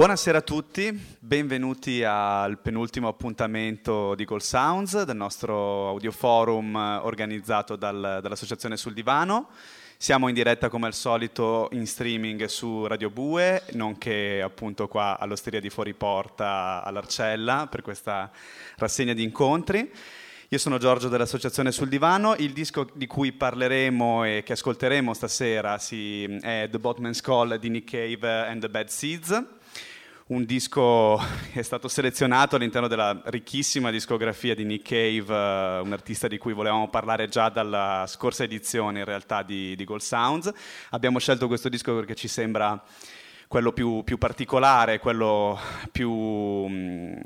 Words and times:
Buonasera 0.00 0.38
a 0.38 0.40
tutti, 0.40 0.98
benvenuti 1.18 2.02
al 2.02 2.58
penultimo 2.58 3.06
appuntamento 3.06 4.14
di 4.14 4.24
Gold 4.24 4.40
Sounds, 4.40 5.02
del 5.02 5.14
nostro 5.14 5.88
audioforum 5.88 6.74
organizzato 7.02 7.76
dal, 7.76 8.20
dall'Associazione 8.22 8.78
sul 8.78 8.94
Divano. 8.94 9.50
Siamo 9.98 10.28
in 10.28 10.34
diretta 10.34 10.70
come 10.70 10.86
al 10.86 10.94
solito 10.94 11.68
in 11.72 11.86
streaming 11.86 12.46
su 12.46 12.86
Radio 12.86 13.10
Bue, 13.10 13.62
nonché 13.72 14.40
appunto 14.40 14.88
qua 14.88 15.18
all'Osteria 15.18 15.60
di 15.60 15.68
Fuori 15.68 15.92
Porta 15.92 16.82
all'Arcella 16.82 17.68
per 17.70 17.82
questa 17.82 18.30
rassegna 18.76 19.12
di 19.12 19.22
incontri. 19.22 19.92
Io 20.48 20.58
sono 20.58 20.78
Giorgio 20.78 21.08
dell'Associazione 21.08 21.72
sul 21.72 21.90
Divano, 21.90 22.36
il 22.36 22.54
disco 22.54 22.88
di 22.94 23.06
cui 23.06 23.32
parleremo 23.32 24.24
e 24.24 24.42
che 24.46 24.54
ascolteremo 24.54 25.12
stasera 25.12 25.74
è 25.74 26.68
The 26.70 26.78
Botman's 26.78 27.20
Call 27.20 27.56
di 27.56 27.68
Nick 27.68 27.90
Cave 27.90 28.46
and 28.48 28.62
the 28.62 28.70
Bad 28.70 28.88
Seeds 28.88 29.58
un 30.30 30.44
disco 30.44 31.20
che 31.52 31.60
è 31.60 31.62
stato 31.62 31.88
selezionato 31.88 32.56
all'interno 32.56 32.88
della 32.88 33.20
ricchissima 33.26 33.90
discografia 33.90 34.54
di 34.54 34.64
Nick 34.64 34.88
Cave, 34.88 35.32
uh, 35.32 35.84
un 35.84 35.92
artista 35.92 36.28
di 36.28 36.38
cui 36.38 36.52
volevamo 36.52 36.88
parlare 36.88 37.28
già 37.28 37.48
dalla 37.48 38.04
scorsa 38.06 38.44
edizione 38.44 39.00
in 39.00 39.04
realtà 39.04 39.42
di, 39.42 39.74
di 39.76 39.84
Gold 39.84 40.00
Sounds. 40.00 40.52
Abbiamo 40.90 41.18
scelto 41.18 41.46
questo 41.46 41.68
disco 41.68 41.94
perché 41.94 42.14
ci 42.14 42.28
sembra 42.28 42.80
quello 43.48 43.72
più, 43.72 44.02
più 44.04 44.18
particolare, 44.18 44.98
quello 44.98 45.58
più... 45.90 46.10
Um, 46.10 47.22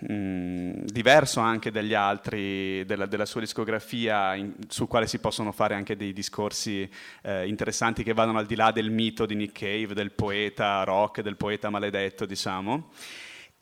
mh, 0.00 0.84
diverso 0.84 1.40
anche 1.40 1.70
dagli 1.70 1.94
altri 1.94 2.84
della, 2.84 3.06
della 3.06 3.26
sua 3.26 3.40
discografia, 3.40 4.34
in, 4.34 4.54
sul 4.68 4.88
quale 4.88 5.06
si 5.06 5.18
possono 5.18 5.52
fare 5.52 5.74
anche 5.74 5.96
dei 5.96 6.12
discorsi 6.12 6.88
eh, 7.22 7.46
interessanti 7.46 8.02
che 8.02 8.12
vanno 8.12 8.38
al 8.38 8.46
di 8.46 8.56
là 8.56 8.72
del 8.72 8.90
mito 8.90 9.26
di 9.26 9.34
Nick 9.34 9.58
Cave, 9.60 9.94
del 9.94 10.12
poeta 10.12 10.82
rock, 10.84 11.20
del 11.20 11.36
poeta 11.36 11.70
maledetto, 11.70 12.26
diciamo. 12.26 12.90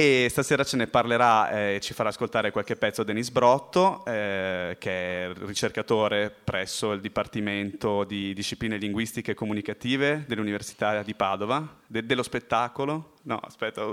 E 0.01 0.29
stasera 0.31 0.65
ce 0.65 0.79
ne 0.79 0.87
parlerà 0.87 1.51
e 1.51 1.75
eh, 1.75 1.81
ci 1.81 1.93
farà 1.93 2.09
ascoltare 2.09 2.53
qualche 2.53 2.75
pezzo 2.75 3.03
Denis 3.03 3.29
Brotto, 3.29 4.03
eh, 4.07 4.77
che 4.79 5.27
è 5.27 5.33
ricercatore 5.35 6.31
presso 6.31 6.93
il 6.93 7.03
Dipartimento 7.03 8.05
di 8.05 8.33
Discipline 8.33 8.79
Linguistiche 8.79 9.33
e 9.33 9.35
Comunicative 9.35 10.25
dell'Università 10.27 11.03
di 11.03 11.15
Padova, 11.15 11.77
de- 11.87 12.07
dello 12.07 12.23
spettacolo. 12.23 13.17
No, 13.25 13.37
aspetta, 13.41 13.85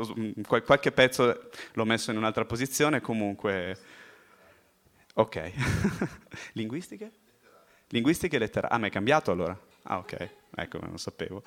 qual- 0.48 0.64
qualche 0.64 0.94
pezzo 0.94 1.50
l'ho 1.74 1.86
messo 1.86 2.12
in 2.12 2.16
un'altra 2.16 2.46
posizione, 2.46 3.02
comunque... 3.02 3.78
Ok. 5.16 5.52
Linguistiche? 6.56 7.12
Linguistiche 7.90 8.38
e 8.38 8.40
letterarie. 8.40 8.78
Ah, 8.78 8.80
ma 8.80 8.88
è 8.88 8.92
cambiato 8.92 9.32
allora? 9.32 9.60
Ah, 9.90 10.00
ok, 10.00 10.30
ecco, 10.56 10.80
non 10.82 10.98
sapevo. 10.98 11.44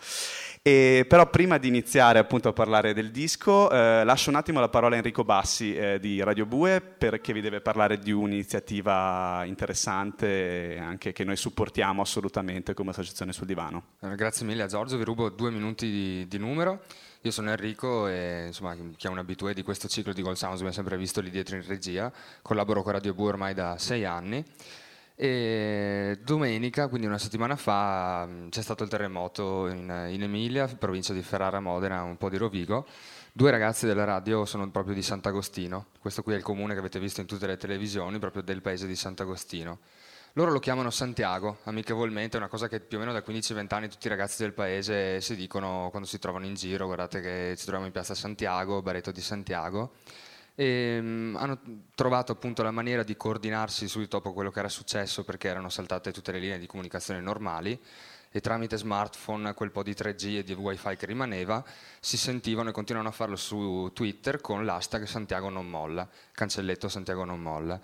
E, 0.62 1.04
però 1.06 1.28
prima 1.28 1.58
di 1.58 1.68
iniziare 1.68 2.18
appunto 2.18 2.48
a 2.48 2.52
parlare 2.54 2.94
del 2.94 3.10
disco, 3.10 3.70
eh, 3.70 4.02
lascio 4.02 4.30
un 4.30 4.36
attimo 4.36 4.60
la 4.60 4.70
parola 4.70 4.94
a 4.94 4.98
Enrico 4.98 5.24
Bassi 5.24 5.74
eh, 5.74 6.00
di 6.00 6.22
Radio 6.22 6.46
Bue 6.46 6.80
perché 6.80 7.34
vi 7.34 7.42
deve 7.42 7.60
parlare 7.60 7.98
di 7.98 8.12
un'iniziativa 8.12 9.42
interessante 9.44 10.78
anche 10.80 11.12
che 11.12 11.22
noi 11.22 11.36
supportiamo 11.36 12.00
assolutamente 12.00 12.72
come 12.72 12.90
Associazione 12.90 13.34
sul 13.34 13.46
Divano. 13.46 13.96
Eh, 14.00 14.14
grazie 14.14 14.46
mille 14.46 14.62
a 14.62 14.66
Giorgio, 14.66 14.96
vi 14.96 15.04
rubo 15.04 15.28
due 15.28 15.50
minuti 15.50 15.90
di, 15.90 16.26
di 16.26 16.38
numero. 16.38 16.80
Io 17.22 17.30
sono 17.30 17.50
Enrico 17.50 18.08
e 18.08 18.46
insomma, 18.46 18.74
chi 18.96 19.06
è 19.06 19.10
un 19.10 19.18
abitué 19.18 19.52
di 19.52 19.62
questo 19.62 19.86
ciclo 19.86 20.14
di 20.14 20.22
Gold 20.22 20.36
Sounds 20.36 20.62
mi 20.62 20.68
ha 20.68 20.72
sempre 20.72 20.96
visto 20.96 21.20
lì 21.20 21.28
dietro 21.28 21.56
in 21.56 21.66
regia, 21.66 22.10
collaboro 22.40 22.82
con 22.82 22.92
Radio 22.92 23.12
Bue 23.12 23.28
ormai 23.28 23.52
da 23.52 23.76
sei 23.76 24.06
anni 24.06 24.42
e 25.22 26.18
domenica, 26.24 26.88
quindi 26.88 27.06
una 27.06 27.18
settimana 27.18 27.54
fa, 27.54 28.26
c'è 28.48 28.62
stato 28.62 28.84
il 28.84 28.88
terremoto 28.88 29.66
in, 29.66 30.06
in, 30.08 30.22
Emilia, 30.22 30.66
provincia 30.66 31.12
di 31.12 31.20
Ferrara, 31.20 31.60
Modena, 31.60 32.02
un 32.02 32.16
po' 32.16 32.30
di 32.30 32.38
Rovigo. 32.38 32.86
Due 33.30 33.50
ragazzi 33.50 33.84
della 33.84 34.04
radio 34.04 34.46
sono 34.46 34.70
proprio 34.70 34.94
di 34.94 35.02
Sant'Agostino. 35.02 35.88
Questo 36.00 36.22
qui 36.22 36.32
è 36.32 36.36
il 36.36 36.42
comune 36.42 36.72
che 36.72 36.78
avete 36.78 36.98
visto 36.98 37.20
in 37.20 37.26
tutte 37.26 37.46
le 37.46 37.58
televisioni, 37.58 38.18
proprio 38.18 38.40
del 38.40 38.62
paese 38.62 38.86
di 38.86 38.96
Sant'Agostino. 38.96 39.80
Loro 40.32 40.52
lo 40.52 40.58
chiamano 40.58 40.88
Santiago, 40.88 41.58
amichevolmente, 41.64 42.38
è 42.38 42.40
una 42.40 42.48
cosa 42.48 42.66
che 42.66 42.80
più 42.80 42.96
o 42.96 43.00
meno 43.00 43.12
da 43.12 43.18
15-20 43.18 43.74
anni 43.74 43.88
tutti 43.90 44.06
i 44.06 44.10
ragazzi 44.10 44.42
del 44.42 44.54
paese 44.54 45.20
si 45.20 45.36
dicono 45.36 45.88
quando 45.90 46.08
si 46.08 46.18
trovano 46.18 46.46
in 46.46 46.54
giro, 46.54 46.86
guardate 46.86 47.20
che 47.20 47.54
ci 47.58 47.64
troviamo 47.64 47.84
in 47.84 47.92
piazza 47.92 48.14
Santiago, 48.14 48.80
Baretto 48.80 49.12
di 49.12 49.20
Santiago 49.20 49.92
e 50.60 50.98
um, 50.98 51.36
hanno 51.38 51.58
trovato 51.94 52.32
appunto 52.32 52.62
la 52.62 52.70
maniera 52.70 53.02
di 53.02 53.16
coordinarsi 53.16 53.88
subito 53.88 54.18
dopo 54.18 54.34
quello 54.34 54.50
che 54.50 54.58
era 54.58 54.68
successo 54.68 55.24
perché 55.24 55.48
erano 55.48 55.70
saltate 55.70 56.12
tutte 56.12 56.32
le 56.32 56.38
linee 56.38 56.58
di 56.58 56.66
comunicazione 56.66 57.18
normali 57.18 57.80
e 58.30 58.40
tramite 58.40 58.76
smartphone 58.76 59.54
quel 59.54 59.70
po' 59.70 59.82
di 59.82 59.92
3G 59.92 60.36
e 60.36 60.44
di 60.44 60.52
wifi 60.52 60.96
che 60.96 61.06
rimaneva 61.06 61.64
si 61.98 62.18
sentivano 62.18 62.68
e 62.68 62.72
continuano 62.72 63.08
a 63.08 63.12
farlo 63.12 63.36
su 63.36 63.90
Twitter 63.94 64.42
con 64.42 64.66
l'hashtag 64.66 65.04
Santiago 65.04 65.48
non 65.48 65.66
molla, 65.66 66.06
cancelletto 66.32 66.90
Santiago 66.90 67.24
non 67.24 67.40
molla 67.40 67.80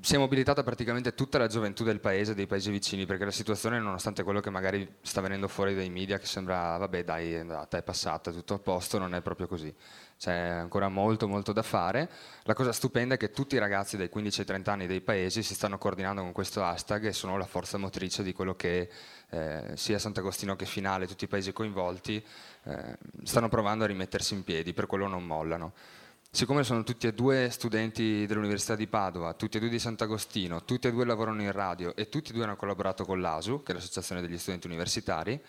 si 0.00 0.14
è 0.14 0.18
mobilitata 0.18 0.62
praticamente 0.62 1.14
tutta 1.14 1.38
la 1.38 1.46
gioventù 1.46 1.82
del 1.82 1.98
paese, 1.98 2.34
dei 2.34 2.46
paesi 2.46 2.70
vicini, 2.70 3.06
perché 3.06 3.24
la 3.24 3.30
situazione, 3.30 3.80
nonostante 3.80 4.22
quello 4.22 4.40
che 4.40 4.50
magari 4.50 4.96
sta 5.00 5.22
venendo 5.22 5.48
fuori 5.48 5.74
dai 5.74 5.88
media, 5.88 6.18
che 6.18 6.26
sembra, 6.26 6.76
vabbè 6.76 7.04
dai, 7.04 7.32
è 7.32 7.38
andata, 7.38 7.78
è 7.78 7.82
passata, 7.82 8.30
tutto 8.30 8.54
a 8.54 8.58
posto, 8.58 8.98
non 8.98 9.14
è 9.14 9.22
proprio 9.22 9.46
così. 9.46 9.74
C'è 10.18 10.32
ancora 10.32 10.88
molto, 10.88 11.26
molto 11.26 11.52
da 11.52 11.62
fare. 11.62 12.10
La 12.42 12.52
cosa 12.52 12.72
stupenda 12.72 13.14
è 13.14 13.16
che 13.16 13.30
tutti 13.30 13.54
i 13.54 13.58
ragazzi 13.58 13.96
dai 13.96 14.10
15 14.10 14.40
ai 14.40 14.46
30 14.46 14.72
anni 14.72 14.86
dei 14.86 15.00
paesi 15.00 15.42
si 15.42 15.54
stanno 15.54 15.78
coordinando 15.78 16.20
con 16.20 16.32
questo 16.32 16.62
hashtag 16.62 17.06
e 17.06 17.12
sono 17.12 17.38
la 17.38 17.46
forza 17.46 17.78
motrice 17.78 18.22
di 18.22 18.34
quello 18.34 18.54
che 18.54 18.90
eh, 19.30 19.72
sia 19.74 19.98
Sant'Agostino 19.98 20.54
che 20.54 20.66
Finale, 20.66 21.06
tutti 21.06 21.24
i 21.24 21.28
paesi 21.28 21.52
coinvolti, 21.52 22.22
eh, 22.64 22.98
stanno 23.22 23.48
provando 23.48 23.84
a 23.84 23.86
rimettersi 23.86 24.34
in 24.34 24.44
piedi, 24.44 24.74
per 24.74 24.86
quello 24.86 25.06
non 25.06 25.24
mollano. 25.24 25.72
Siccome 26.30 26.64
sono 26.64 26.82
tutti 26.84 27.06
e 27.06 27.14
due 27.14 27.48
studenti 27.50 28.26
dell'Università 28.26 28.76
di 28.76 28.86
Padova, 28.86 29.32
tutti 29.32 29.56
e 29.56 29.60
due 29.60 29.70
di 29.70 29.78
Sant'Agostino, 29.78 30.64
tutti 30.64 30.86
e 30.86 30.90
due 30.90 31.06
lavorano 31.06 31.40
in 31.40 31.50
radio 31.50 31.96
e 31.96 32.08
tutti 32.08 32.30
e 32.30 32.34
due 32.34 32.44
hanno 32.44 32.56
collaborato 32.56 33.04
con 33.04 33.20
l'ASU, 33.20 33.62
che 33.62 33.72
è 33.72 33.74
l'Associazione 33.74 34.20
degli 34.20 34.36
Studenti 34.36 34.66
Universitari, 34.66 35.40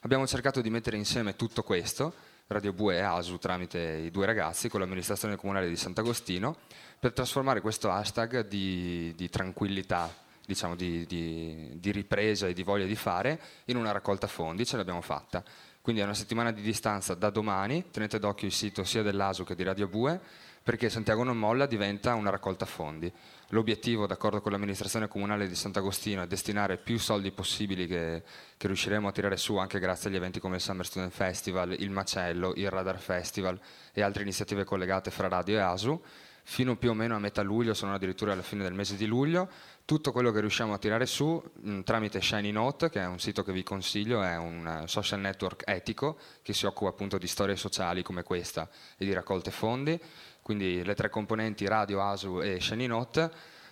abbiamo 0.00 0.26
cercato 0.26 0.60
di 0.60 0.70
mettere 0.70 0.96
insieme 0.96 1.34
tutto 1.34 1.64
questo, 1.64 2.14
Radio 2.48 2.72
Bue 2.72 2.94
e 2.94 3.00
ASU 3.00 3.38
tramite 3.38 3.80
i 3.80 4.12
due 4.12 4.24
ragazzi 4.24 4.68
con 4.68 4.78
l'amministrazione 4.78 5.34
comunale 5.34 5.68
di 5.68 5.74
Sant'Agostino, 5.74 6.56
per 7.00 7.12
trasformare 7.12 7.60
questo 7.60 7.90
hashtag 7.90 8.46
di, 8.46 9.12
di 9.16 9.28
tranquillità, 9.28 10.14
diciamo 10.46 10.76
di, 10.76 11.04
di, 11.06 11.72
di 11.74 11.90
ripresa 11.90 12.46
e 12.46 12.52
di 12.52 12.62
voglia 12.62 12.86
di 12.86 12.94
fare 12.94 13.40
in 13.64 13.76
una 13.76 13.90
raccolta 13.90 14.28
fondi, 14.28 14.64
ce 14.64 14.76
l'abbiamo 14.76 15.00
fatta. 15.00 15.42
Quindi 15.86 16.02
è 16.02 16.06
una 16.08 16.16
settimana 16.16 16.50
di 16.50 16.62
distanza 16.62 17.14
da 17.14 17.30
domani, 17.30 17.92
tenete 17.92 18.18
d'occhio 18.18 18.48
il 18.48 18.52
sito 18.52 18.82
sia 18.82 19.04
dell'ASU 19.04 19.44
che 19.44 19.54
di 19.54 19.62
Radio 19.62 19.86
Bue, 19.86 20.20
perché 20.60 20.90
Santiago 20.90 21.22
non 21.22 21.38
molla 21.38 21.66
diventa 21.66 22.12
una 22.14 22.28
raccolta 22.28 22.66
fondi. 22.66 23.08
L'obiettivo, 23.50 24.04
d'accordo 24.04 24.40
con 24.40 24.50
l'amministrazione 24.50 25.06
comunale 25.06 25.46
di 25.46 25.54
Sant'Agostino, 25.54 26.22
è 26.22 26.26
destinare 26.26 26.76
più 26.76 26.98
soldi 26.98 27.30
possibili 27.30 27.86
che, 27.86 28.24
che, 28.56 28.66
riusciremo 28.66 29.06
a 29.06 29.12
tirare 29.12 29.36
su 29.36 29.58
anche 29.58 29.78
grazie 29.78 30.10
agli 30.10 30.16
eventi 30.16 30.40
come 30.40 30.56
il 30.56 30.60
Summer 30.60 30.84
Student 30.84 31.12
Festival, 31.12 31.76
il 31.78 31.90
Macello, 31.90 32.52
il 32.56 32.68
Radar 32.68 32.98
Festival 32.98 33.56
e 33.92 34.02
altre 34.02 34.22
iniziative 34.22 34.64
collegate 34.64 35.12
fra 35.12 35.28
radio 35.28 35.56
e 35.56 35.60
ASU, 35.60 36.02
fino 36.42 36.76
più 36.76 36.90
o 36.90 36.94
meno 36.94 37.14
a 37.14 37.20
metà 37.20 37.42
luglio, 37.42 37.74
sono 37.74 37.94
addirittura 37.94 38.32
alla 38.32 38.42
fine 38.42 38.64
del 38.64 38.74
mese 38.74 38.96
di 38.96 39.06
luglio, 39.06 39.48
tutto 39.86 40.10
quello 40.10 40.32
che 40.32 40.40
riusciamo 40.40 40.74
a 40.74 40.78
tirare 40.78 41.06
su 41.06 41.40
mh, 41.60 41.82
tramite 41.82 42.20
Shiny 42.20 42.50
Note, 42.50 42.90
che 42.90 43.00
è 43.00 43.06
un 43.06 43.20
sito 43.20 43.44
che 43.44 43.52
vi 43.52 43.62
consiglio, 43.62 44.20
è 44.20 44.36
un 44.36 44.82
uh, 44.82 44.86
social 44.86 45.20
network 45.20 45.62
etico 45.64 46.18
che 46.42 46.52
si 46.52 46.66
occupa 46.66 46.90
appunto 46.90 47.18
di 47.18 47.28
storie 47.28 47.54
sociali 47.54 48.02
come 48.02 48.24
questa 48.24 48.68
e 48.98 49.04
di 49.04 49.12
raccolte 49.12 49.52
fondi. 49.52 49.98
Quindi 50.42 50.82
le 50.84 50.94
tre 50.94 51.08
componenti 51.08 51.66
Radio, 51.66 52.02
ASU 52.02 52.40
e 52.42 52.60
Shiny 52.60 52.86
Note 52.86 53.30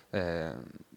eh, 0.09 0.53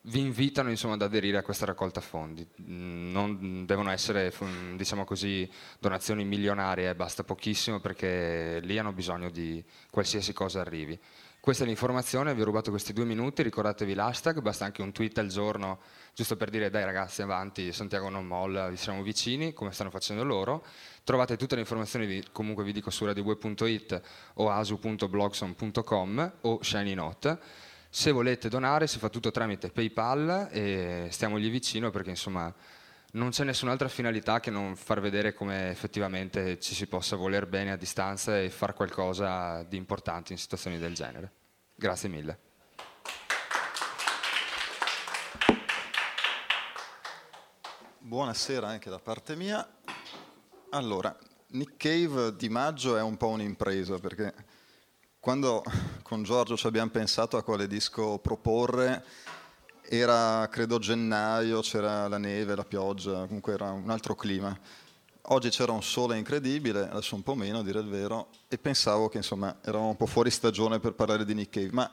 vi 0.09 0.21
invitano 0.21 0.71
insomma, 0.71 0.95
ad 0.95 1.03
aderire 1.03 1.39
a 1.39 1.43
questa 1.43 1.67
raccolta 1.67 2.01
fondi. 2.01 2.47
Mm, 2.63 3.11
non 3.13 3.65
devono 3.67 3.91
essere 3.91 4.33
diciamo 4.75 5.05
così, 5.05 5.49
donazioni 5.79 6.25
milionarie, 6.25 6.95
basta 6.95 7.25
pochissimo 7.25 7.81
perché 7.81 8.61
lì 8.63 8.78
hanno 8.78 8.93
bisogno 8.93 9.31
di 9.31 9.63
qualsiasi 9.91 10.33
cosa 10.33 10.60
arrivi. 10.60 10.99
Questa 11.41 11.65
è 11.65 11.66
l'informazione, 11.66 12.34
vi 12.34 12.43
ho 12.43 12.45
rubato 12.45 12.71
questi 12.71 12.93
due 12.93 13.05
minuti, 13.05 13.43
ricordatevi 13.43 13.95
l'hashtag, 13.95 14.41
basta 14.41 14.65
anche 14.65 14.83
un 14.83 14.93
tweet 14.93 15.16
al 15.19 15.28
giorno, 15.28 15.78
giusto 16.13 16.37
per 16.37 16.51
dire 16.51 16.69
dai 16.69 16.84
ragazzi 16.84 17.22
avanti, 17.22 17.72
Santiago 17.72 18.09
non 18.09 18.27
molla, 18.27 18.69
vi 18.69 18.77
siamo 18.77 19.03
vicini, 19.03 19.53
come 19.54 19.71
stanno 19.71 19.89
facendo 19.89 20.25
loro. 20.25 20.65
Trovate 21.04 21.37
tutte 21.37 21.54
le 21.54 21.63
informazioni, 21.63 22.22
comunque 22.33 22.65
vi 22.65 22.72
dico 22.72 22.91
su 22.91 23.07
radioweb.it 23.07 24.01
o 24.34 24.51
asu.blogson.com 24.51 26.33
o 26.43 26.59
ShinyNote. 26.61 27.39
Se 27.91 28.13
volete 28.13 28.51
donare 28.51 28.87
si 28.87 28.99
fa 28.99 29.09
tutto 29.09 29.31
tramite 29.31 29.71
PayPal 29.71 30.49
e 30.51 31.09
stiamogli 31.11 31.51
vicino 31.51 31.91
perché 31.91 32.11
insomma 32.11 32.53
non 33.13 33.31
c'è 33.31 33.45
nessun'altra 33.45 33.89
finalità 33.89 34.41
che 34.41 34.51
non 34.51 34.77
far 34.77 35.01
vedere 35.01 35.33
come 35.33 35.71
effettivamente 35.71 36.61
ci 36.61 36.75
si 36.75 36.87
possa 36.87 37.17
voler 37.17 37.47
bene 37.47 37.73
a 37.73 37.77
distanza 37.77 38.39
e 38.39 38.51
fare 38.51 38.75
qualcosa 38.75 39.63
di 39.63 39.79
importante 39.79 40.33
in 40.33 40.39
situazioni 40.39 40.79
del 40.79 40.93
genere. 40.93 41.33
Grazie 41.75 42.11
mille. 42.11 42.39
Buonasera 48.01 48.69
anche 48.69 48.91
da 48.91 48.99
parte 48.99 49.35
mia. 49.35 49.67
Allora, 50.71 51.17
Nick 51.49 51.77
Cave 51.79 52.37
di 52.37 52.51
maggio 52.51 52.99
è 52.99 53.03
un 53.03 53.17
po' 53.17 53.29
un'impresa 53.29 53.99
perché 53.99 54.35
quando 55.28 55.63
con 56.04 56.22
Giorgio 56.22 56.57
ci 56.57 56.66
abbiamo 56.66 56.89
pensato 56.89 57.36
a 57.36 57.42
quale 57.42 57.66
disco 57.66 58.16
proporre 58.16 59.04
era 59.83 60.48
credo 60.51 60.78
gennaio, 60.78 61.60
c'era 61.60 62.09
la 62.09 62.16
neve, 62.16 62.57
la 62.57 62.65
pioggia, 62.65 63.27
comunque 63.27 63.53
era 63.53 63.71
un 63.71 63.91
altro 63.91 64.15
clima. 64.15 64.59
Oggi 65.21 65.51
c'era 65.51 65.72
un 65.72 65.83
sole 65.83 66.16
incredibile, 66.16 66.89
adesso 66.89 67.15
un 67.15 67.22
po' 67.22 67.34
meno 67.34 67.59
a 67.59 67.63
dire 67.63 67.80
il 67.80 67.89
vero, 67.89 68.28
e 68.48 68.57
pensavo 68.57 69.10
che 69.10 69.19
insomma 69.19 69.54
eravamo 69.63 69.91
un 69.91 69.97
po' 69.98 70.07
fuori 70.07 70.30
stagione 70.30 70.80
per 70.80 70.95
parlare 70.95 71.27
di 71.27 71.34
Nick 71.34 71.51
Cave, 71.51 71.72
ma 71.72 71.91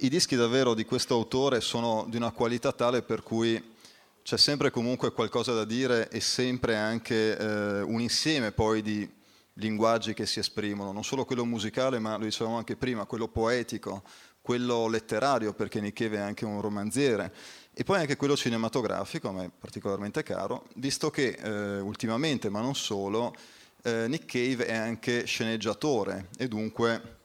i 0.00 0.10
dischi 0.10 0.36
davvero 0.36 0.74
di 0.74 0.84
questo 0.84 1.14
autore 1.14 1.62
sono 1.62 2.04
di 2.06 2.18
una 2.18 2.32
qualità 2.32 2.72
tale 2.72 3.00
per 3.00 3.22
cui 3.22 3.76
c'è 4.22 4.36
sempre 4.36 4.70
comunque 4.70 5.12
qualcosa 5.12 5.54
da 5.54 5.64
dire 5.64 6.10
e 6.10 6.20
sempre 6.20 6.76
anche 6.76 7.34
eh, 7.34 7.80
un 7.80 8.02
insieme 8.02 8.52
poi 8.52 8.82
di 8.82 9.16
linguaggi 9.58 10.14
che 10.14 10.26
si 10.26 10.38
esprimono, 10.38 10.92
non 10.92 11.04
solo 11.04 11.24
quello 11.24 11.44
musicale, 11.44 11.98
ma 11.98 12.16
lo 12.16 12.24
dicevamo 12.24 12.56
anche 12.56 12.76
prima, 12.76 13.04
quello 13.04 13.28
poetico, 13.28 14.02
quello 14.40 14.88
letterario, 14.88 15.52
perché 15.52 15.80
Nick 15.80 16.02
Cave 16.02 16.16
è 16.16 16.20
anche 16.20 16.44
un 16.44 16.60
romanziere, 16.60 17.32
e 17.74 17.84
poi 17.84 18.00
anche 18.00 18.16
quello 18.16 18.36
cinematografico, 18.36 19.28
a 19.28 19.32
me 19.32 19.44
è 19.44 19.50
particolarmente 19.56 20.22
caro, 20.22 20.66
visto 20.76 21.10
che 21.10 21.38
eh, 21.40 21.80
ultimamente, 21.80 22.48
ma 22.48 22.60
non 22.60 22.74
solo, 22.74 23.34
eh, 23.82 24.06
Nick 24.08 24.24
Cave 24.26 24.66
è 24.66 24.74
anche 24.74 25.24
sceneggiatore 25.24 26.28
e 26.36 26.48
dunque, 26.48 27.16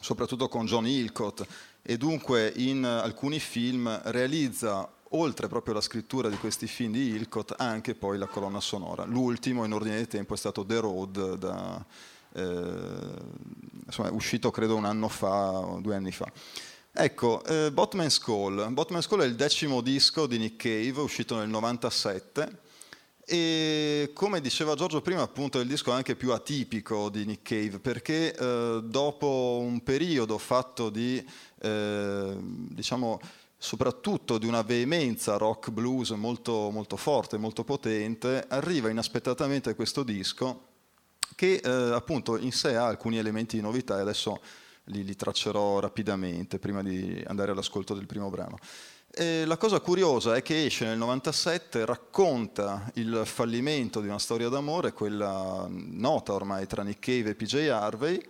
soprattutto 0.00 0.48
con 0.48 0.66
John 0.66 0.86
Hillcott, 0.86 1.46
e 1.82 1.96
dunque 1.96 2.52
in 2.56 2.84
alcuni 2.84 3.40
film 3.40 4.00
realizza 4.04 4.88
oltre 5.10 5.48
proprio 5.48 5.72
alla 5.72 5.82
scrittura 5.82 6.28
di 6.28 6.36
questi 6.36 6.66
film 6.66 6.92
di 6.92 7.08
Hillcott, 7.08 7.54
anche 7.56 7.94
poi 7.94 8.18
la 8.18 8.26
colonna 8.26 8.60
sonora. 8.60 9.04
L'ultimo 9.04 9.64
in 9.64 9.72
ordine 9.72 9.98
di 9.98 10.06
tempo 10.06 10.34
è 10.34 10.36
stato 10.36 10.64
The 10.64 10.80
Road, 10.80 11.34
da, 11.36 11.84
eh, 12.32 13.12
insomma, 13.86 14.12
uscito 14.12 14.50
credo 14.50 14.76
un 14.76 14.84
anno 14.84 15.08
fa, 15.08 15.78
due 15.80 15.94
anni 15.94 16.12
fa. 16.12 16.30
Ecco, 16.92 17.44
eh, 17.44 17.70
Botman's 17.70 18.18
Call. 18.18 18.72
Botman's 18.72 19.06
Call 19.06 19.20
è 19.20 19.26
il 19.26 19.36
decimo 19.36 19.80
disco 19.80 20.26
di 20.26 20.38
Nick 20.38 20.56
Cave, 20.56 21.00
uscito 21.00 21.36
nel 21.36 21.48
97. 21.48 22.66
E 23.24 24.10
come 24.14 24.40
diceva 24.40 24.74
Giorgio 24.74 25.02
prima, 25.02 25.22
appunto, 25.22 25.58
è 25.58 25.62
il 25.62 25.68
disco 25.68 25.92
anche 25.92 26.16
più 26.16 26.32
atipico 26.32 27.08
di 27.08 27.24
Nick 27.24 27.42
Cave, 27.42 27.78
perché 27.78 28.34
eh, 28.34 28.80
dopo 28.82 29.60
un 29.62 29.82
periodo 29.82 30.38
fatto 30.38 30.88
di, 30.88 31.24
eh, 31.60 32.36
diciamo, 32.40 33.20
soprattutto 33.58 34.38
di 34.38 34.46
una 34.46 34.62
veemenza 34.62 35.36
rock 35.36 35.70
blues 35.70 36.10
molto, 36.10 36.70
molto 36.70 36.96
forte, 36.96 37.36
molto 37.36 37.64
potente, 37.64 38.44
arriva 38.48 38.88
inaspettatamente 38.88 39.74
questo 39.74 40.04
disco 40.04 40.66
che 41.34 41.60
eh, 41.62 41.68
appunto 41.68 42.38
in 42.38 42.52
sé 42.52 42.76
ha 42.76 42.86
alcuni 42.86 43.18
elementi 43.18 43.56
di 43.56 43.62
novità 43.62 43.98
e 43.98 44.00
adesso 44.00 44.40
li, 44.84 45.04
li 45.04 45.16
traccerò 45.16 45.80
rapidamente 45.80 46.58
prima 46.58 46.82
di 46.82 47.22
andare 47.26 47.50
all'ascolto 47.50 47.94
del 47.94 48.06
primo 48.06 48.30
brano. 48.30 48.58
E 49.10 49.44
la 49.44 49.56
cosa 49.56 49.80
curiosa 49.80 50.36
è 50.36 50.42
che 50.42 50.66
esce 50.66 50.84
nel 50.84 50.98
97, 50.98 51.84
racconta 51.84 52.90
il 52.94 53.22
fallimento 53.24 54.00
di 54.00 54.06
una 54.06 54.18
storia 54.18 54.48
d'amore, 54.48 54.92
quella 54.92 55.66
nota 55.68 56.34
ormai 56.34 56.66
tra 56.66 56.82
Nick 56.82 57.00
Cave 57.00 57.30
e 57.30 57.34
PJ 57.34 57.68
Harvey, 57.68 58.22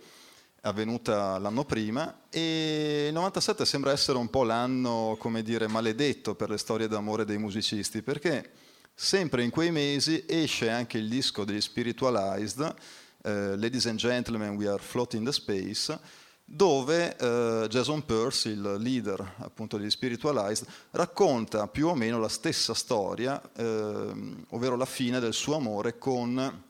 avvenuta 0.61 1.37
l'anno 1.37 1.63
prima 1.63 2.23
e 2.29 3.05
il 3.07 3.13
97 3.13 3.65
sembra 3.65 3.91
essere 3.91 4.17
un 4.17 4.29
po' 4.29 4.43
l'anno, 4.43 5.15
come 5.19 5.41
dire, 5.41 5.67
maledetto 5.67 6.35
per 6.35 6.49
le 6.49 6.57
storie 6.57 6.87
d'amore 6.87 7.25
dei 7.25 7.37
musicisti, 7.37 8.01
perché 8.01 8.51
sempre 8.93 9.43
in 9.43 9.49
quei 9.49 9.71
mesi 9.71 10.25
esce 10.27 10.69
anche 10.69 10.97
il 10.97 11.07
disco 11.07 11.45
degli 11.45 11.61
Spiritualized, 11.61 12.75
eh, 13.23 13.57
Ladies 13.57 13.85
and 13.85 13.97
Gentlemen, 13.97 14.55
We 14.55 14.67
Are 14.67 14.81
Floating 14.81 15.25
the 15.25 15.31
Space, 15.31 15.99
dove 16.43 17.15
eh, 17.15 17.67
Jason 17.69 18.03
Peirce, 18.03 18.49
il 18.49 18.75
leader 18.79 19.35
appunto 19.37 19.77
degli 19.77 19.89
Spiritualized, 19.89 20.67
racconta 20.91 21.67
più 21.67 21.87
o 21.87 21.95
meno 21.95 22.19
la 22.19 22.27
stessa 22.27 22.73
storia, 22.73 23.39
eh, 23.55 24.13
ovvero 24.49 24.75
la 24.75 24.85
fine 24.85 25.19
del 25.19 25.33
suo 25.33 25.55
amore 25.55 25.97
con 25.97 26.63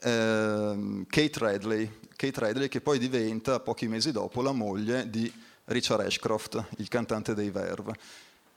eh, 0.00 1.04
Kate 1.06 1.38
Radley, 1.38 1.98
Kate 2.20 2.40
Radley 2.40 2.68
che 2.68 2.82
poi 2.82 2.98
diventa 2.98 3.60
pochi 3.60 3.88
mesi 3.88 4.12
dopo 4.12 4.42
la 4.42 4.52
moglie 4.52 5.08
di 5.08 5.32
Richard 5.64 6.04
Ashcroft, 6.04 6.62
il 6.76 6.88
cantante 6.88 7.32
dei 7.32 7.48
Verve. 7.48 7.94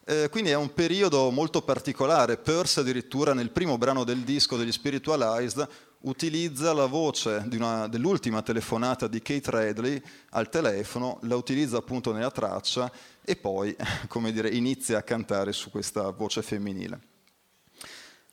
Eh, 0.04 0.28
quindi 0.30 0.50
è 0.50 0.56
un 0.56 0.74
periodo 0.74 1.32
molto 1.32 1.62
particolare. 1.62 2.36
Peirce 2.36 2.82
addirittura 2.82 3.34
nel 3.34 3.52
primo 3.52 3.78
brano 3.78 4.04
del 4.04 4.20
disco 4.20 4.58
degli 4.58 4.72
Spiritualized 4.74 5.66
utilizza 6.00 6.74
la 6.74 6.88
voce 6.88 7.48
una, 7.54 7.88
dell'ultima 7.88 8.42
telefonata 8.42 9.08
di 9.08 9.22
Kate 9.22 9.50
Radley 9.50 10.02
al 10.32 10.50
telefono, 10.50 11.20
la 11.22 11.38
utilizza 11.38 11.78
appunto 11.78 12.12
nella 12.12 12.32
traccia 12.32 12.92
e 13.24 13.38
poi, 13.38 13.74
come 14.10 14.34
dire, 14.34 14.50
inizia 14.50 14.98
a 14.98 15.04
cantare 15.04 15.54
su 15.54 15.72
questa 15.72 16.10
voce 16.10 16.42
femminile. 16.42 17.00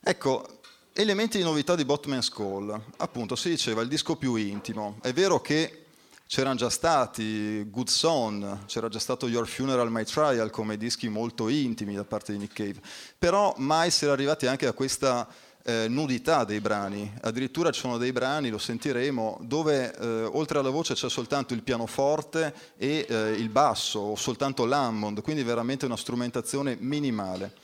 Ecco, 0.03 0.60
Elementi 0.93 1.39
di 1.39 1.45
novità 1.45 1.77
di 1.77 1.85
Botman's 1.85 2.29
Call, 2.29 2.79
appunto 2.97 3.37
si 3.37 3.49
diceva 3.49 3.81
il 3.81 3.87
disco 3.87 4.17
più 4.17 4.35
intimo, 4.35 4.99
è 5.03 5.13
vero 5.13 5.41
che 5.41 5.85
c'erano 6.27 6.57
già 6.57 6.69
stati 6.69 7.65
Good 7.71 7.87
Son, 7.87 8.65
c'era 8.67 8.89
già 8.89 8.99
stato 8.99 9.29
Your 9.29 9.47
Funeral, 9.47 9.89
My 9.89 10.05
Trial 10.05 10.51
come 10.51 10.77
dischi 10.77 11.09
molto 11.09 11.49
intimi 11.49 11.95
da 11.95 12.03
parte 12.03 12.33
di 12.33 12.39
Nick 12.39 12.55
Cave, 12.55 12.81
però 13.17 13.55
mai 13.59 13.93
si 13.93 14.03
era 14.03 14.15
arrivati 14.15 14.49
anche 14.49 14.67
a 14.67 14.73
questa 14.73 15.29
eh, 15.63 15.87
nudità 15.89 16.43
dei 16.43 16.61
brani, 16.61 17.11
addirittura 17.21 17.71
ci 17.71 17.81
sono 17.81 17.97
dei 17.97 18.11
brani, 18.11 18.51
lo 18.51 18.59
sentiremo, 18.59 19.39
dove 19.43 19.95
eh, 19.95 20.25
oltre 20.25 20.59
alla 20.59 20.71
voce 20.71 20.95
c'è 20.95 21.09
soltanto 21.09 21.55
il 21.55 21.63
pianoforte 21.63 22.53
e 22.77 23.07
eh, 23.09 23.31
il 23.39 23.49
basso, 23.49 24.01
o 24.01 24.17
soltanto 24.17 24.65
l'Hammond, 24.65 25.23
quindi 25.23 25.45
veramente 25.45 25.87
una 25.87 25.97
strumentazione 25.97 26.77
minimale. 26.81 27.55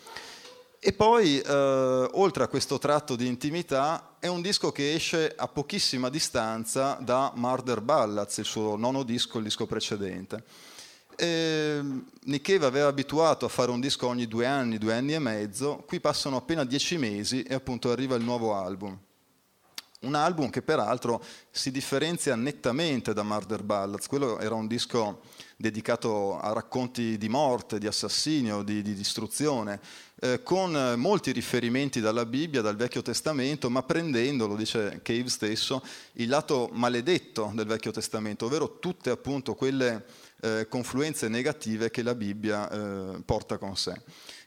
E 0.87 0.93
poi, 0.93 1.41
eh, 1.41 2.09
oltre 2.13 2.45
a 2.45 2.47
questo 2.47 2.79
tratto 2.79 3.17
di 3.17 3.27
intimità, 3.27 4.15
è 4.21 4.29
un 4.29 4.41
disco 4.41 4.71
che 4.71 4.95
esce 4.95 5.35
a 5.37 5.49
pochissima 5.49 6.09
distanza 6.09 6.97
da 7.01 7.33
Murder 7.35 7.81
Ballads, 7.81 8.37
il 8.37 8.45
suo 8.45 8.77
nono 8.77 9.03
disco, 9.03 9.39
il 9.39 9.43
disco 9.43 9.67
precedente. 9.67 10.45
E 11.17 11.81
Nick 12.27 12.53
Cave 12.53 12.67
aveva 12.67 12.87
abituato 12.87 13.45
a 13.45 13.49
fare 13.49 13.73
un 13.73 13.81
disco 13.81 14.07
ogni 14.07 14.29
due 14.29 14.47
anni, 14.47 14.79
due 14.79 14.95
anni 14.95 15.15
e 15.15 15.19
mezzo, 15.19 15.83
qui 15.89 15.99
passano 15.99 16.37
appena 16.37 16.63
dieci 16.63 16.97
mesi 16.99 17.43
e 17.43 17.55
appunto 17.55 17.91
arriva 17.91 18.15
il 18.15 18.23
nuovo 18.23 18.55
album. 18.55 18.97
Un 19.99 20.15
album 20.15 20.51
che 20.51 20.61
peraltro 20.61 21.25
si 21.51 21.71
differenzia 21.71 22.37
nettamente 22.37 23.15
da 23.15 23.23
Murder 23.23 23.63
Ballads, 23.63 24.07
quello 24.07 24.39
era 24.39 24.55
un 24.55 24.67
disco 24.67 25.23
dedicato 25.57 26.39
a 26.39 26.53
racconti 26.53 27.17
di 27.17 27.31
morte, 27.31 27.79
di 27.79 27.87
assassinio, 27.87 28.63
di, 28.63 28.83
di 28.83 28.93
distruzione, 28.93 29.81
eh, 30.21 30.43
con 30.43 30.95
molti 30.99 31.33
riferimenti 31.33 32.01
dalla 32.01 32.27
Bibbia, 32.27 32.61
dal 32.61 32.77
Vecchio 32.77 33.01
Testamento, 33.01 33.71
ma 33.71 33.83
prendendo, 33.85 34.47
lo 34.47 34.55
dice 34.55 35.01
Cave 35.03 35.31
stesso, 35.31 35.83
il 36.15 36.29
lato 36.29 36.69
maledetto 36.73 37.51
del 37.55 37.67
Vecchio 37.67 37.91
Testamento, 37.91 38.45
ovvero 38.45 38.79
tutte 38.79 39.09
appunto 39.09 39.55
quelle 39.55 40.05
eh, 40.43 40.67
confluenze 40.69 41.29
negative 41.29 41.91
che 41.91 42.03
la 42.03 42.15
Bibbia 42.15 42.69
eh, 42.69 43.23
porta 43.25 43.57
con 43.57 43.75
sé. 43.79 43.99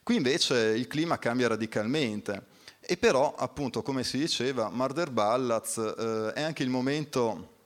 Qui 0.03 0.15
invece 0.15 0.75
il 0.77 0.85
clima 0.85 1.17
cambia 1.17 1.47
radicalmente 1.47 2.57
e 2.91 2.97
però, 2.97 3.35
appunto, 3.37 3.83
come 3.83 4.03
si 4.03 4.17
diceva, 4.17 4.71
Murder 4.71 5.11
Ballads 5.11 5.77
eh, 5.77 6.33
è 6.33 6.41
anche 6.41 6.63
il 6.63 6.69
momento 6.69 7.57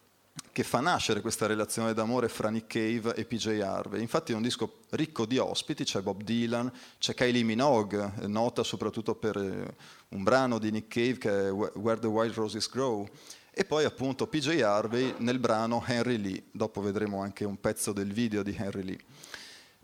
che 0.51 0.63
fa 0.63 0.81
nascere 0.81 1.21
questa 1.21 1.45
relazione 1.45 1.93
d'amore 1.93 2.27
fra 2.27 2.49
Nick 2.49 2.67
Cave 2.67 3.15
e 3.15 3.23
PJ 3.23 3.61
Harvey. 3.61 4.01
Infatti 4.01 4.33
è 4.33 4.35
un 4.35 4.41
disco 4.41 4.79
ricco 4.89 5.25
di 5.25 5.37
ospiti, 5.37 5.85
c'è 5.85 6.01
Bob 6.01 6.23
Dylan, 6.23 6.69
c'è 6.99 7.13
Kylie 7.13 7.43
Minogue, 7.43 8.11
nota 8.25 8.63
soprattutto 8.63 9.15
per 9.15 9.37
eh, 9.37 9.75
un 10.09 10.23
brano 10.23 10.59
di 10.59 10.71
Nick 10.71 10.89
Cave 10.89 11.17
che 11.17 11.47
è 11.47 11.51
Where 11.53 12.01
the 12.01 12.07
Wild 12.07 12.33
Roses 12.33 12.69
Grow, 12.69 13.07
e 13.49 13.63
poi 13.63 13.85
appunto 13.85 14.27
PJ 14.27 14.59
Harvey 14.59 15.13
nel 15.19 15.39
brano 15.39 15.81
Henry 15.87 16.17
Lee, 16.17 16.43
dopo 16.51 16.81
vedremo 16.81 17.21
anche 17.21 17.45
un 17.45 17.61
pezzo 17.61 17.93
del 17.93 18.11
video 18.11 18.43
di 18.43 18.53
Henry 18.59 18.83
Lee. 18.83 18.99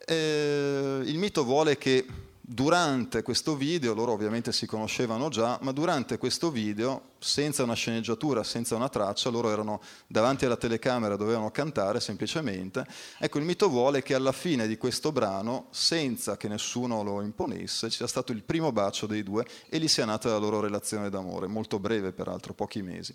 Eh, 0.05 1.01
il 1.05 1.17
mito 1.17 1.45
vuole 1.45 1.77
che 1.77 2.05
durante 2.51 3.21
questo 3.21 3.55
video, 3.55 3.93
loro 3.93 4.11
ovviamente 4.11 4.51
si 4.51 4.65
conoscevano 4.65 5.29
già, 5.29 5.59
ma 5.61 5.71
durante 5.71 6.17
questo 6.17 6.49
video, 6.49 7.11
senza 7.19 7.61
una 7.61 7.75
sceneggiatura, 7.75 8.43
senza 8.43 8.75
una 8.75 8.89
traccia, 8.89 9.29
loro 9.29 9.51
erano 9.51 9.79
davanti 10.07 10.45
alla 10.45 10.57
telecamera, 10.57 11.15
dovevano 11.15 11.51
cantare 11.51 11.99
semplicemente. 11.99 12.87
Ecco, 13.19 13.37
il 13.37 13.45
mito 13.45 13.69
vuole 13.69 14.01
che 14.01 14.15
alla 14.15 14.31
fine 14.31 14.65
di 14.65 14.77
questo 14.77 15.11
brano, 15.11 15.67
senza 15.69 16.37
che 16.37 16.47
nessuno 16.47 17.03
lo 17.03 17.21
imponesse, 17.21 17.91
ci 17.91 17.97
sia 17.97 18.07
stato 18.07 18.31
il 18.31 18.41
primo 18.41 18.71
bacio 18.71 19.05
dei 19.05 19.21
due 19.21 19.45
e 19.69 19.77
lì 19.77 19.87
sia 19.87 20.05
nata 20.05 20.29
la 20.29 20.37
loro 20.37 20.59
relazione 20.59 21.11
d'amore, 21.11 21.45
molto 21.45 21.77
breve 21.77 22.13
peraltro, 22.13 22.55
pochi 22.55 22.81
mesi. 22.81 23.13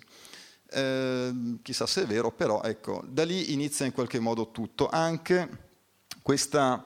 Eh, 0.69 1.57
chissà 1.61 1.85
se 1.85 2.03
è 2.03 2.05
vero, 2.05 2.31
però 2.31 2.61
ecco, 2.61 3.03
da 3.05 3.25
lì 3.25 3.51
inizia 3.51 3.85
in 3.85 3.91
qualche 3.91 4.19
modo 4.19 4.51
tutto, 4.51 4.87
anche 4.87 5.63
questa 6.21 6.85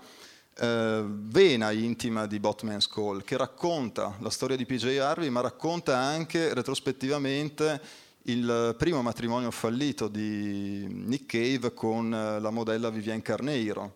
eh, 0.59 1.03
vena 1.07 1.71
intima 1.71 2.25
di 2.25 2.39
Botman's 2.39 2.87
Call, 2.87 3.23
che 3.23 3.37
racconta 3.37 4.15
la 4.19 4.29
storia 4.29 4.57
di 4.57 4.65
PJ 4.65 4.97
Harvey, 4.97 5.29
ma 5.29 5.41
racconta 5.41 5.97
anche 5.97 6.53
retrospettivamente 6.53 7.81
il 8.23 8.75
primo 8.77 9.01
matrimonio 9.01 9.51
fallito 9.51 10.07
di 10.07 10.85
Nick 10.87 11.25
Cave 11.25 11.73
con 11.73 12.13
eh, 12.13 12.39
la 12.39 12.49
modella 12.49 12.89
Vivienne 12.89 13.21
Carneiro, 13.21 13.95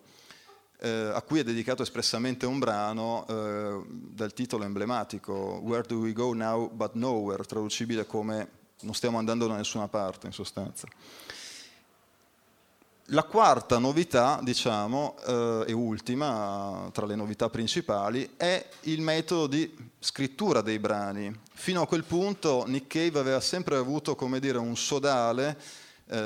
eh, 0.80 1.10
a 1.12 1.20
cui 1.22 1.40
è 1.40 1.44
dedicato 1.44 1.82
espressamente 1.82 2.46
un 2.46 2.58
brano 2.58 3.26
eh, 3.28 3.82
dal 3.86 4.32
titolo 4.32 4.64
emblematico 4.64 5.60
Where 5.62 5.86
do 5.86 5.98
we 5.98 6.12
go 6.12 6.32
now 6.32 6.70
but 6.70 6.94
nowhere, 6.94 7.44
traducibile 7.44 8.06
come 8.06 8.62
non 8.80 8.94
stiamo 8.94 9.18
andando 9.18 9.46
da 9.46 9.56
nessuna 9.56 9.88
parte 9.88 10.26
in 10.26 10.32
sostanza. 10.32 10.88
La 13.08 13.24
quarta 13.24 13.76
novità, 13.76 14.40
diciamo, 14.42 15.16
eh, 15.26 15.64
e 15.66 15.72
ultima 15.72 16.88
tra 16.90 17.04
le 17.04 17.14
novità 17.14 17.50
principali, 17.50 18.30
è 18.34 18.66
il 18.84 19.02
metodo 19.02 19.46
di 19.46 19.76
scrittura 19.98 20.62
dei 20.62 20.78
brani. 20.78 21.30
Fino 21.52 21.82
a 21.82 21.86
quel 21.86 22.04
punto 22.04 22.64
Nick 22.66 22.86
Cave 22.86 23.18
aveva 23.18 23.40
sempre 23.40 23.76
avuto, 23.76 24.14
come 24.14 24.40
dire, 24.40 24.56
un 24.56 24.74
sodale 24.74 25.58
eh, 26.06 26.16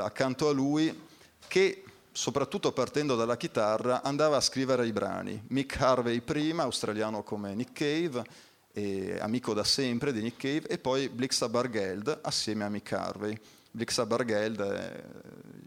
accanto 0.00 0.48
a 0.48 0.52
lui 0.52 1.02
che, 1.46 1.84
soprattutto 2.10 2.72
partendo 2.72 3.14
dalla 3.14 3.36
chitarra, 3.36 4.02
andava 4.02 4.36
a 4.36 4.40
scrivere 4.40 4.88
i 4.88 4.92
brani. 4.92 5.40
Mick 5.50 5.80
Harvey 5.80 6.20
prima, 6.20 6.64
australiano 6.64 7.22
come 7.22 7.54
Nick 7.54 7.74
Cave, 7.74 9.20
amico 9.20 9.54
da 9.54 9.62
sempre 9.62 10.12
di 10.12 10.20
Nick 10.20 10.40
Cave, 10.40 10.66
e 10.66 10.78
poi 10.78 11.08
Blixa 11.08 11.48
Bargeld 11.48 12.18
assieme 12.22 12.64
a 12.64 12.68
Mick 12.68 12.90
Harvey. 12.90 13.38
Blixa 13.74 14.06
Bargeld 14.06 14.60
è 14.60 15.04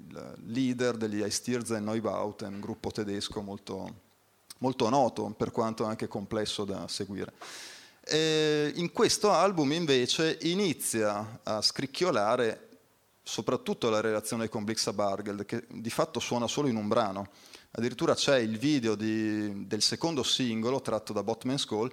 il 0.07 0.33
leader 0.45 0.95
degli 0.95 1.21
Eistirzen 1.21 1.83
Neubauten, 1.83 2.53
un 2.53 2.61
gruppo 2.61 2.89
tedesco 2.89 3.41
molto, 3.41 3.95
molto 4.59 4.87
noto, 4.87 5.33
per 5.37 5.51
quanto 5.51 5.83
anche 5.83 6.07
complesso 6.07 6.63
da 6.63 6.87
seguire. 6.87 7.33
E 8.05 8.71
in 8.75 8.93
questo 8.93 9.31
album 9.31 9.73
invece 9.73 10.37
inizia 10.43 11.41
a 11.43 11.61
scricchiolare 11.61 12.69
soprattutto 13.21 13.89
la 13.89 13.99
relazione 13.99 14.47
con 14.47 14.63
Blixa 14.63 14.93
Bargeld, 14.93 15.43
che 15.43 15.65
di 15.69 15.89
fatto 15.89 16.21
suona 16.21 16.47
solo 16.47 16.69
in 16.69 16.77
un 16.77 16.87
brano. 16.87 17.27
Addirittura 17.71 18.15
c'è 18.15 18.37
il 18.37 18.57
video 18.57 18.95
di, 18.95 19.67
del 19.67 19.81
secondo 19.81 20.23
singolo 20.23 20.79
tratto 20.79 21.11
da 21.11 21.23
Botman's 21.23 21.65
Call, 21.65 21.91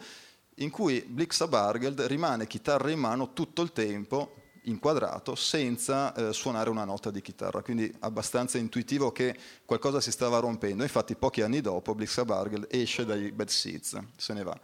in 0.58 0.70
cui 0.70 1.00
Blixa 1.00 1.48
Bargeld 1.48 2.02
rimane 2.02 2.46
chitarra 2.46 2.92
in 2.92 3.00
mano 3.00 3.32
tutto 3.32 3.62
il 3.62 3.72
tempo 3.72 4.42
inquadrato 4.64 5.34
senza 5.34 6.14
eh, 6.14 6.32
suonare 6.32 6.70
una 6.70 6.84
nota 6.84 7.10
di 7.10 7.20
chitarra, 7.20 7.62
quindi 7.62 7.92
abbastanza 8.00 8.58
intuitivo 8.58 9.12
che 9.12 9.36
qualcosa 9.64 10.00
si 10.00 10.10
stava 10.10 10.38
rompendo. 10.38 10.82
Infatti 10.82 11.14
pochi 11.14 11.42
anni 11.42 11.60
dopo 11.60 11.94
Blixa 11.94 12.24
Bargel 12.24 12.66
esce 12.70 13.04
dai 13.04 13.32
Bad 13.32 13.48
Seeds, 13.48 13.98
se 14.16 14.32
ne 14.32 14.42
va. 14.42 14.58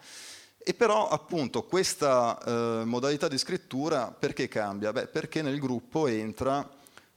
E 0.62 0.74
però 0.74 1.08
appunto 1.08 1.64
questa 1.64 2.38
eh, 2.38 2.84
modalità 2.84 3.28
di 3.28 3.38
scrittura 3.38 4.10
perché 4.10 4.46
cambia? 4.46 4.92
Beh, 4.92 5.06
perché 5.06 5.40
nel 5.40 5.58
gruppo 5.58 6.06
entra 6.06 6.68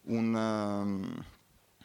un, 0.04 0.34
um, 0.34 1.24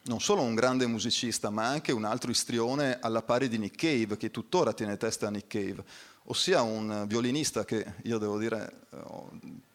non 0.04 0.20
solo 0.20 0.42
un 0.42 0.54
grande 0.54 0.86
musicista, 0.86 1.50
ma 1.50 1.66
anche 1.66 1.92
un 1.92 2.04
altro 2.04 2.30
istrione 2.30 2.98
alla 3.00 3.22
pari 3.22 3.48
di 3.48 3.58
Nick 3.58 3.76
Cave, 3.76 4.16
che 4.16 4.30
tuttora 4.30 4.72
tiene 4.72 4.96
testa 4.96 5.26
a 5.26 5.30
Nick 5.30 5.48
Cave, 5.48 5.84
ossia 6.24 6.62
un 6.62 7.04
violinista 7.08 7.64
che 7.64 7.94
io 8.02 8.18
devo 8.18 8.38
dire 8.38 8.86
eh, 8.90 8.96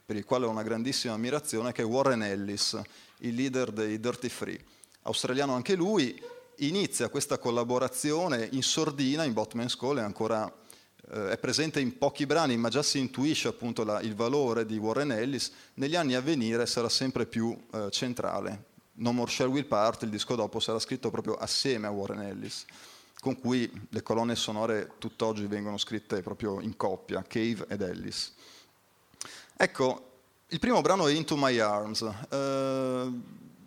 per 0.05 0.15
il 0.15 0.25
quale 0.25 0.45
ho 0.45 0.49
una 0.49 0.63
grandissima 0.63 1.13
ammirazione, 1.13 1.71
che 1.71 1.81
è 1.81 1.85
Warren 1.85 2.23
Ellis, 2.23 2.79
il 3.19 3.35
leader 3.35 3.71
dei 3.71 3.99
Dirty 3.99 4.29
Free. 4.29 4.59
Australiano 5.03 5.53
anche 5.53 5.75
lui, 5.75 6.21
inizia 6.57 7.09
questa 7.09 7.37
collaborazione 7.37 8.47
in 8.51 8.63
sordina, 8.63 9.23
in 9.23 9.33
Botman's 9.33 9.75
Call, 9.75 9.99
è 9.99 10.01
ancora 10.01 10.51
eh, 11.11 11.31
è 11.31 11.37
presente 11.37 11.79
in 11.79 11.97
pochi 11.97 12.25
brani, 12.25 12.55
ma 12.57 12.69
già 12.69 12.83
si 12.83 12.99
intuisce 12.99 13.47
appunto 13.47 13.83
la, 13.83 13.99
il 14.01 14.15
valore 14.15 14.65
di 14.65 14.77
Warren 14.77 15.11
Ellis, 15.11 15.51
negli 15.75 15.95
anni 15.95 16.15
a 16.15 16.21
venire 16.21 16.65
sarà 16.65 16.89
sempre 16.89 17.25
più 17.25 17.57
eh, 17.71 17.89
centrale. 17.89 18.71
No 18.95 19.11
More 19.11 19.29
Shall 19.29 19.49
Will 19.49 19.65
Part, 19.65 20.03
il 20.03 20.09
disco 20.09 20.35
dopo, 20.35 20.59
sarà 20.59 20.79
scritto 20.79 21.09
proprio 21.09 21.35
assieme 21.35 21.87
a 21.87 21.91
Warren 21.91 22.21
Ellis, 22.21 22.65
con 23.19 23.39
cui 23.39 23.69
le 23.89 24.01
colonne 24.03 24.35
sonore 24.35 24.91
tutt'oggi 24.97 25.45
vengono 25.47 25.77
scritte 25.77 26.21
proprio 26.21 26.59
in 26.61 26.75
coppia, 26.77 27.23
Cave 27.27 27.65
ed 27.67 27.81
Ellis. 27.81 28.33
Ecco, 29.55 30.11
il 30.47 30.59
primo 30.59 30.81
brano 30.81 31.07
è 31.07 31.13
Into 31.13 31.37
My 31.37 31.57
Arms. 31.59 32.01
Eh, 32.29 33.11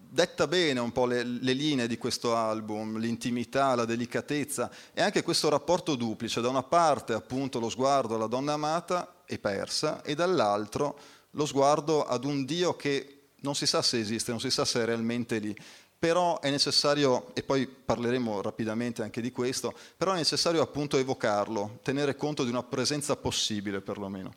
detta 0.08 0.46
bene 0.46 0.80
un 0.80 0.92
po' 0.92 1.06
le, 1.06 1.22
le, 1.22 1.52
linee 1.52 1.86
di 1.86 1.98
questo 1.98 2.34
album, 2.34 2.98
l'intimità, 2.98 3.74
la 3.74 3.84
delicatezza 3.84 4.70
e 4.92 5.02
anche 5.02 5.22
questo 5.22 5.48
rapporto 5.48 5.94
duplice. 5.94 6.40
Da 6.40 6.48
una 6.48 6.62
parte 6.62 7.12
appunto 7.12 7.60
lo 7.60 7.68
sguardo 7.68 8.14
alla 8.14 8.26
donna 8.26 8.54
amata 8.54 9.22
e 9.26 9.38
persa 9.38 10.02
e 10.02 10.14
dall'altro 10.14 10.98
lo 11.32 11.46
sguardo 11.46 12.04
ad 12.04 12.24
un 12.24 12.44
Dio 12.44 12.76
che 12.76 13.28
non 13.40 13.54
si 13.54 13.66
sa 13.66 13.82
se 13.82 13.98
esiste, 13.98 14.30
non 14.30 14.40
si 14.40 14.50
sa 14.50 14.64
se 14.64 14.80
è 14.80 14.84
realmente 14.84 15.38
lì. 15.38 15.56
Però 15.98 16.40
è 16.40 16.50
necessario, 16.50 17.34
e 17.34 17.42
poi 17.42 17.66
parleremo 17.66 18.42
rapidamente 18.42 19.02
anche 19.02 19.20
di 19.20 19.32
questo, 19.32 19.74
però 19.96 20.12
è 20.12 20.16
necessario 20.16 20.60
appunto 20.60 20.98
evocarlo, 20.98 21.78
tenere 21.82 22.16
conto 22.16 22.44
di 22.44 22.50
una 22.50 22.62
presenza 22.62 23.16
possibile 23.16 23.80
perlomeno. 23.80 24.34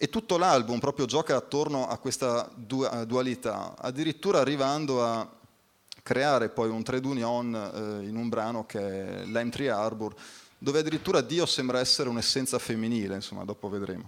E 0.00 0.08
tutto 0.08 0.38
l'album 0.38 0.78
proprio 0.78 1.06
gioca 1.06 1.34
attorno 1.34 1.88
a 1.88 1.98
questa 1.98 2.48
dualità, 2.54 3.74
addirittura 3.76 4.38
arrivando 4.38 5.04
a 5.04 5.28
creare 6.04 6.50
poi 6.50 6.70
un 6.70 6.84
trade 6.84 7.06
union 7.06 7.54
eh, 7.54 8.06
in 8.06 8.14
un 8.14 8.28
brano 8.28 8.64
che 8.64 8.78
è 8.78 9.24
Lime 9.24 9.50
Tree 9.50 9.68
Harbor, 9.68 10.14
dove 10.56 10.78
addirittura 10.78 11.20
Dio 11.20 11.46
sembra 11.46 11.80
essere 11.80 12.08
un'essenza 12.08 12.60
femminile, 12.60 13.16
insomma, 13.16 13.44
dopo 13.44 13.68
vedremo. 13.68 14.04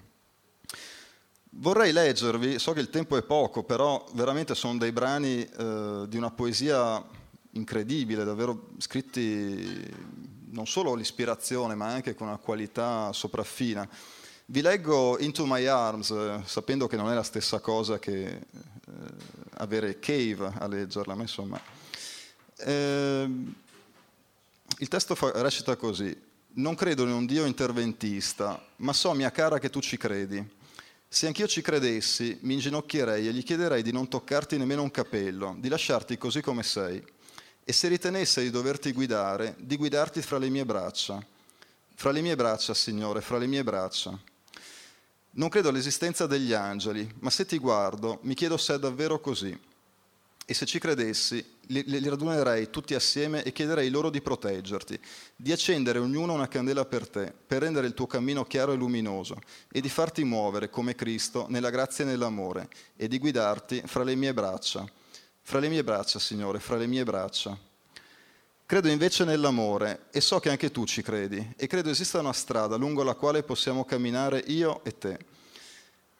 Vorrei 1.50 1.90
leggervi, 1.90 2.61
so 2.61 2.73
che 2.73 2.78
il 2.78 2.90
tempo 2.90 3.16
è 3.16 3.23
poco, 3.23 3.64
però 3.64 4.06
veramente 4.12 4.54
sono 4.54 4.78
dei 4.78 4.92
brani 4.92 5.44
eh, 5.44 6.04
di 6.06 6.16
una 6.16 6.30
poesia 6.30 7.04
incredibile, 7.52 8.23
davvero 8.23 8.68
scritti 8.78 9.92
non 10.50 10.68
solo 10.68 10.94
l'ispirazione, 10.94 11.75
ma 11.75 11.87
anche 11.87 12.14
con 12.14 12.28
una 12.28 12.37
qualità 12.37 13.12
sopraffina. 13.12 13.88
Vi 14.50 14.62
leggo 14.62 15.16
Into 15.21 15.47
My 15.47 15.64
Arms, 15.66 16.42
sapendo 16.42 16.88
che 16.88 16.97
non 16.97 17.09
è 17.09 17.14
la 17.14 17.23
stessa 17.23 17.61
cosa 17.61 18.00
che 18.00 18.25
eh, 18.25 18.40
avere 19.59 20.00
Cave 20.00 20.54
a 20.59 20.66
leggerla, 20.66 21.14
ma 21.14 21.23
insomma. 21.23 21.61
Eh, 22.57 23.30
il 24.78 24.88
testo 24.88 25.14
fa, 25.14 25.30
recita 25.40 25.76
così. 25.76 26.21
Non 26.54 26.75
credo 26.75 27.04
in 27.04 27.12
un 27.12 27.26
Dio 27.26 27.45
interventista, 27.45 28.61
ma 28.78 28.92
so, 28.92 29.12
mia 29.12 29.30
cara, 29.30 29.61
che 29.61 29.71
tu 29.71 29.78
ci 29.78 29.97
credi. 29.97 30.45
Se 31.07 31.28
anch'io 31.28 31.47
ci 31.47 31.62
credessi, 31.62 32.37
mi 32.40 32.54
inginocchierei 32.54 33.28
e 33.28 33.33
gli 33.33 33.45
chiederei 33.45 33.85
di 33.85 33.92
non 33.92 34.09
toccarti 34.09 34.59
nemmeno 34.59 34.83
un 34.83 34.90
capello, 34.90 35.54
di 35.61 35.69
lasciarti 35.69 36.19
così 36.19 36.40
come 36.40 36.64
sei. 36.64 37.00
E 37.62 37.73
se 37.73 37.87
ritenesse 37.87 38.42
di 38.42 38.50
doverti 38.50 38.90
guidare, 38.90 39.54
di 39.61 39.76
guidarti 39.76 40.21
fra 40.23 40.38
le 40.38 40.49
mie 40.49 40.64
braccia. 40.64 41.25
Fra 41.95 42.11
le 42.11 42.21
mie 42.21 42.35
braccia, 42.35 42.75
Signore, 42.75 43.21
fra 43.21 43.38
le 43.38 43.47
mie 43.47 43.62
braccia. 43.62 44.19
Non 45.33 45.49
credo 45.49 45.69
all'esistenza 45.69 46.27
degli 46.27 46.53
angeli, 46.53 47.09
ma 47.21 47.31
se 47.31 47.47
ti 47.47 47.59
guardo 47.59 48.19
mi 48.23 48.35
chiedo 48.35 48.57
se 48.57 48.75
è 48.75 48.79
davvero 48.79 49.21
così. 49.21 49.59
E 50.45 50.55
se 50.55 50.67
ci 50.67 50.81
credessi, 50.81 51.59
li, 51.69 51.85
li 51.87 52.09
radunerei 52.09 52.71
tutti 52.71 52.95
assieme 52.95 53.45
e 53.45 53.53
chiederei 53.53 53.89
loro 53.89 54.11
di 54.11 54.21
proteggerti, 54.21 54.99
di 55.37 55.53
accendere 55.53 56.01
ognuno 56.01 56.33
una 56.33 56.49
candela 56.49 56.85
per 56.85 57.09
te, 57.09 57.33
per 57.47 57.63
rendere 57.63 57.87
il 57.87 57.95
tuo 57.95 58.09
cammino 58.09 58.45
chiaro 58.45 58.73
e 58.73 58.77
luminoso, 58.77 59.39
e 59.71 59.81
di 59.81 59.89
farti 59.89 60.25
muovere 60.25 60.69
come 60.69 60.97
Cristo 60.97 61.47
nella 61.49 61.71
grazia 61.71 62.03
e 62.03 62.09
nell'amore, 62.09 62.69
e 62.97 63.07
di 63.07 63.21
guidarti 63.21 63.83
fra 63.87 64.03
le 64.03 64.17
mie 64.17 64.35
braccia. 64.35 64.85
Fra 65.43 65.61
le 65.61 65.69
mie 65.69 65.85
braccia, 65.85 66.19
Signore, 66.19 66.59
fra 66.59 66.77
le 66.77 66.89
mie 66.89 67.05
braccia. 67.05 67.57
Credo 68.71 68.87
invece 68.87 69.25
nell'amore 69.25 70.03
e 70.12 70.21
so 70.21 70.39
che 70.39 70.49
anche 70.49 70.71
tu 70.71 70.85
ci 70.85 71.03
credi 71.03 71.55
e 71.57 71.67
credo 71.67 71.91
esista 71.91 72.21
una 72.21 72.33
strada 72.33 72.77
lungo 72.77 73.03
la 73.03 73.17
quale 73.17 73.43
possiamo 73.43 73.85
camminare 73.85 74.45
io 74.47 74.85
e 74.85 74.97
te. 74.97 75.19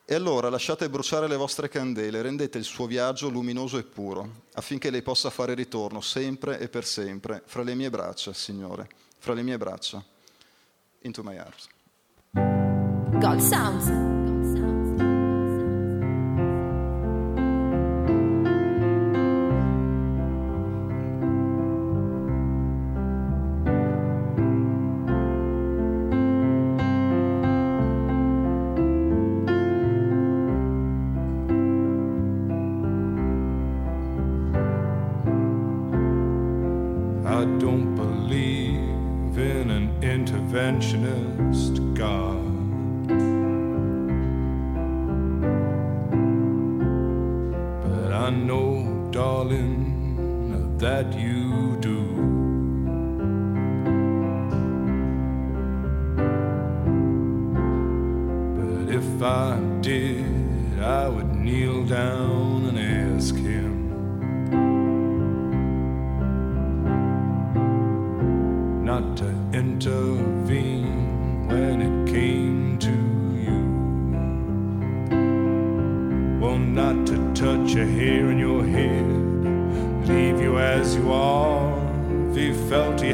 E 0.05 0.15
allora 0.17 0.51
lasciate 0.51 0.91
bruciare 0.91 1.29
le 1.29 1.37
vostre 1.37 1.69
candele, 1.69 2.23
rendete 2.23 2.59
il 2.59 2.65
suo 2.65 2.87
viaggio 2.87 3.29
luminoso 3.29 3.79
e 3.79 3.85
puro, 3.85 4.47
affinché 4.55 4.91
lei 4.91 5.03
possa 5.03 5.31
fare 5.31 5.55
ritorno 5.55 6.01
sempre 6.01 6.59
e 6.59 6.69
per 6.69 6.85
sempre 6.85 7.41
fra 7.47 7.63
le 7.63 7.77
mie 7.77 7.89
braccia, 7.89 8.33
Signore, 8.33 8.89
fra 9.17 9.33
le 9.33 9.43
mie 9.43 9.57
braccia. 9.57 10.05
Into 11.03 11.23
my 11.23 11.37
arms. 11.37 11.69
God 13.21 13.39
Sounds. 13.39 14.20
Darling, 49.41 50.77
that 50.77 51.15
you 51.19 51.77
do. 51.81 52.01
But 58.57 58.95
if 58.95 59.23
I 59.23 59.59
did, 59.81 60.83
I 60.83 61.09
would 61.09 61.35
kneel 61.35 61.85
down 61.87 62.20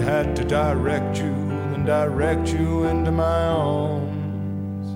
had 0.06 0.36
to 0.36 0.44
direct 0.44 1.18
you, 1.18 1.34
then 1.72 1.84
direct 1.84 2.52
you 2.52 2.84
into 2.84 3.10
my 3.10 3.48
arms. 3.48 4.86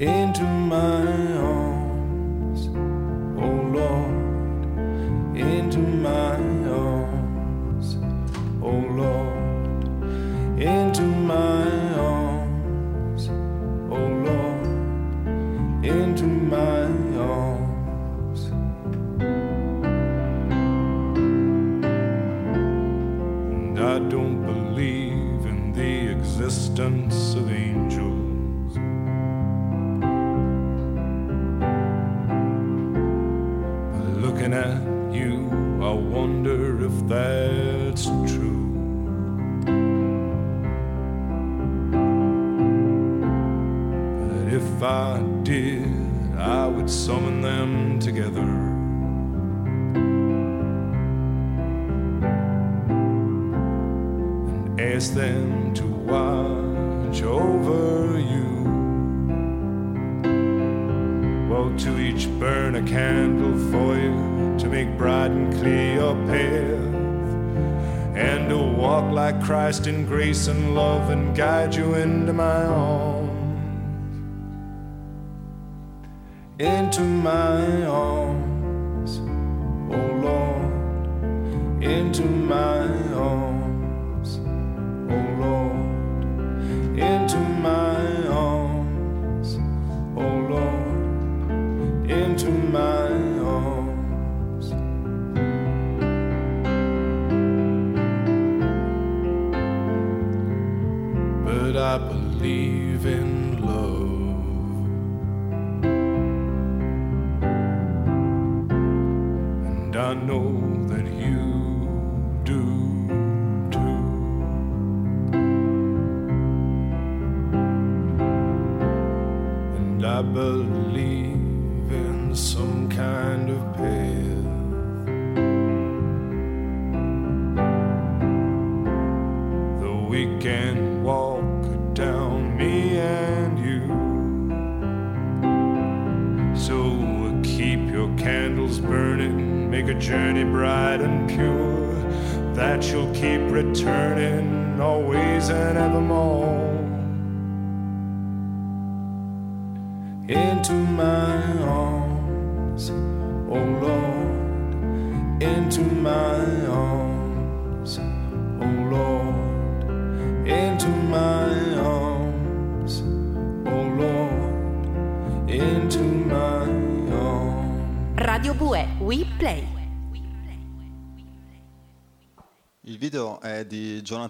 Into 0.00 0.44
my 0.44 1.02
arms, 1.36 1.67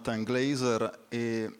Jonathan 0.09 0.23
Glazer 0.23 0.99
e 1.09 1.51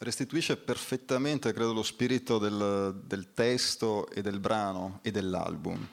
restituisce 0.00 0.58
perfettamente, 0.58 1.52
credo, 1.54 1.72
lo 1.72 1.82
spirito 1.82 2.38
del, 2.38 3.00
del 3.04 3.32
testo 3.32 4.10
e 4.10 4.20
del 4.20 4.38
brano 4.38 4.98
e 5.02 5.10
dell'album. 5.10 5.86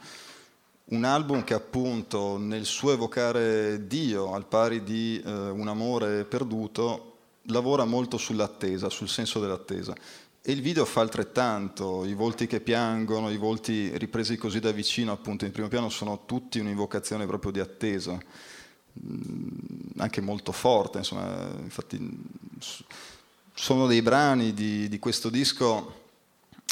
Un 0.85 1.03
album 1.05 1.45
che 1.45 1.53
appunto 1.53 2.37
nel 2.37 2.65
suo 2.65 2.91
evocare 2.91 3.87
Dio 3.87 4.33
al 4.33 4.45
pari 4.45 4.83
di 4.83 5.21
eh, 5.25 5.31
un 5.31 5.67
amore 5.69 6.25
perduto 6.25 7.11
lavora 7.43 7.85
molto 7.85 8.17
sull'attesa, 8.17 8.89
sul 8.89 9.07
senso 9.07 9.39
dell'attesa. 9.39 9.95
E 10.41 10.51
il 10.51 10.61
video 10.61 10.83
fa 10.83 10.99
altrettanto, 10.99 12.03
i 12.03 12.13
volti 12.13 12.47
che 12.47 12.59
piangono, 12.59 13.29
i 13.29 13.37
volti 13.37 13.97
ripresi 13.97 14.35
così 14.35 14.59
da 14.59 14.71
vicino 14.71 15.13
appunto 15.13 15.45
in 15.45 15.51
primo 15.51 15.69
piano 15.69 15.87
sono 15.87 16.25
tutti 16.25 16.59
un'invocazione 16.59 17.25
proprio 17.25 17.53
di 17.53 17.61
attesa, 17.61 18.19
anche 19.97 20.21
molto 20.21 20.51
forte, 20.51 20.99
insomma, 20.99 21.49
infatti 21.61 21.97
sono 23.53 23.87
dei 23.87 24.01
brani 24.01 24.53
di, 24.53 24.87
di 24.87 24.99
questo 24.99 25.29
disco 25.29 26.01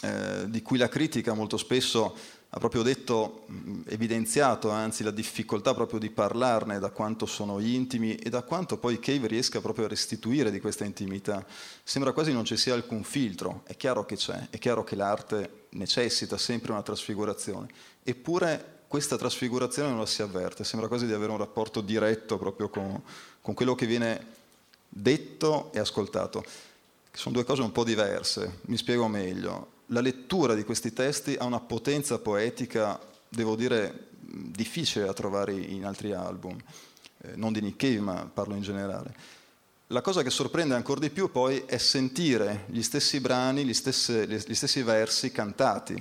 eh, 0.02 0.50
di 0.50 0.62
cui 0.62 0.78
la 0.78 0.90
critica 0.90 1.34
molto 1.34 1.58
spesso 1.58 2.16
ha 2.54 2.60
proprio 2.60 2.82
detto, 2.82 3.46
mh, 3.48 3.82
evidenziato 3.88 4.72
anzi 4.72 5.04
la 5.04 5.12
difficoltà 5.12 5.74
proprio 5.74 6.00
di 6.00 6.10
parlarne, 6.10 6.80
da 6.80 6.90
quanto 6.90 7.26
sono 7.26 7.60
intimi 7.60 8.16
e 8.16 8.30
da 8.30 8.42
quanto 8.42 8.78
poi 8.78 9.00
Cave 9.00 9.28
riesca 9.28 9.62
proprio 9.62 9.86
a 9.86 9.88
restituire 9.88 10.52
di 10.52 10.60
questa 10.60 10.84
intimità. 10.84 11.46
Sembra 11.84 12.12
quasi 12.12 12.34
non 12.34 12.44
ci 12.44 12.58
sia 12.58 12.74
alcun 12.74 13.04
filtro, 13.04 13.62
è 13.66 13.78
chiaro 13.78 14.06
che 14.06 14.16
c'è, 14.16 14.48
è 14.50 14.58
chiaro 14.58 14.84
che 14.84 14.96
l'arte 14.96 15.68
necessita 15.70 16.38
sempre 16.38 16.72
una 16.72 16.82
trasfigurazione, 16.82 17.68
eppure 18.04 18.80
questa 18.92 19.16
trasfigurazione 19.16 19.88
non 19.88 20.00
la 20.00 20.06
si 20.06 20.22
avverte, 20.22 20.66
sembra 20.66 20.90
quasi 20.90 21.06
di 21.06 21.14
avere 21.14 21.32
un 21.32 21.38
rapporto 21.38 21.80
diretto 21.80 22.38
proprio 22.38 22.68
con, 22.68 23.02
con 23.40 23.54
quello 23.54 23.74
che 23.74 23.86
viene 23.86 24.26
detto 24.90 25.72
e 25.72 25.80
ascoltato, 25.80 26.44
sono 27.10 27.36
due 27.36 27.46
cose 27.46 27.62
un 27.62 27.72
po' 27.72 27.86
diverse, 27.86 28.60
mi 28.64 28.76
spiego 28.76 29.08
meglio. 29.08 29.80
La 29.86 30.02
lettura 30.02 30.56
di 30.56 30.66
questi 30.66 30.92
testi 30.92 31.38
ha 31.40 31.46
una 31.46 31.62
potenza 31.62 32.20
poetica, 32.20 33.00
devo 33.30 33.56
dire, 33.56 34.10
difficile 34.20 35.06
da 35.06 35.14
trovare 35.14 35.54
in 35.54 35.86
altri 35.86 36.12
album, 36.12 36.58
eh, 37.22 37.36
non 37.36 37.54
di 37.54 37.62
Nick 37.62 37.78
Cave, 37.78 38.02
ma 38.02 38.30
parlo 38.34 38.56
in 38.56 38.62
generale. 38.62 39.16
La 39.88 40.02
cosa 40.02 40.22
che 40.22 40.30
sorprende 40.30 40.76
ancora 40.76 41.00
di 41.00 41.12
più 41.12 41.32
poi 41.32 41.64
è 41.66 41.78
sentire 41.78 42.66
gli 42.66 42.82
stessi 42.82 43.22
brani, 43.22 43.64
gli, 43.64 43.74
stesse- 43.74 44.28
gli 44.28 44.54
stessi 44.54 44.84
versi 44.84 45.32
cantati 45.32 45.96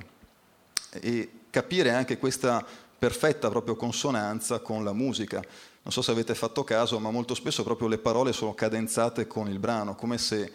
e 0.91 1.31
capire 1.51 1.91
anche 1.91 2.19
questa 2.19 2.65
perfetta 2.99 3.49
proprio 3.49 3.77
consonanza 3.77 4.61
con 4.61 4.85
la 4.85 4.93
musica. 4.93 5.43
Non 5.83 5.93
so 5.93 6.03
se 6.03 6.11
avete 6.11 6.35
fatto 6.35 6.65
caso, 6.65 6.99
ma 6.99 7.11
molto 7.11 7.35
spesso 7.35 7.63
proprio 7.63 7.89
le 7.89 7.99
parole 7.99 8.33
sono 8.33 8.55
cadenzate 8.55 9.27
con 9.27 9.49
il 9.49 9.59
brano, 9.59 9.95
come 9.95 10.19
se 10.19 10.53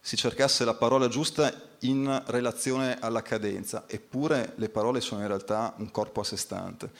si 0.00 0.16
cercasse 0.16 0.64
la 0.64 0.74
parola 0.74 1.08
giusta 1.08 1.52
in 1.80 2.22
relazione 2.26 2.98
alla 3.00 3.22
cadenza, 3.22 3.84
eppure 3.86 4.52
le 4.56 4.68
parole 4.68 5.00
sono 5.00 5.22
in 5.22 5.28
realtà 5.28 5.74
un 5.78 5.90
corpo 5.90 6.20
a 6.20 6.24
sé 6.24 6.36
stante. 6.36 6.90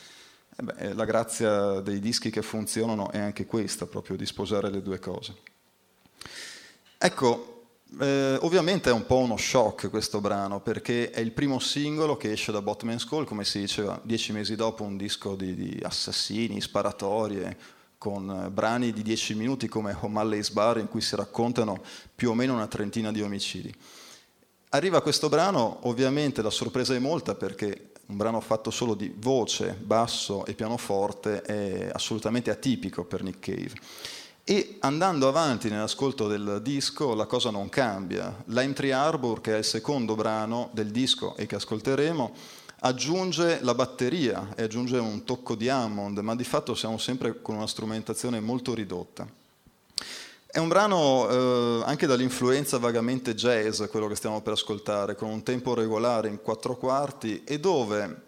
Eh 0.56 0.62
beh, 0.62 0.94
la 0.94 1.04
grazia 1.04 1.80
dei 1.80 1.98
dischi 1.98 2.30
che 2.30 2.40
funzionano 2.42 3.10
è 3.10 3.18
anche 3.18 3.44
questa, 3.44 3.86
proprio 3.86 4.16
di 4.16 4.24
sposare 4.24 4.70
le 4.70 4.80
due 4.80 5.00
cose. 5.00 5.34
Ecco, 6.96 7.53
eh, 8.00 8.38
ovviamente 8.40 8.90
è 8.90 8.92
un 8.92 9.06
po' 9.06 9.18
uno 9.18 9.36
shock 9.36 9.90
questo 9.90 10.20
brano, 10.20 10.60
perché 10.60 11.10
è 11.10 11.20
il 11.20 11.32
primo 11.32 11.58
singolo 11.58 12.16
che 12.16 12.32
esce 12.32 12.52
da 12.52 12.62
Botman's 12.62 13.04
Call, 13.04 13.24
come 13.24 13.44
si 13.44 13.60
diceva, 13.60 14.00
dieci 14.02 14.32
mesi 14.32 14.56
dopo 14.56 14.82
un 14.82 14.96
disco 14.96 15.34
di, 15.34 15.54
di 15.54 15.80
assassini, 15.82 16.60
sparatorie, 16.60 17.56
con 17.98 18.28
eh, 18.28 18.50
brani 18.50 18.92
di 18.92 19.02
10 19.02 19.34
minuti 19.34 19.68
come 19.68 19.96
O'Malley's 19.98 20.50
Bar 20.50 20.78
in 20.78 20.88
cui 20.88 21.00
si 21.00 21.16
raccontano 21.16 21.82
più 22.14 22.30
o 22.30 22.34
meno 22.34 22.54
una 22.54 22.66
trentina 22.66 23.10
di 23.10 23.22
omicidi. 23.22 23.74
Arriva 24.70 25.00
questo 25.00 25.28
brano, 25.28 25.78
ovviamente 25.82 26.42
la 26.42 26.50
sorpresa 26.50 26.94
è 26.94 26.98
molta 26.98 27.34
perché 27.34 27.92
un 28.06 28.16
brano 28.16 28.40
fatto 28.40 28.70
solo 28.70 28.94
di 28.94 29.14
voce, 29.16 29.78
basso 29.80 30.44
e 30.44 30.54
pianoforte 30.54 31.40
è 31.42 31.90
assolutamente 31.92 32.50
atipico 32.50 33.04
per 33.04 33.22
Nick 33.22 33.38
Cave. 33.38 33.72
E 34.46 34.76
andando 34.80 35.26
avanti 35.26 35.70
nell'ascolto 35.70 36.28
del 36.28 36.60
disco 36.62 37.14
la 37.14 37.24
cosa 37.24 37.48
non 37.48 37.70
cambia. 37.70 38.42
Lime 38.48 38.74
Tree 38.74 38.92
Harbor, 38.92 39.40
che 39.40 39.54
è 39.54 39.58
il 39.58 39.64
secondo 39.64 40.14
brano 40.14 40.68
del 40.74 40.90
disco 40.90 41.34
e 41.36 41.46
che 41.46 41.54
ascolteremo, 41.54 42.30
aggiunge 42.80 43.60
la 43.62 43.74
batteria 43.74 44.52
e 44.54 44.64
aggiunge 44.64 44.98
un 44.98 45.24
tocco 45.24 45.54
di 45.54 45.70
Hammond, 45.70 46.18
ma 46.18 46.36
di 46.36 46.44
fatto 46.44 46.74
siamo 46.74 46.98
sempre 46.98 47.40
con 47.40 47.54
una 47.54 47.66
strumentazione 47.66 48.38
molto 48.38 48.74
ridotta. 48.74 49.26
È 50.46 50.58
un 50.58 50.68
brano 50.68 51.26
eh, 51.26 51.82
anche 51.86 52.06
dall'influenza 52.06 52.76
vagamente 52.78 53.34
jazz, 53.34 53.82
quello 53.84 54.08
che 54.08 54.14
stiamo 54.14 54.42
per 54.42 54.52
ascoltare, 54.52 55.14
con 55.16 55.30
un 55.30 55.42
tempo 55.42 55.72
regolare 55.72 56.28
in 56.28 56.42
quattro 56.42 56.76
quarti 56.76 57.42
e 57.44 57.58
dove, 57.58 58.22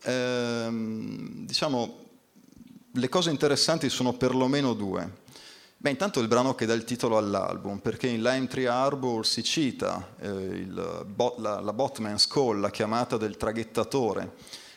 ehm, 0.00 1.44
diciamo, 1.44 1.98
le 2.92 3.08
cose 3.10 3.28
interessanti 3.28 3.90
sono 3.90 4.14
perlomeno 4.14 4.72
due. 4.72 5.20
Beh, 5.82 5.90
intanto 5.90 6.20
il 6.20 6.28
brano 6.28 6.54
che 6.54 6.64
dà 6.64 6.74
il 6.74 6.84
titolo 6.84 7.16
all'album, 7.16 7.78
perché 7.78 8.06
in 8.06 8.22
Lime 8.22 8.46
Tree 8.46 8.68
Harbor 8.68 9.26
si 9.26 9.42
cita 9.42 10.14
eh, 10.20 10.28
il, 10.28 10.72
la, 11.38 11.60
la 11.60 11.72
Botman's 11.72 12.28
Call, 12.28 12.60
la 12.60 12.70
chiamata 12.70 13.16
del 13.16 13.36
traghettatore. 13.36 14.34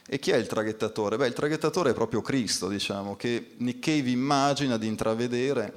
E 0.07 0.17
chi 0.17 0.31
è 0.31 0.35
il 0.35 0.47
traghettatore? 0.47 1.15
Beh, 1.17 1.27
il 1.27 1.33
traghettatore 1.33 1.91
è 1.91 1.93
proprio 1.93 2.23
Cristo, 2.23 2.67
diciamo, 2.67 3.15
che 3.15 3.51
Nick 3.57 3.81
Cave 3.81 4.09
immagina 4.09 4.77
di 4.77 4.87
intravedere 4.87 5.73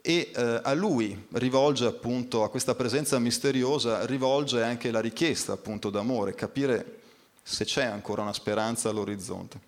e 0.00 0.30
eh, 0.32 0.60
a 0.62 0.72
lui 0.72 1.20
rivolge 1.32 1.86
appunto, 1.86 2.44
a 2.44 2.48
questa 2.48 2.76
presenza 2.76 3.18
misteriosa, 3.18 4.06
rivolge 4.06 4.62
anche 4.62 4.92
la 4.92 5.00
richiesta 5.00 5.52
appunto 5.52 5.90
d'amore, 5.90 6.36
capire 6.36 7.00
se 7.42 7.64
c'è 7.64 7.86
ancora 7.86 8.22
una 8.22 8.32
speranza 8.32 8.88
all'orizzonte. 8.88 9.58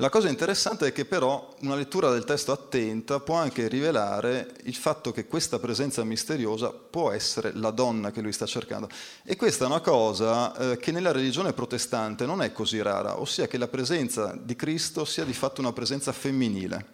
La 0.00 0.08
cosa 0.08 0.30
interessante 0.30 0.86
è 0.86 0.92
che 0.92 1.04
però 1.04 1.54
una 1.60 1.74
lettura 1.74 2.10
del 2.10 2.24
testo 2.24 2.52
attenta 2.52 3.20
può 3.20 3.34
anche 3.34 3.68
rivelare 3.68 4.50
il 4.62 4.74
fatto 4.74 5.12
che 5.12 5.26
questa 5.26 5.58
presenza 5.58 6.02
misteriosa 6.04 6.70
può 6.70 7.10
essere 7.10 7.52
la 7.52 7.70
donna 7.70 8.10
che 8.10 8.22
lui 8.22 8.32
sta 8.32 8.46
cercando. 8.46 8.88
E 9.24 9.36
questa 9.36 9.64
è 9.64 9.66
una 9.66 9.80
cosa 9.80 10.56
eh, 10.56 10.78
che 10.78 10.90
nella 10.90 11.12
religione 11.12 11.52
protestante 11.52 12.24
non 12.24 12.40
è 12.40 12.50
così 12.50 12.80
rara, 12.80 13.20
ossia 13.20 13.46
che 13.46 13.58
la 13.58 13.68
presenza 13.68 14.34
di 14.42 14.56
Cristo 14.56 15.04
sia 15.04 15.24
di 15.24 15.34
fatto 15.34 15.60
una 15.60 15.74
presenza 15.74 16.12
femminile. 16.12 16.86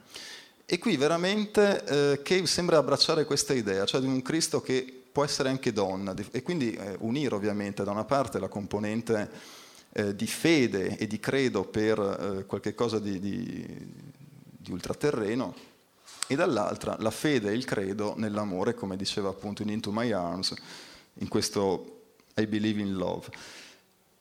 E 0.66 0.80
qui 0.80 0.96
veramente 0.96 1.84
eh, 1.84 2.22
Cave 2.22 2.46
sembra 2.46 2.78
abbracciare 2.78 3.24
questa 3.24 3.54
idea, 3.54 3.84
cioè 3.84 4.00
di 4.00 4.08
un 4.08 4.20
Cristo 4.20 4.60
che 4.60 5.04
può 5.12 5.22
essere 5.22 5.48
anche 5.48 5.72
donna, 5.72 6.12
e 6.32 6.42
quindi 6.42 6.72
eh, 6.72 6.96
unire 6.98 7.36
ovviamente 7.36 7.84
da 7.84 7.92
una 7.92 8.04
parte 8.04 8.40
la 8.40 8.48
componente 8.48 9.30
eh, 9.96 10.14
di 10.14 10.26
fede 10.26 10.98
e 10.98 11.06
di 11.06 11.18
credo 11.18 11.64
per 11.64 11.98
eh, 11.98 12.44
qualche 12.44 12.74
cosa 12.74 12.98
di, 12.98 13.18
di, 13.18 13.66
di 14.58 14.70
ultraterreno 14.70 15.54
e 16.26 16.34
dall'altra 16.34 16.96
la 16.98 17.10
fede 17.10 17.48
e 17.48 17.54
il 17.54 17.64
credo 17.64 18.14
nell'amore, 18.18 18.74
come 18.74 18.96
diceva 18.96 19.30
appunto 19.30 19.62
in 19.62 19.70
Into 19.70 19.90
My 19.92 20.12
Arms, 20.12 20.54
in 21.14 21.28
questo 21.28 22.08
I 22.34 22.46
Believe 22.46 22.82
in 22.82 22.92
Love. 22.94 23.28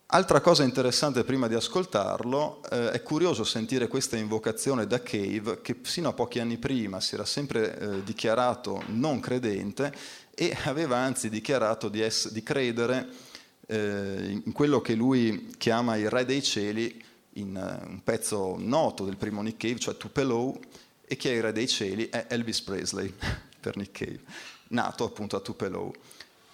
Altra 0.08 0.40
cosa 0.40 0.64
interessante 0.64 1.26
prima 1.26 1.48
di 1.48 1.56
ascoltarlo, 1.56 2.62
eh, 2.70 2.92
è 2.92 3.04
curioso 3.04 3.44
sentire 3.44 3.88
questa 3.88 4.16
invocazione 4.16 4.88
da 4.88 5.02
Cave 5.02 5.60
che 5.62 5.80
sino 5.82 6.10
a 6.10 6.14
pochi 6.14 6.40
anni 6.40 6.58
prima 6.58 7.02
si 7.02 7.16
era 7.16 7.26
sempre 7.26 7.78
eh, 7.78 8.04
dichiarato 8.04 8.82
non 8.88 9.20
credente 9.20 9.94
e 10.34 10.56
aveva 10.66 10.98
anzi 10.98 11.28
dichiarato 11.28 11.90
di, 11.90 12.00
ess- 12.02 12.32
di 12.32 12.44
credere 12.44 13.25
eh, 13.68 14.42
in 14.44 14.52
quello 14.52 14.82
che 14.82 14.94
lui 14.94 15.54
chiama 15.58 15.96
il 15.98 16.10
Re 16.10 16.26
dei 16.26 16.44
Cieli, 16.44 17.04
in 17.34 17.56
uh, 17.56 17.90
un 17.90 18.02
pezzo 18.04 18.56
noto 18.58 19.04
del 19.06 19.18
primo 19.18 19.42
Nick 19.42 19.58
Cave, 19.58 19.80
cioè 19.80 19.98
Tupelo, 19.98 20.60
e 21.06 21.16
chi 21.18 21.30
è 21.30 21.34
il 21.34 21.42
Re 21.42 21.52
dei 21.52 21.68
Cieli 21.68 22.10
è 22.10 22.28
Elvis 22.30 22.62
Presley 22.62 23.14
per 23.60 23.76
Nick 23.78 23.92
Cave, 23.92 24.22
nato 24.70 25.04
appunto 25.04 25.36
a 25.36 25.40
Tupelo. 25.40 25.94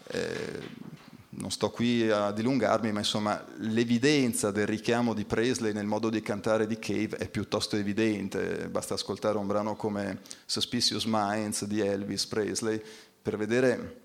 Eh, 0.07 0.89
non 1.33 1.49
sto 1.49 1.69
qui 1.69 2.09
a 2.09 2.31
dilungarmi, 2.31 2.91
ma 2.91 2.99
insomma 2.99 3.45
l'evidenza 3.59 4.51
del 4.51 4.67
richiamo 4.67 5.13
di 5.13 5.23
Presley 5.23 5.71
nel 5.71 5.85
modo 5.85 6.09
di 6.09 6.21
cantare 6.21 6.67
di 6.67 6.77
Cave 6.77 7.17
è 7.17 7.29
piuttosto 7.29 7.77
evidente, 7.77 8.67
basta 8.67 8.95
ascoltare 8.95 9.37
un 9.37 9.47
brano 9.47 9.75
come 9.75 10.19
Suspicious 10.45 11.05
Minds 11.05 11.63
di 11.65 11.79
Elvis 11.79 12.25
Presley 12.25 12.81
per 13.21 13.37
vedere 13.37 13.99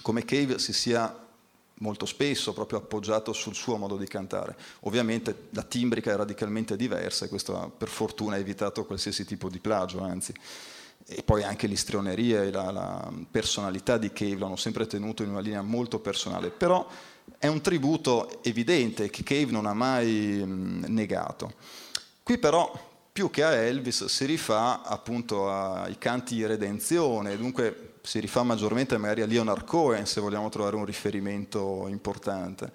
come 0.00 0.24
Cave 0.24 0.58
si 0.58 0.72
sia 0.72 1.14
molto 1.82 2.06
spesso 2.06 2.52
proprio 2.52 2.78
appoggiato 2.78 3.32
sul 3.32 3.54
suo 3.54 3.76
modo 3.76 3.96
di 3.96 4.06
cantare. 4.06 4.56
Ovviamente 4.80 5.48
la 5.50 5.64
timbrica 5.64 6.12
è 6.12 6.16
radicalmente 6.16 6.76
diversa 6.76 7.26
e 7.26 7.28
questo 7.28 7.72
per 7.76 7.88
fortuna 7.88 8.36
ha 8.36 8.38
evitato 8.38 8.86
qualsiasi 8.86 9.26
tipo 9.26 9.50
di 9.50 9.58
plagio, 9.58 10.00
anzi. 10.00 10.32
E 11.04 11.22
poi 11.24 11.42
anche 11.42 11.66
l'istrioneria 11.66 12.44
e 12.44 12.52
la, 12.52 12.70
la 12.70 13.12
personalità 13.28 13.98
di 13.98 14.12
Cave 14.12 14.38
l'hanno 14.38 14.56
sempre 14.56 14.86
tenuto 14.86 15.24
in 15.24 15.30
una 15.30 15.40
linea 15.40 15.60
molto 15.60 15.98
personale, 15.98 16.50
però 16.50 16.86
è 17.38 17.48
un 17.48 17.60
tributo 17.60 18.42
evidente 18.44 19.10
che 19.10 19.24
Cave 19.24 19.50
non 19.50 19.66
ha 19.66 19.74
mai 19.74 20.42
mh, 20.44 20.84
negato. 20.86 21.54
Qui 22.22 22.38
però 22.38 22.90
più 23.12 23.28
che 23.30 23.42
a 23.42 23.52
Elvis 23.52 24.04
si 24.04 24.24
rifà 24.24 24.82
appunto 24.82 25.50
ai 25.50 25.98
canti 25.98 26.36
di 26.36 26.46
redenzione, 26.46 27.36
dunque 27.36 27.91
si 28.02 28.18
rifà 28.18 28.42
maggiormente 28.42 28.96
magari 28.98 29.22
a 29.22 29.26
Leonard 29.26 29.64
Cohen 29.64 30.06
se 30.06 30.20
vogliamo 30.20 30.48
trovare 30.48 30.76
un 30.76 30.84
riferimento 30.84 31.86
importante. 31.88 32.72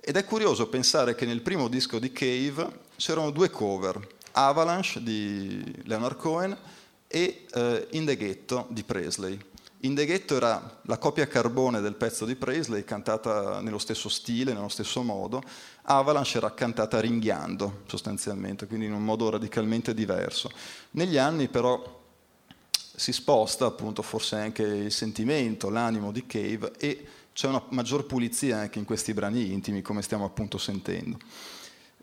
Ed 0.00 0.16
è 0.16 0.24
curioso 0.24 0.68
pensare 0.68 1.14
che 1.14 1.24
nel 1.24 1.40
primo 1.40 1.68
disco 1.68 1.98
di 1.98 2.12
Cave 2.12 2.80
c'erano 2.96 3.30
due 3.30 3.48
cover, 3.48 4.06
Avalanche 4.32 5.02
di 5.02 5.82
Leonard 5.84 6.16
Cohen 6.16 6.56
e 7.06 7.46
uh, 7.54 7.86
In 7.90 8.04
the 8.04 8.16
Ghetto 8.16 8.66
di 8.68 8.82
Presley. 8.82 9.38
In 9.80 9.94
the 9.94 10.04
Ghetto 10.06 10.36
era 10.36 10.80
la 10.82 10.98
copia 10.98 11.26
carbone 11.26 11.80
del 11.80 11.94
pezzo 11.94 12.24
di 12.24 12.36
Presley, 12.36 12.84
cantata 12.84 13.60
nello 13.60 13.78
stesso 13.78 14.08
stile, 14.08 14.52
nello 14.54 14.68
stesso 14.68 15.02
modo. 15.02 15.42
Avalanche 15.82 16.38
era 16.38 16.52
cantata 16.52 17.00
ringhiando, 17.00 17.82
sostanzialmente, 17.86 18.66
quindi 18.66 18.86
in 18.86 18.94
un 18.94 19.04
modo 19.04 19.30
radicalmente 19.30 19.94
diverso. 19.94 20.50
Negli 20.92 21.18
anni 21.18 21.48
però 21.48 22.02
si 22.94 23.12
sposta 23.12 23.66
appunto 23.66 24.02
forse 24.02 24.36
anche 24.36 24.62
il 24.62 24.92
sentimento, 24.92 25.70
l'animo 25.70 26.12
di 26.12 26.26
Cave 26.26 26.72
e 26.78 27.06
c'è 27.32 27.48
una 27.48 27.62
maggior 27.70 28.06
pulizia 28.06 28.58
anche 28.58 28.78
in 28.78 28.84
questi 28.84 29.12
brani 29.12 29.52
intimi 29.52 29.82
come 29.82 30.02
stiamo 30.02 30.24
appunto 30.24 30.56
sentendo. 30.56 31.18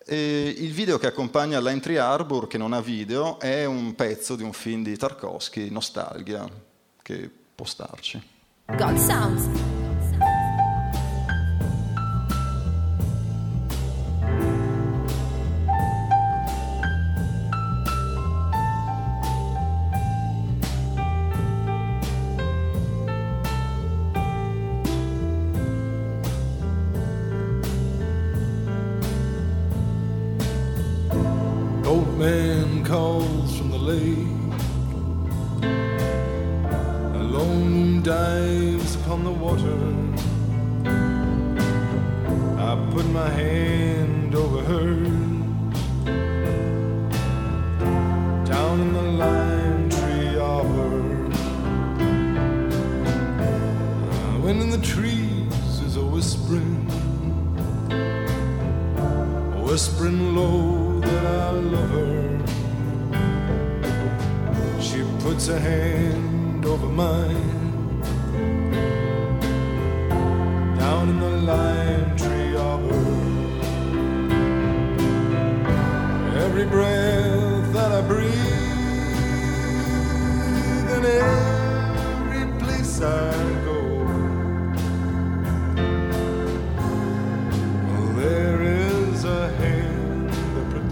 E 0.06 0.54
il 0.58 0.74
video 0.74 0.98
che 0.98 1.08
accompagna 1.08 1.60
l'Entry 1.60 1.96
Harbor, 1.96 2.48
che 2.48 2.58
non 2.58 2.74
ha 2.74 2.82
video, 2.82 3.40
è 3.40 3.66
un 3.66 3.96
pezzo 3.96 4.36
di 4.36 4.44
un 4.44 4.52
film 4.52 4.84
di 4.84 4.98
Tarkovsky, 4.98 5.70
Nostalgia, 5.70 6.50
che 7.02 7.30
può 7.56 7.66
starci. 7.66 8.22
God 8.66 8.98
Sounds. 8.98 9.91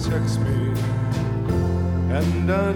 Protects 0.09 0.37
me, 0.39 0.73
and 2.11 2.51
I 2.51 2.73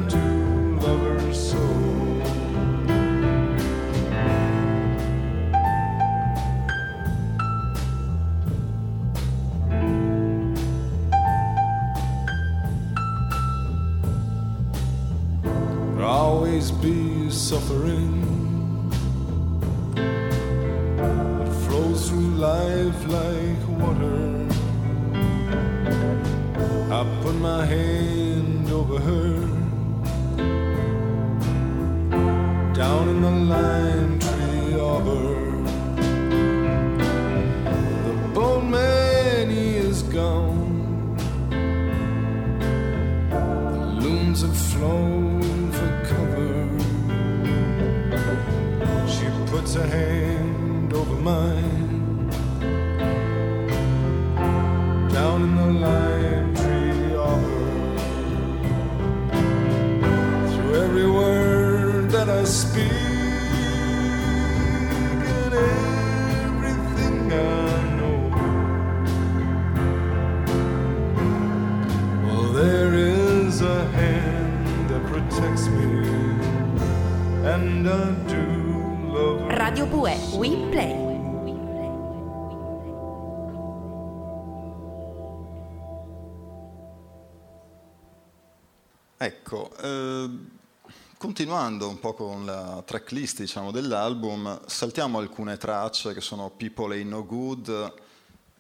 continuando 91.44 91.90
un 91.90 92.00
po' 92.00 92.14
con 92.14 92.46
la 92.46 92.82
tracklist 92.86 93.40
diciamo, 93.42 93.72
dell'album, 93.72 94.62
saltiamo 94.66 95.18
alcune 95.20 95.58
tracce 95.58 96.14
che 96.14 96.22
sono 96.22 96.50
People 96.56 96.96
Ain't 96.96 97.10
No 97.10 97.26
Good, 97.26 97.94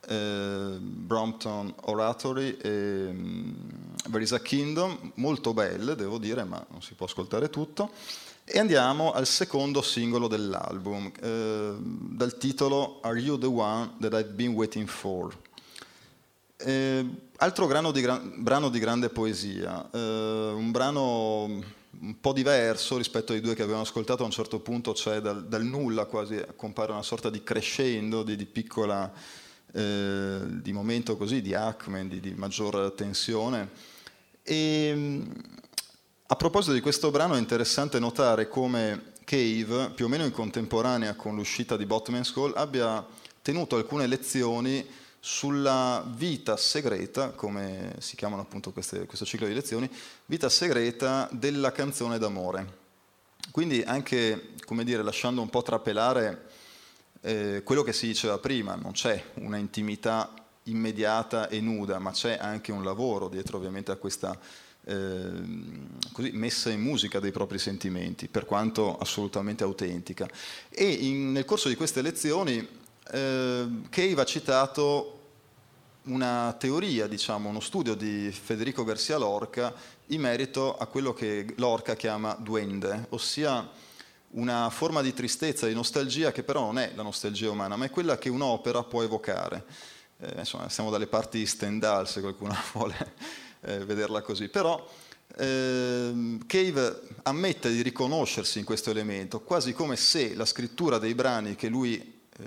eh, 0.10 0.78
Brompton 0.82 1.74
Oratory 1.84 2.58
e 2.62 3.10
mm, 3.10 3.52
There 4.12 4.22
is 4.22 4.34
a 4.34 4.42
Kingdom, 4.42 5.14
molto 5.16 5.54
belle 5.54 5.96
devo 5.96 6.18
dire, 6.18 6.44
ma 6.44 6.62
non 6.72 6.82
si 6.82 6.94
può 6.94 7.06
ascoltare 7.06 7.50
tutto. 7.50 7.90
E 8.44 8.60
andiamo 8.60 9.14
al 9.14 9.28
secondo 9.28 9.82
singolo 9.82 10.28
dell'album, 10.28 11.10
eh, 11.22 11.76
dal 11.80 12.38
titolo 12.38 13.00
Are 13.02 13.18
You 13.18 13.38
the 13.38 13.46
One 13.46 13.94
That 14.02 14.12
I've 14.12 14.34
Been 14.34 14.56
Waiting 14.56 14.90
For? 14.90 15.34
Eh, 16.58 17.06
altro 17.38 17.92
di 17.92 18.02
gran- 18.02 18.44
brano 18.44 18.68
di 18.68 18.80
grande 18.80 19.08
poesia, 19.08 19.90
eh, 19.90 20.52
un 20.54 20.70
brano 20.72 21.82
un 22.04 22.20
po' 22.20 22.34
diverso 22.34 22.98
rispetto 22.98 23.32
ai 23.32 23.40
due 23.40 23.56
che 23.56 23.64
abbiamo 23.64 23.82
ascoltato, 23.82 24.24
a 24.24 24.26
un 24.26 24.32
certo 24.32 24.60
punto 24.60 24.92
c'è 24.92 25.22
dal, 25.22 25.48
dal 25.48 25.64
nulla 25.64 26.06
quasi, 26.06 26.44
compare 26.58 26.92
una 26.92 27.02
sorta 27.02 27.30
di 27.30 27.44
crescendo, 27.44 28.24
di, 28.24 28.36
di 28.36 28.46
piccola, 28.46 29.10
eh, 29.72 30.40
di 30.46 30.74
momento 30.74 31.16
così, 31.16 31.42
di 31.42 31.54
acme, 31.54 32.06
di, 32.10 32.20
di 32.20 32.34
maggior 32.36 32.92
tensione. 32.92 33.70
E, 34.44 34.94
mh, 34.94 35.32
a 36.28 36.36
proposito 36.36 36.74
di 36.74 36.82
questo 36.82 37.10
brano 37.10 37.36
è 37.36 37.40
interessante 37.40 38.00
notare 38.00 38.50
come 38.50 39.12
Cave, 39.24 39.92
più 39.96 40.06
o 40.06 40.10
meno 40.10 40.26
in 40.26 40.32
contemporanea 40.32 41.16
con 41.16 41.36
l'uscita 41.36 41.78
di 41.78 41.86
Botman's 41.86 42.34
Call, 42.34 42.52
abbia 42.54 43.06
tenuto 43.42 43.78
alcune 43.78 44.08
lezioni 44.08 44.86
sulla 45.26 46.04
vita 46.06 46.58
segreta, 46.58 47.30
come 47.30 47.96
si 48.00 48.18
chiamano 48.18 48.42
appunto 48.42 48.74
queste, 48.74 49.06
questo 49.06 49.24
ciclo 49.24 49.48
di 49.48 49.54
lezioni, 49.54 49.90
vita 50.26 50.50
segreta 50.50 51.30
della 51.32 51.72
canzone 51.72 52.18
d'amore. 52.18 52.82
Quindi 53.50 53.82
anche, 53.84 54.50
come 54.66 54.84
dire, 54.84 55.02
lasciando 55.02 55.40
un 55.40 55.50
po' 55.50 55.62
trapelare 55.62 56.50
eh, 57.22 57.62
quello 57.64 57.84
che 57.84 57.94
si 57.94 58.06
diceva 58.06 58.38
prima, 58.38 58.76
non 58.76 58.92
c'è 58.92 59.24
una 59.36 59.56
intimità 59.56 60.34
immediata 60.64 61.48
e 61.48 61.62
nuda, 61.62 62.00
ma 62.00 62.12
c'è 62.12 62.38
anche 62.38 62.74
un 62.74 62.84
lavoro 62.84 63.30
dietro 63.30 63.56
ovviamente 63.56 63.92
a 63.94 63.96
questa 63.96 64.38
eh, 64.84 65.32
così, 66.12 66.32
messa 66.34 66.70
in 66.70 66.82
musica 66.82 67.22
dei 67.22 67.32
propri 67.32 67.60
sentimenti, 67.60 68.28
per 68.28 68.44
quanto 68.44 68.98
assolutamente 68.98 69.64
autentica. 69.64 70.28
E 70.68 70.84
in, 70.86 71.32
nel 71.32 71.46
corso 71.46 71.70
di 71.70 71.76
queste 71.76 72.02
lezioni 72.02 72.82
eh, 73.12 73.68
Cave 73.90 74.22
ha 74.22 74.26
citato 74.26 75.13
una 76.04 76.54
teoria, 76.60 77.08
diciamo, 77.08 77.50
uno 77.50 77.60
studio 77.60 77.96
di 77.96 78.32
Federico 78.32 78.84
Garcia 78.84 79.18
Lorca 79.18 79.74
in 80.08 80.22
merito 80.22 80.76
a 80.76 80.86
quello 80.88 81.14
che 81.14 81.54
Lorca 81.58 81.96
chiama 81.96 82.36
duende, 82.40 83.08
ossia 83.10 83.70
una 84.32 84.70
forma 84.70 85.02
di 85.02 85.14
tristezza, 85.14 85.68
di 85.68 85.74
nostalgia 85.74 86.32
che 86.32 86.44
però 86.44 86.62
non 86.62 86.80
è 86.80 86.92
la 86.96 87.04
nostalgia 87.04 87.50
umana, 87.50 87.76
ma 87.76 87.86
è 87.86 87.90
quella 87.90 88.18
che 88.18 88.30
un'opera 88.30 88.84
può 88.84 89.04
evocare. 89.04 89.64
Eh, 90.20 90.40
insomma, 90.40 90.68
siamo 90.70 90.90
dalle 90.90 91.08
parti 91.08 91.38
di 91.38 91.46
Stendhal, 91.46 92.08
se 92.08 92.20
qualcuno 92.20 92.56
vuole 92.74 93.14
eh, 93.62 93.86
vederla 93.86 94.22
così. 94.22 94.50
Però 94.50 94.86
eh, 95.38 96.38
Cave 96.46 97.02
ammette 97.24 97.72
di 97.72 97.82
riconoscersi 97.82 98.60
in 98.60 98.66
questo 98.66 98.90
elemento, 98.90 99.40
quasi 99.42 99.74
come 99.74 99.96
se 99.96 100.36
la 100.36 100.46
scrittura 100.46 100.98
dei 100.98 101.14
brani 101.14 101.56
che 101.56 101.70
lui 101.70 101.96
eh, 101.96 102.46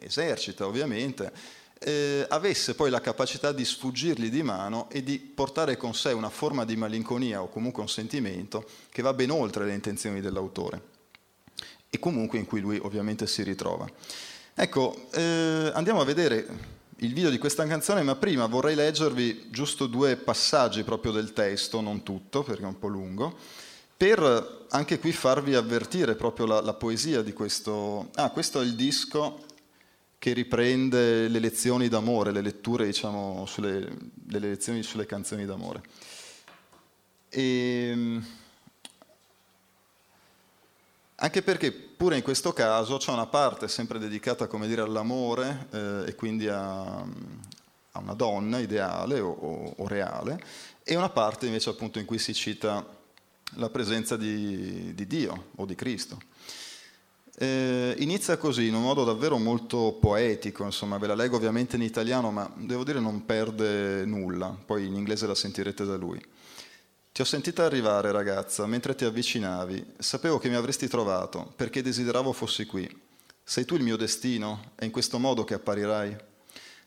esercita, 0.00 0.66
ovviamente, 0.66 1.32
eh, 1.78 2.24
avesse 2.28 2.74
poi 2.74 2.90
la 2.90 3.00
capacità 3.00 3.52
di 3.52 3.64
sfuggirgli 3.64 4.30
di 4.30 4.42
mano 4.42 4.88
e 4.90 5.02
di 5.02 5.18
portare 5.18 5.76
con 5.76 5.94
sé 5.94 6.12
una 6.12 6.30
forma 6.30 6.64
di 6.64 6.76
malinconia 6.76 7.42
o 7.42 7.48
comunque 7.48 7.82
un 7.82 7.88
sentimento 7.88 8.64
che 8.90 9.02
va 9.02 9.12
ben 9.12 9.30
oltre 9.30 9.64
le 9.64 9.74
intenzioni 9.74 10.20
dell'autore 10.20 10.92
e 11.90 11.98
comunque 11.98 12.38
in 12.38 12.46
cui 12.46 12.60
lui 12.60 12.78
ovviamente 12.82 13.26
si 13.26 13.42
ritrova. 13.42 13.88
Ecco, 14.54 15.08
eh, 15.12 15.70
andiamo 15.74 16.00
a 16.00 16.04
vedere 16.04 16.46
il 16.98 17.12
video 17.12 17.30
di 17.30 17.38
questa 17.38 17.66
canzone, 17.66 18.02
ma 18.02 18.16
prima 18.16 18.46
vorrei 18.46 18.74
leggervi 18.74 19.48
giusto 19.50 19.86
due 19.86 20.16
passaggi 20.16 20.84
proprio 20.84 21.12
del 21.12 21.32
testo, 21.32 21.80
non 21.80 22.02
tutto 22.02 22.42
perché 22.42 22.62
è 22.62 22.66
un 22.66 22.78
po' 22.78 22.88
lungo, 22.88 23.36
per 23.96 24.66
anche 24.70 24.98
qui 24.98 25.12
farvi 25.12 25.54
avvertire 25.54 26.14
proprio 26.14 26.46
la, 26.46 26.60
la 26.60 26.74
poesia 26.74 27.22
di 27.22 27.32
questo... 27.32 28.10
Ah, 28.14 28.30
questo 28.30 28.60
è 28.60 28.64
il 28.64 28.74
disco 28.74 29.44
che 30.24 30.32
riprende 30.32 31.28
le 31.28 31.38
lezioni 31.38 31.86
d'amore, 31.86 32.32
le 32.32 32.40
letture, 32.40 32.86
diciamo, 32.86 33.44
sulle 33.44 33.80
le 34.28 34.38
lezioni 34.38 34.82
sulle 34.82 35.04
canzoni 35.04 35.44
d'amore. 35.44 35.82
E, 37.28 38.20
anche 41.16 41.42
perché 41.42 41.72
pure 41.72 42.16
in 42.16 42.22
questo 42.22 42.54
caso 42.54 42.96
c'è 42.96 43.12
una 43.12 43.26
parte 43.26 43.68
sempre 43.68 43.98
dedicata, 43.98 44.48
dire, 44.66 44.80
all'amore 44.80 45.66
eh, 45.70 46.04
e 46.06 46.14
quindi 46.14 46.48
a, 46.48 46.84
a, 47.02 47.98
una 47.98 48.14
donna 48.14 48.60
ideale 48.60 49.20
o, 49.20 49.28
o, 49.28 49.74
o, 49.76 49.86
reale, 49.86 50.42
e 50.84 50.96
una 50.96 51.10
parte 51.10 51.44
invece 51.44 51.68
appunto 51.68 51.98
in 51.98 52.06
cui 52.06 52.18
si 52.18 52.32
cita 52.32 52.82
la 53.56 53.68
presenza 53.68 54.16
di, 54.16 54.94
di 54.94 55.06
Dio 55.06 55.48
o 55.56 55.66
di 55.66 55.74
Cristo. 55.74 56.18
Eh, 57.36 57.96
inizia 57.98 58.36
così, 58.36 58.68
in 58.68 58.74
un 58.74 58.82
modo 58.82 59.02
davvero 59.02 59.38
molto 59.38 59.96
poetico, 60.00 60.64
insomma, 60.64 60.98
ve 60.98 61.08
la 61.08 61.14
leggo 61.14 61.36
ovviamente 61.36 61.76
in 61.76 61.82
italiano, 61.82 62.30
ma 62.30 62.50
devo 62.56 62.84
dire 62.84 63.00
non 63.00 63.24
perde 63.24 64.04
nulla, 64.04 64.56
poi 64.64 64.86
in 64.86 64.94
inglese 64.94 65.26
la 65.26 65.34
sentirete 65.34 65.84
da 65.84 65.96
lui. 65.96 66.24
Ti 67.10 67.20
ho 67.20 67.24
sentita 67.24 67.64
arrivare, 67.64 68.12
ragazza, 68.12 68.66
mentre 68.66 68.94
ti 68.94 69.04
avvicinavi. 69.04 69.94
Sapevo 69.98 70.38
che 70.38 70.48
mi 70.48 70.56
avresti 70.56 70.88
trovato, 70.88 71.52
perché 71.56 71.82
desideravo 71.82 72.32
fossi 72.32 72.66
qui. 72.66 72.88
Sei 73.42 73.64
tu 73.64 73.74
il 73.74 73.82
mio 73.82 73.96
destino? 73.96 74.72
È 74.74 74.84
in 74.84 74.90
questo 74.90 75.18
modo 75.18 75.44
che 75.44 75.54
apparirai? 75.54 76.16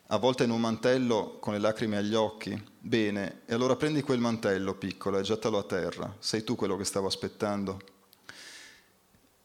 Avvolta 0.08 0.44
in 0.44 0.50
un 0.50 0.60
mantello 0.60 1.38
con 1.40 1.52
le 1.52 1.58
lacrime 1.58 1.98
agli 1.98 2.14
occhi? 2.14 2.60
Bene, 2.78 3.42
e 3.46 3.54
allora 3.54 3.76
prendi 3.76 4.02
quel 4.02 4.20
mantello 4.20 4.74
piccolo 4.74 5.18
e 5.18 5.22
gettalo 5.22 5.58
a 5.58 5.62
terra. 5.62 6.14
Sei 6.18 6.42
tu 6.44 6.56
quello 6.56 6.76
che 6.76 6.84
stavo 6.84 7.06
aspettando? 7.06 7.78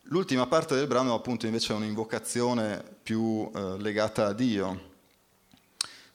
L'ultima 0.07 0.47
parte 0.47 0.75
del 0.75 0.87
brano 0.87 1.13
appunto 1.13 1.45
invece 1.45 1.73
è 1.73 1.75
un'invocazione 1.75 2.83
più 3.01 3.49
eh, 3.53 3.77
legata 3.79 4.27
a 4.27 4.33
Dio. 4.33 4.91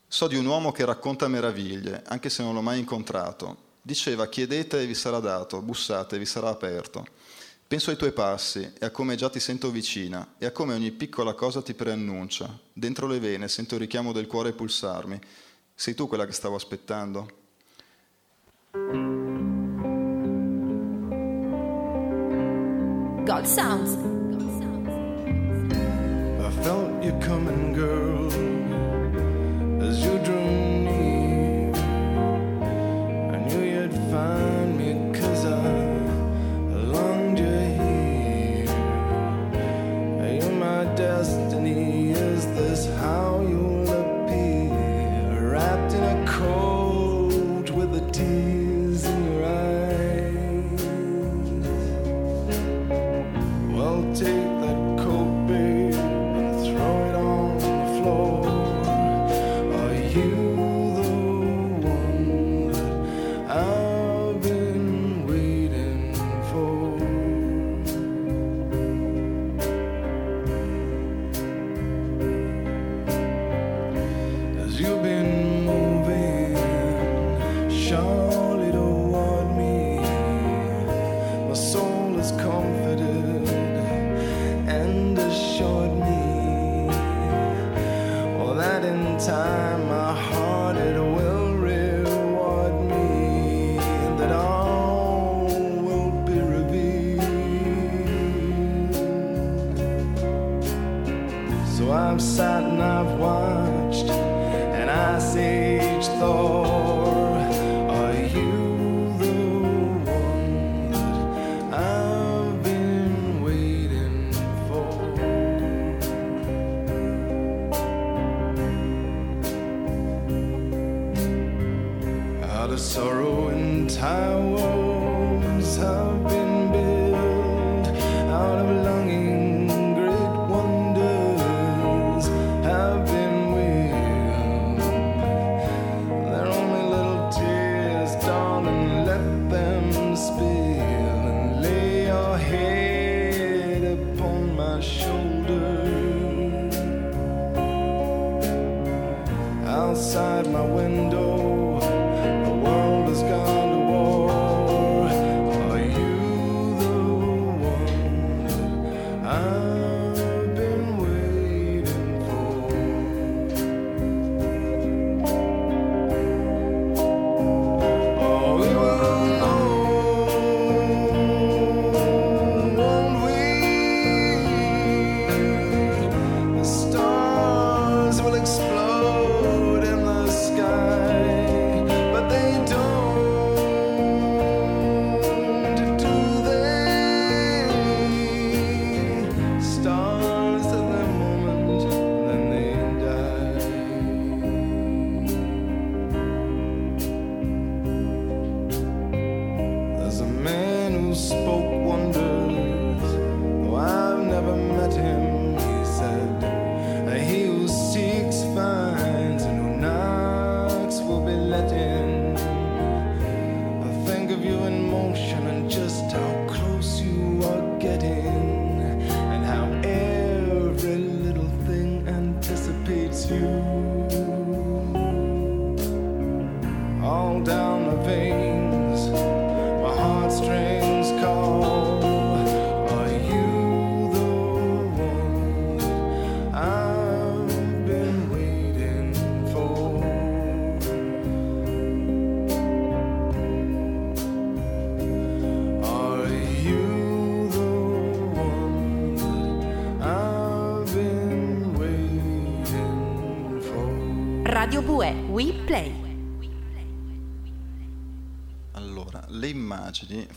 So 0.06 0.26
di 0.26 0.36
un 0.36 0.46
uomo 0.46 0.72
che 0.72 0.84
racconta 0.84 1.26
meraviglie, 1.26 2.02
anche 2.06 2.28
se 2.28 2.42
non 2.42 2.54
l'ho 2.54 2.60
mai 2.60 2.78
incontrato. 2.78 3.66
Diceva 3.80 4.28
chiedete 4.28 4.82
e 4.82 4.86
vi 4.86 4.94
sarà 4.94 5.20
dato, 5.20 5.62
bussate 5.62 6.16
e 6.16 6.18
vi 6.18 6.26
sarà 6.26 6.48
aperto. 6.48 7.06
Penso 7.66 7.90
ai 7.90 7.96
tuoi 7.96 8.12
passi 8.12 8.72
e 8.78 8.86
a 8.86 8.90
come 8.90 9.14
già 9.16 9.28
ti 9.28 9.40
sento 9.40 9.70
vicina 9.70 10.34
e 10.38 10.46
a 10.46 10.52
come 10.52 10.74
ogni 10.74 10.90
piccola 10.90 11.34
cosa 11.34 11.60
ti 11.60 11.74
preannuncia. 11.74 12.58
Dentro 12.72 13.06
le 13.06 13.18
vene 13.18 13.48
sento 13.48 13.74
il 13.74 13.80
richiamo 13.80 14.12
del 14.12 14.26
cuore 14.26 14.52
pulsarmi. 14.52 15.18
Sei 15.74 15.94
tu 15.94 16.08
quella 16.08 16.24
che 16.26 16.32
stavo 16.32 16.56
aspettando? 16.56 17.30
God 23.28 23.46
Sounds. 23.46 23.94
I 26.46 26.50
felt 26.62 27.04
you 27.04 27.12
coming, 27.20 27.74
girl, 27.74 28.32
as 29.82 30.02
you 30.02 30.18
drew 30.20 30.67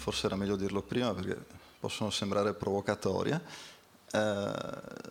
forse 0.02 0.26
era 0.26 0.36
meglio 0.36 0.56
dirlo 0.56 0.82
prima 0.82 1.14
perché 1.14 1.38
possono 1.80 2.10
sembrare 2.10 2.56
provocatorie, 2.56 3.40
eh, 4.12 4.52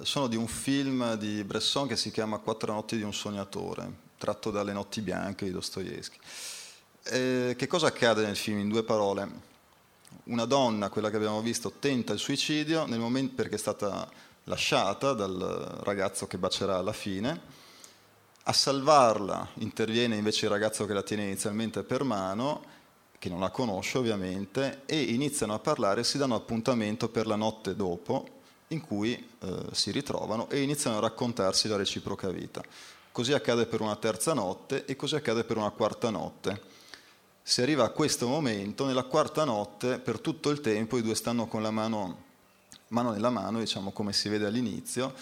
sono 0.03 0.27
di 0.27 0.35
un 0.35 0.49
film 0.49 1.15
di 1.15 1.45
Bresson 1.45 1.87
che 1.87 1.97
si 1.97 2.11
chiama 2.11 2.39
Quattro 2.39 2.73
notti 2.73 2.97
di 2.97 3.03
un 3.03 3.15
sognatore, 3.15 3.89
tratto 4.19 4.51
dalle 4.51 4.73
Notti 4.73 5.01
bianche 5.01 5.45
di 5.45 5.53
Dostoevsky. 5.53 6.19
Eh, 7.05 7.55
che 7.57 7.67
cosa 7.69 7.87
accade 7.87 8.27
nel 8.27 8.37
film? 8.37 8.59
In 8.59 8.69
due 8.69 8.83
parole. 8.83 9.49
Una 10.25 10.45
donna, 10.45 10.89
quella 10.89 11.09
che 11.09 11.17
abbiamo 11.17 11.41
visto, 11.41 11.73
tenta 11.79 12.13
il 12.13 12.19
suicidio 12.19 12.85
nel 12.87 12.99
momento 12.99 13.35
perché 13.37 13.55
è 13.55 13.59
stata 13.59 14.09
lasciata 14.45 15.13
dal 15.13 15.79
ragazzo 15.83 16.27
che 16.27 16.37
bacerà 16.37 16.79
alla 16.79 16.93
fine. 16.93 17.59
A 18.43 18.53
salvarla 18.53 19.51
interviene 19.55 20.17
invece 20.17 20.47
il 20.47 20.51
ragazzo 20.51 20.85
che 20.85 20.93
la 20.93 21.03
tiene 21.03 21.25
inizialmente 21.25 21.85
per 21.85 22.03
mano, 22.03 22.70
che 23.21 23.29
non 23.29 23.39
la 23.39 23.51
conosce 23.51 23.99
ovviamente, 23.99 24.81
e 24.87 24.99
iniziano 24.99 25.53
a 25.53 25.59
parlare, 25.59 26.05
si 26.05 26.17
danno 26.17 26.35
appuntamento 26.35 27.11
per 27.11 27.27
la 27.27 27.37
notte 27.37 27.77
dopo, 27.77 28.27
in 28.69 28.81
cui 28.81 29.13
eh, 29.13 29.67
si 29.73 29.91
ritrovano 29.91 30.49
e 30.49 30.63
iniziano 30.63 30.97
a 30.97 31.01
raccontarsi 31.01 31.69
la 31.69 31.77
reciproca 31.77 32.31
vita. 32.31 32.63
Così 33.13 33.35
accade 33.35 33.67
per 33.67 33.83
una 33.83 33.95
terza 33.97 34.33
notte 34.33 34.87
e 34.87 34.97
così 34.97 35.17
accade 35.17 35.45
per 35.45 35.59
una 35.59 35.69
quarta 35.69 36.09
notte. 36.09 36.63
Si 37.43 37.61
arriva 37.61 37.85
a 37.85 37.91
questo 37.91 38.27
momento, 38.27 38.87
nella 38.87 39.05
quarta 39.05 39.45
notte, 39.45 39.99
per 39.99 40.19
tutto 40.19 40.49
il 40.49 40.63
tempo 40.63 40.97
i 40.97 41.03
due 41.03 41.15
stanno 41.15 41.47
con 41.47 41.61
la 41.61 41.71
mano, 41.71 42.23
mano 42.89 43.11
nella 43.11 43.29
mano, 43.29 43.59
diciamo 43.59 43.91
come 43.91 44.15
si 44.15 44.31
vede 44.31 44.47
all'inizio, 44.47 45.13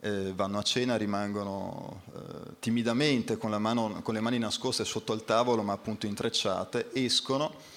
eh, 0.00 0.32
vanno 0.34 0.58
a 0.58 0.62
cena, 0.62 0.96
rimangono 0.96 2.02
eh, 2.14 2.20
timidamente 2.60 3.36
con, 3.36 3.50
mano, 3.52 4.00
con 4.02 4.14
le 4.14 4.20
mani 4.20 4.38
nascoste 4.38 4.84
sotto 4.84 5.12
il 5.12 5.24
tavolo, 5.24 5.62
ma 5.62 5.72
appunto 5.72 6.06
intrecciate, 6.06 6.90
escono 6.92 7.74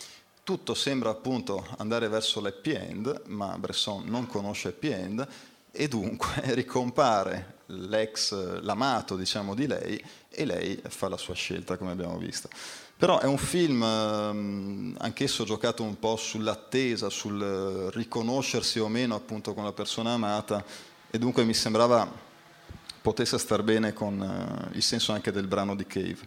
tutto 0.49 0.73
sembra 0.73 1.11
appunto 1.11 1.63
andare 1.77 2.07
verso 2.07 2.41
l'happy 2.41 2.71
end, 2.71 3.21
ma 3.27 3.55
Bresson 3.59 4.05
non 4.07 4.25
conosce 4.25 4.69
happy 4.69 4.89
end 4.89 5.27
e 5.69 5.87
dunque 5.87 6.41
ricompare 6.55 7.57
l'ex, 7.67 8.61
l'amato 8.61 9.15
diciamo 9.15 9.53
di 9.53 9.67
lei 9.67 10.03
e 10.27 10.45
lei 10.45 10.81
fa 10.87 11.07
la 11.07 11.17
sua 11.17 11.35
scelta 11.35 11.77
come 11.77 11.91
abbiamo 11.91 12.17
visto. 12.17 12.49
Però 12.97 13.19
è 13.19 13.25
un 13.25 13.37
film 13.37 13.83
ehm, 13.83 14.95
anch'esso 14.97 15.43
giocato 15.43 15.83
un 15.83 15.99
po' 15.99 16.15
sull'attesa, 16.15 17.11
sul 17.11 17.91
riconoscersi 17.93 18.79
o 18.79 18.87
meno 18.87 19.13
appunto 19.13 19.53
con 19.53 19.63
la 19.63 19.71
persona 19.71 20.13
amata 20.13 20.65
e 21.11 21.17
dunque 21.17 21.43
mi 21.43 21.53
sembrava 21.53 22.27
potesse 23.01 23.37
star 23.37 23.63
bene 23.63 23.93
con 23.93 24.21
eh, 24.21 24.75
il 24.75 24.83
senso 24.83 25.11
anche 25.11 25.31
del 25.31 25.47
brano 25.47 25.75
di 25.75 25.85
Cave. 25.87 26.19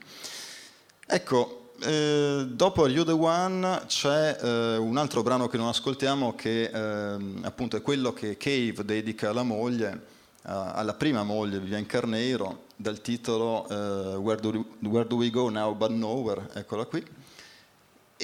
Ecco, 1.07 1.73
eh, 1.81 2.47
dopo 2.49 2.87
You 2.89 3.05
The 3.05 3.13
One 3.13 3.83
c'è 3.87 4.39
eh, 4.41 4.77
un 4.77 4.97
altro 4.97 5.23
brano 5.23 5.49
che 5.49 5.57
non 5.57 5.69
ascoltiamo 5.69 6.35
che 6.35 6.65
eh, 6.65 7.17
appunto 7.43 7.77
è 7.77 7.83
quello 7.83 8.13
che 8.13 8.37
Cave 8.37 8.85
dedica 8.85 9.31
alla 9.31 9.43
moglie, 9.43 10.11
alla 10.45 10.95
prima 10.95 11.23
moglie 11.23 11.61
Vivian 11.61 11.87
Carneiro, 11.87 12.65
dal 12.75 13.01
titolo 13.01 13.69
eh, 13.69 14.17
Where 14.17 14.41
do, 14.41 14.65
Where, 14.81 15.07
do, 15.07 15.15
We 15.15 15.31
Go 15.31 15.49
Now 15.49 15.75
But 15.77 15.91
Nowhere, 15.91 16.49
eccola 16.55 16.85
qui. 16.85 17.05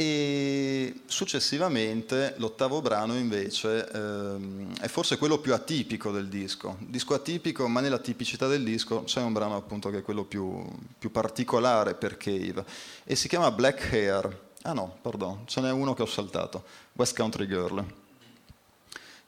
E 0.01 1.01
successivamente 1.07 2.35
l'ottavo 2.37 2.81
brano 2.81 3.17
invece 3.17 3.91
ehm, 3.91 4.77
è 4.79 4.87
forse 4.87 5.19
quello 5.19 5.39
più 5.41 5.53
atipico 5.53 6.13
del 6.13 6.29
disco. 6.29 6.77
Disco 6.79 7.15
atipico, 7.15 7.67
ma 7.67 7.81
nella 7.81 7.99
tipicità 7.99 8.47
del 8.47 8.63
disco 8.63 9.03
c'è 9.03 9.21
un 9.21 9.33
brano 9.33 9.57
appunto 9.57 9.91
che 9.91 9.99
è 9.99 10.03
quello 10.03 10.23
più, 10.23 10.65
più 10.97 11.11
particolare 11.11 11.95
per 11.95 12.17
Cave 12.17 12.65
e 13.03 13.17
si 13.17 13.27
chiama 13.27 13.51
Black 13.51 13.93
Hair. 13.93 14.41
Ah 14.63 14.73
no, 14.73 14.99
pardon, 15.03 15.43
ce 15.47 15.61
n'è 15.63 15.73
uno 15.73 15.95
che 15.95 16.03
ho 16.03 16.07
saltato, 16.07 16.63
West 16.93 17.17
Country 17.17 17.49
Girl. 17.49 17.85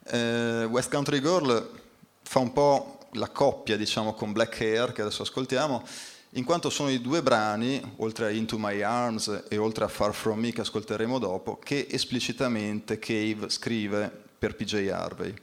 Eh, 0.05 0.69
West 0.71 0.89
Country 0.89 1.21
Girl 1.21 1.69
fa 2.23 2.39
un 2.39 2.53
po' 2.53 3.09
la 3.15 3.29
coppia 3.31 3.77
diciamo 3.77 4.15
con 4.15 4.31
Black 4.31 4.61
Hair 4.61 4.93
che 4.93 5.01
adesso 5.01 5.23
ascoltiamo 5.23 5.83
in 6.35 6.45
quanto 6.45 6.71
sono 6.71 6.91
i 6.91 7.01
due 7.01 7.23
brani, 7.23 7.81
oltre 7.97 8.27
a 8.27 8.31
Into 8.31 8.57
My 8.57 8.83
Arms 8.83 9.45
e 9.49 9.57
oltre 9.57 9.85
a 9.85 9.89
Far 9.89 10.15
From 10.15 10.39
Me 10.39 10.53
che 10.53 10.61
ascolteremo 10.61 11.19
dopo, 11.19 11.59
che 11.59 11.89
esplicitamente 11.91 13.01
Cave 13.01 13.49
scrive 13.49 14.11
per 14.39 14.55
PJ 14.55 14.91
Harvey. 14.93 15.35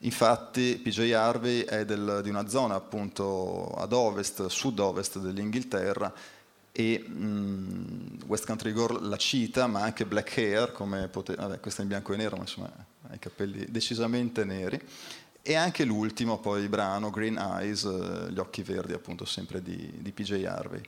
Infatti 0.00 0.80
PJ 0.82 1.12
Harvey 1.12 1.60
è 1.60 1.84
del, 1.84 2.20
di 2.22 2.30
una 2.30 2.48
zona 2.48 2.74
appunto 2.74 3.68
ad 3.76 3.92
ovest, 3.92 4.46
sud-ovest 4.46 5.18
dell'Inghilterra 5.18 6.12
e 6.72 6.98
mh, 7.06 8.24
West 8.26 8.46
Country 8.46 8.72
Girl 8.72 9.06
la 9.06 9.18
cita, 9.18 9.66
ma 9.66 9.82
anche 9.82 10.06
Black 10.06 10.38
Hair, 10.38 10.72
come 10.72 11.08
potete, 11.08 11.40
vabbè 11.40 11.60
questa 11.60 11.80
è 11.80 11.82
in 11.82 11.90
bianco 11.90 12.14
e 12.14 12.16
nero, 12.16 12.36
ma 12.36 12.42
insomma 12.42 12.72
ha 13.08 13.14
i 13.14 13.18
capelli 13.18 13.66
decisamente 13.68 14.44
neri 14.44 14.80
e 15.42 15.54
anche 15.54 15.84
l'ultimo 15.84 16.38
poi 16.38 16.68
brano 16.68 17.10
Green 17.10 17.36
Eyes, 17.36 17.84
eh, 17.84 18.32
gli 18.32 18.38
occhi 18.38 18.62
verdi 18.62 18.92
appunto 18.92 19.24
sempre 19.24 19.60
di, 19.62 19.92
di 19.98 20.12
PJ 20.12 20.44
Harvey. 20.44 20.80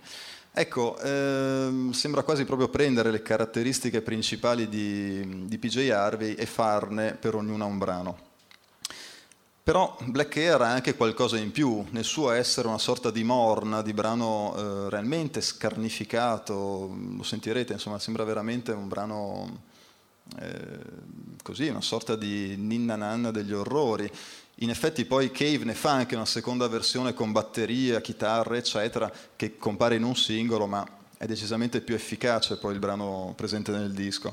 Ecco, 0.53 0.97
ehm, 1.01 1.91
sembra 1.91 2.23
quasi 2.23 2.45
proprio 2.45 2.69
prendere 2.69 3.11
le 3.11 3.23
caratteristiche 3.23 4.03
principali 4.03 4.69
di, 4.69 5.47
di 5.47 5.59
PJ 5.59 5.89
Harvey 5.91 6.35
e 6.35 6.47
farne 6.47 7.15
per 7.15 7.35
ognuna 7.35 7.65
un 7.65 7.79
brano. 7.79 8.19
Però 9.65 9.97
Black 10.05 10.37
Air 10.37 10.61
ha 10.61 10.71
anche 10.71 10.95
qualcosa 10.95 11.39
in 11.39 11.51
più, 11.51 11.85
nel 11.91 12.05
suo 12.05 12.31
essere 12.31 12.69
una 12.69 12.79
sorta 12.79 13.11
di 13.11 13.25
morna, 13.25 13.83
di 13.83 13.95
brano 13.95 14.55
eh, 14.57 14.91
realmente 14.91 15.41
scarnificato, 15.41 16.95
lo 17.17 17.23
sentirete, 17.23 17.73
insomma 17.73 17.99
sembra 17.99 18.25
veramente 18.25 18.71
un 18.73 18.87
brano 18.87 19.63
eh, 20.39 20.79
così, 21.43 21.69
una 21.69 21.81
sorta 21.81 22.15
di 22.15 22.57
ninna 22.57 22.95
nanna 22.95 23.31
degli 23.31 23.53
orrori. 23.53 24.11
In 24.59 24.71
effetti 24.71 25.05
poi 25.05 25.31
Cave 25.33 25.65
ne 25.65 25.75
fa 25.75 25.91
anche 25.91 26.15
una 26.15 26.27
seconda 26.27 26.69
versione 26.69 27.13
con 27.13 27.33
batteria, 27.33 28.01
chitarre, 28.01 28.59
eccetera, 28.59 29.13
che 29.35 29.57
compare 29.57 29.97
in 29.97 30.05
un 30.05 30.15
singolo, 30.15 30.67
ma 30.67 30.87
è 31.19 31.27
decisamente 31.27 31.81
più 31.81 31.95
efficace 31.95 32.57
poi 32.57 32.75
il 32.75 32.79
brano 32.79 33.33
presente 33.37 33.73
nel 33.73 33.93
disco. 33.93 34.33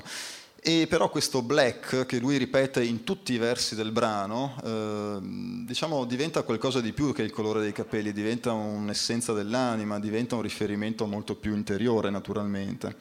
E 0.64 0.86
però 0.88 1.10
questo 1.10 1.42
black 1.42 2.06
che 2.06 2.20
lui 2.20 2.36
ripete 2.36 2.84
in 2.84 3.02
tutti 3.02 3.32
i 3.32 3.38
versi 3.38 3.74
del 3.74 3.90
brano, 3.90 4.54
eh, 4.62 5.18
diciamo 5.66 6.04
diventa 6.04 6.42
qualcosa 6.42 6.80
di 6.80 6.92
più 6.92 7.12
che 7.12 7.22
il 7.22 7.32
colore 7.32 7.60
dei 7.60 7.72
capelli, 7.72 8.12
diventa 8.12 8.52
un'essenza 8.52 9.32
dell'anima, 9.32 9.98
diventa 9.98 10.36
un 10.36 10.42
riferimento 10.42 11.04
molto 11.06 11.34
più 11.34 11.56
interiore 11.56 12.10
naturalmente. 12.10 12.94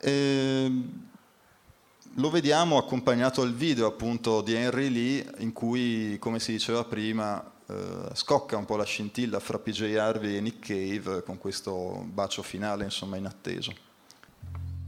E, 0.00 0.72
lo 2.14 2.30
vediamo 2.30 2.76
accompagnato 2.76 3.42
al 3.42 3.52
video 3.52 3.86
appunto 3.86 4.40
di 4.40 4.54
Henry 4.54 4.88
Lee 4.88 5.30
in 5.38 5.52
cui, 5.52 6.16
come 6.18 6.40
si 6.40 6.52
diceva 6.52 6.84
prima, 6.84 7.42
eh, 7.66 8.10
scocca 8.14 8.56
un 8.56 8.64
po' 8.64 8.76
la 8.76 8.84
scintilla 8.84 9.38
fra 9.38 9.58
PJ 9.58 9.96
Harvey 9.96 10.36
e 10.36 10.40
Nick 10.40 10.66
Cave 10.66 11.22
con 11.22 11.38
questo 11.38 12.04
bacio 12.06 12.42
finale 12.42 12.84
insomma 12.84 13.16
inatteso. 13.16 13.72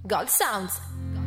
Gold 0.03 0.29
Sounds. 0.29 1.22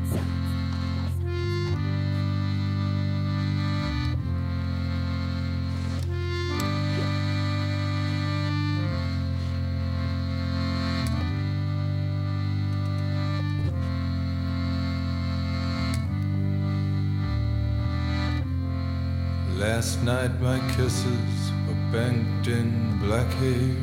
Night 20.06 20.40
my 20.40 20.60
kisses 20.76 21.52
were 21.68 21.92
banked 21.92 22.48
in 22.48 23.00
black 23.00 23.28
hair. 23.42 23.76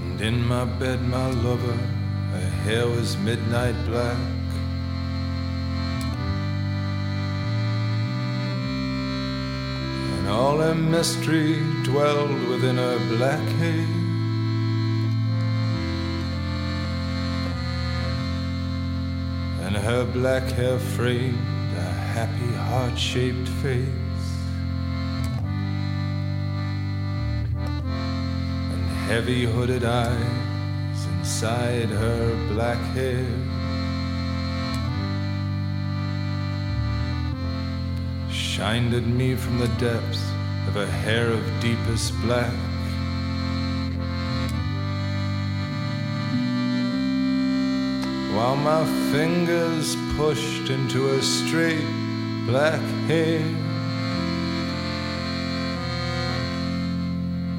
And 0.00 0.20
in 0.20 0.44
my 0.44 0.64
bed, 0.64 1.00
my 1.02 1.30
lover, 1.30 1.78
her 2.32 2.50
hair 2.64 2.88
was 2.88 3.16
midnight 3.18 3.76
black. 3.86 4.18
And 10.18 10.28
all 10.28 10.58
her 10.58 10.74
mystery 10.74 11.62
dwelled 11.84 12.48
within 12.48 12.78
her 12.78 12.98
black 13.16 13.46
hair. 13.60 14.05
Her 19.86 20.04
black 20.04 20.42
hair 20.42 20.80
framed 20.80 21.38
a 21.76 21.90
happy 22.16 22.52
heart 22.66 22.98
shaped 22.98 23.48
face. 23.62 24.26
And 28.72 28.86
heavy 29.06 29.44
hooded 29.44 29.84
eyes 29.84 31.06
inside 31.18 31.88
her 31.88 32.34
black 32.52 32.80
hair. 32.96 33.28
Shined 38.28 38.92
at 38.92 39.06
me 39.06 39.36
from 39.36 39.58
the 39.60 39.68
depths 39.78 40.24
of 40.66 40.74
a 40.78 40.86
hair 40.88 41.30
of 41.30 41.44
deepest 41.60 42.12
black. 42.22 42.65
While 48.36 48.54
my 48.54 48.84
fingers 49.10 49.96
pushed 50.14 50.68
into 50.68 51.06
her 51.08 51.22
straight 51.22 51.88
black 52.44 52.82
hair. 53.08 53.40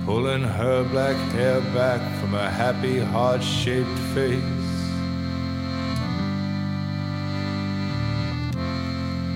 Pulling 0.06 0.44
her 0.44 0.84
black 0.84 1.16
hair 1.32 1.62
back 1.74 2.00
from 2.20 2.30
her 2.34 2.50
happy 2.50 3.00
heart 3.00 3.42
shaped 3.42 4.00
face. 4.14 4.44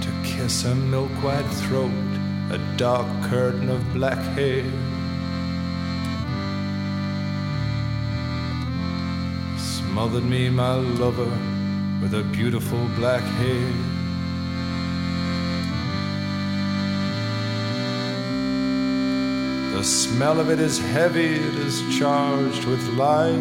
To 0.05 0.11
kiss 0.23 0.61
her 0.61 0.75
milk 0.75 1.09
white 1.23 1.51
throat, 1.63 2.11
a 2.51 2.59
dark 2.77 3.07
curtain 3.23 3.69
of 3.69 3.81
black 3.95 4.19
hair. 4.37 4.63
Smothered 10.02 10.28
me, 10.28 10.49
my 10.49 10.74
lover, 10.74 11.30
with 12.02 12.12
her 12.14 12.24
beautiful 12.24 12.88
black 12.95 13.22
hair. 13.22 13.72
The 19.76 19.84
smell 19.84 20.39
of 20.39 20.49
it 20.49 20.60
is 20.60 20.80
heavy, 20.80 21.36
it 21.36 21.56
is 21.68 21.84
charged 21.99 22.66
with 22.66 22.84
life. 22.95 23.36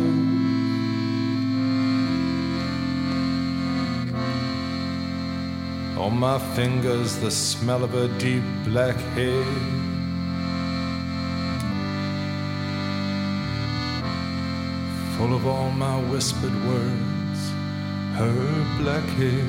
On 5.97 6.19
my 6.19 6.39
fingers, 6.55 7.17
the 7.21 7.31
smell 7.31 7.85
of 7.85 7.93
her 7.93 8.09
deep 8.19 8.45
black 8.67 8.97
hair. 9.17 9.80
Full 15.21 15.35
of 15.35 15.47
all 15.47 15.71
my 15.73 16.01
whispered 16.11 16.55
words, 16.65 17.41
her 18.17 18.67
black 18.79 19.05
hair. 19.21 19.45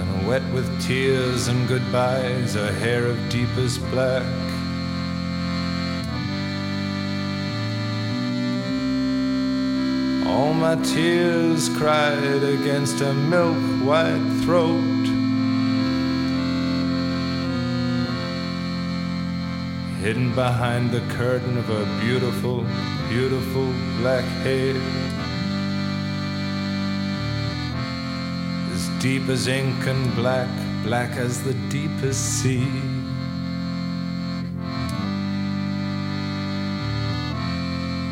And 0.00 0.26
wet 0.26 0.42
with 0.54 0.66
tears 0.80 1.48
and 1.48 1.68
goodbyes, 1.68 2.54
her 2.54 2.72
hair 2.72 3.04
of 3.04 3.18
deepest 3.28 3.78
black. 3.90 4.24
All 10.26 10.54
my 10.54 10.76
tears 10.76 11.68
cried 11.76 12.42
against 12.42 13.00
her 13.00 13.12
milk 13.12 13.58
white 13.86 14.40
throat. 14.42 14.93
Hidden 20.04 20.34
behind 20.34 20.90
the 20.90 21.00
curtain 21.16 21.56
of 21.56 21.64
her 21.64 21.86
beautiful, 22.02 22.66
beautiful 23.08 23.72
black 24.00 24.22
hair. 24.44 24.76
As 28.74 28.86
deep 29.00 29.26
as 29.30 29.48
ink 29.48 29.86
and 29.86 30.14
black, 30.14 30.50
black 30.82 31.16
as 31.16 31.42
the 31.42 31.54
deepest 31.70 32.20
sea. 32.42 32.68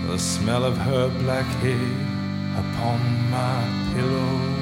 The 0.07 0.19
smell 0.19 0.65
of 0.65 0.79
her 0.79 1.11
black 1.21 1.45
hair 1.61 2.57
upon 2.57 3.01
my 3.31 3.93
pillow. 3.93 4.62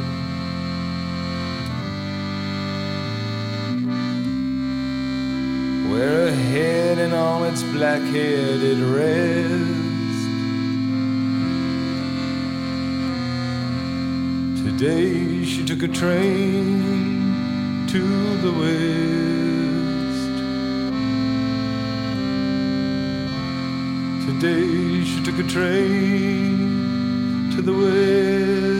Where 6.00 6.30
her 6.30 6.32
head 6.32 6.96
and 6.98 7.12
all 7.12 7.44
its 7.44 7.62
black 7.62 8.00
hair 8.00 8.56
did 8.56 8.78
rest. 8.78 10.24
Today 14.64 15.44
she 15.44 15.62
took 15.62 15.82
a 15.82 15.88
train 15.88 17.86
to 17.88 18.00
the 18.44 18.52
west. 18.62 20.30
Today 24.26 25.04
she 25.04 25.22
took 25.22 25.38
a 25.38 25.46
train 25.50 26.56
to 27.54 27.60
the 27.60 27.74
west. 27.74 28.79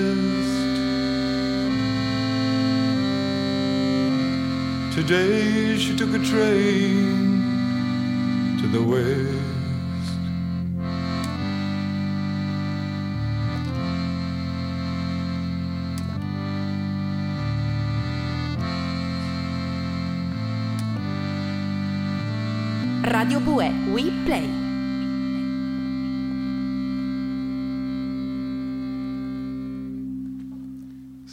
Today 5.01 5.79
she 5.79 5.97
took 5.97 6.11
a 6.11 6.19
train 6.19 7.41
to 8.61 8.67
the 8.69 8.83
west. 8.83 9.31
Radio 23.11 23.41
Bue, 23.41 23.73
We 23.95 24.11
Play. 24.27 24.70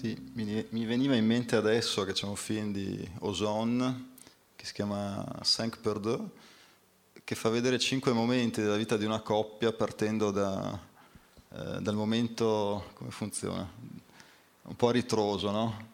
Sì, 0.08 0.32
mi, 0.36 0.86
veniva 0.86 1.16
in 1.16 1.26
mente 1.26 1.58
adesso 1.58 2.06
che 2.06 2.14
c'è 2.14 2.26
un 2.26 2.38
film 2.38 2.72
di 2.72 3.06
Ozon 3.20 4.14
che 4.56 4.66
si 4.66 4.72
chiama 4.72 5.22
Cinq 5.44 5.80
per 5.80 6.00
deux, 6.00 6.22
che 7.26 7.36
fa 7.36 7.50
vedere 7.50 7.78
cinque 7.78 8.14
momenti 8.14 8.62
della 8.62 8.78
vita 8.78 8.96
di 8.96 9.04
una 9.04 9.20
coppia 9.20 9.74
partendo 9.74 10.32
da, 10.32 10.80
eh, 11.52 11.82
dal 11.82 11.96
momento, 11.96 12.92
come 12.94 13.12
funziona? 13.12 13.70
Un 14.62 14.76
po' 14.78 14.92
ritroso, 14.92 15.52
no? 15.52 15.88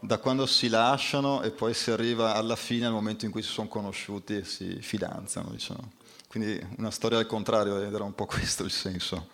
Da 0.00 0.18
quando 0.18 0.44
si 0.46 0.66
lasciano 0.68 1.42
e 1.42 1.52
poi 1.52 1.72
si 1.72 1.92
arriva 1.92 2.34
alla 2.34 2.56
fine 2.56 2.86
al 2.86 2.92
momento 2.92 3.26
in 3.26 3.30
cui 3.30 3.42
si 3.42 3.50
sono 3.50 3.68
conosciuti 3.68 4.38
e 4.38 4.44
si 4.44 4.82
fidanzano, 4.82 5.50
diciamo. 5.50 5.92
Quindi 6.26 6.60
una 6.78 6.90
storia 6.90 7.18
al 7.18 7.26
contrario 7.26 7.80
ed 7.80 7.94
era 7.94 8.02
un 8.02 8.16
po' 8.16 8.26
questo 8.26 8.64
il 8.64 8.72
senso 8.72 9.28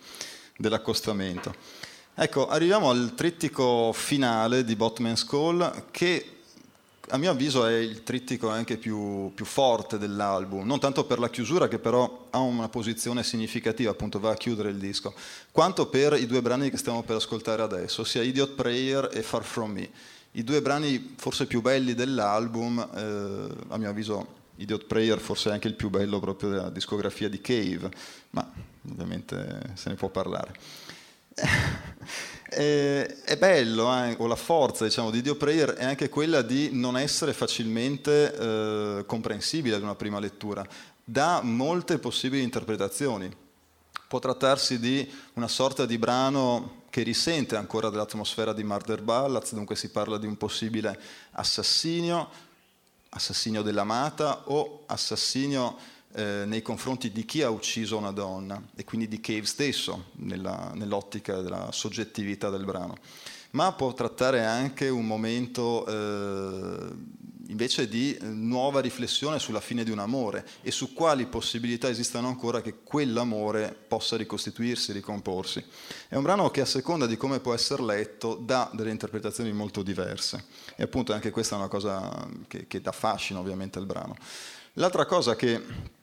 dell'accostamento. 0.55 1.87
Ecco, 2.21 2.49
arriviamo 2.49 2.89
al 2.89 3.13
trittico 3.15 3.93
finale 3.93 4.65
di 4.65 4.75
Botman's 4.75 5.23
Call 5.23 5.85
che 5.89 6.39
a 7.11 7.17
mio 7.17 7.31
avviso 7.31 7.65
è 7.65 7.77
il 7.77 8.03
trittico 8.03 8.49
anche 8.49 8.75
più, 8.75 9.31
più, 9.33 9.45
forte 9.45 9.97
dell'album, 9.97 10.65
non 10.65 10.81
tanto 10.81 11.05
per 11.05 11.17
la 11.17 11.29
chiusura 11.29 11.69
che 11.69 11.79
però 11.79 12.27
ha 12.31 12.39
una 12.39 12.67
posizione 12.67 13.23
significativa, 13.23 13.91
appunto 13.91 14.19
va 14.19 14.31
a 14.31 14.35
chiudere 14.35 14.69
il 14.69 14.75
disco, 14.75 15.13
quanto 15.53 15.87
per 15.87 16.11
i 16.19 16.25
due 16.25 16.41
brani 16.41 16.69
che 16.69 16.75
stiamo 16.75 17.03
per 17.03 17.15
ascoltare 17.15 17.61
adesso, 17.61 18.03
sia 18.03 18.21
Idiot 18.21 18.51
Prayer 18.51 19.09
e 19.13 19.21
Far 19.21 19.45
From 19.45 19.71
Me. 19.71 19.89
I 20.31 20.43
due 20.43 20.61
brani 20.61 21.15
forse 21.15 21.45
più 21.45 21.61
belli 21.61 21.93
dell'album, 21.93 22.85
eh, 22.95 23.47
a 23.69 23.77
mio 23.77 23.89
avviso 23.89 24.27
Idiot 24.57 24.83
Prayer 24.87 25.19
forse 25.19 25.51
è 25.51 25.53
anche 25.53 25.69
il 25.69 25.75
più 25.75 25.89
bello 25.89 26.19
proprio 26.19 26.49
della 26.49 26.69
discografia 26.69 27.29
di 27.29 27.39
Cave, 27.39 27.89
ma 28.31 28.45
ovviamente 28.89 29.71
se 29.75 29.87
ne 29.87 29.95
può 29.95 30.09
parlare. 30.09 30.88
è 32.49 33.37
bello, 33.37 33.93
eh, 34.03 34.15
o 34.17 34.27
la 34.27 34.35
forza 34.35 34.83
diciamo, 34.83 35.11
di 35.11 35.21
Dio 35.21 35.35
Prayer 35.35 35.71
è 35.71 35.85
anche 35.85 36.09
quella 36.09 36.41
di 36.41 36.69
non 36.73 36.97
essere 36.97 37.33
facilmente 37.33 38.35
eh, 38.35 39.03
comprensibile 39.05 39.75
ad 39.75 39.83
una 39.83 39.95
prima 39.95 40.19
lettura, 40.19 40.65
dà 41.03 41.41
molte 41.41 41.99
possibili 41.99 42.43
interpretazioni. 42.43 43.31
Può 44.07 44.19
trattarsi 44.19 44.79
di 44.79 45.07
una 45.33 45.47
sorta 45.47 45.85
di 45.85 45.97
brano 45.97 46.77
che 46.89 47.03
risente 47.03 47.55
ancora 47.55 47.89
dell'atmosfera 47.89 48.53
di 48.53 48.63
Murder 48.63 49.03
Ballads, 49.03 49.53
dunque 49.53 49.75
si 49.75 49.89
parla 49.89 50.17
di 50.17 50.25
un 50.25 50.35
possibile 50.35 50.99
assassinio, 51.31 52.29
assassinio 53.09 53.61
dell'amata 53.61 54.43
o 54.45 54.83
assassinio 54.87 55.77
eh, 56.13 56.43
nei 56.45 56.61
confronti 56.61 57.11
di 57.11 57.25
chi 57.25 57.41
ha 57.43 57.49
ucciso 57.49 57.97
una 57.97 58.11
donna 58.11 58.61
e 58.75 58.83
quindi 58.83 59.07
di 59.07 59.19
Cave 59.19 59.45
stesso 59.45 60.05
nella, 60.13 60.71
nell'ottica 60.73 61.41
della 61.41 61.71
soggettività 61.71 62.49
del 62.49 62.65
brano. 62.65 62.97
Ma 63.51 63.71
può 63.73 63.93
trattare 63.93 64.45
anche 64.45 64.89
un 64.89 65.05
momento 65.07 65.85
eh, 65.87 66.93
invece 67.47 67.87
di 67.87 68.15
nuova 68.21 68.79
riflessione 68.79 69.39
sulla 69.39 69.59
fine 69.59 69.83
di 69.83 69.89
un 69.89 69.99
amore 69.99 70.47
e 70.61 70.71
su 70.71 70.93
quali 70.93 71.25
possibilità 71.25 71.89
esistano 71.89 72.27
ancora 72.27 72.61
che 72.61 72.83
quell'amore 72.83 73.75
possa 73.87 74.17
ricostituirsi, 74.17 74.91
ricomporsi. 74.91 75.63
È 76.07 76.15
un 76.15 76.23
brano 76.23 76.49
che 76.51 76.61
a 76.61 76.65
seconda 76.65 77.07
di 77.07 77.17
come 77.17 77.39
può 77.39 77.53
essere 77.53 77.83
letto 77.83 78.35
dà 78.35 78.69
delle 78.73 78.91
interpretazioni 78.91 79.51
molto 79.51 79.81
diverse 79.81 80.45
e 80.75 80.83
appunto 80.83 81.13
anche 81.13 81.31
questa 81.31 81.55
è 81.55 81.57
una 81.57 81.67
cosa 81.67 82.27
che, 82.47 82.67
che 82.67 82.81
dà 82.81 82.91
fascino 82.91 83.39
ovviamente 83.39 83.79
al 83.79 83.87
brano. 83.87 84.15
L'altra 84.73 85.05
cosa 85.05 85.35
che 85.35 85.97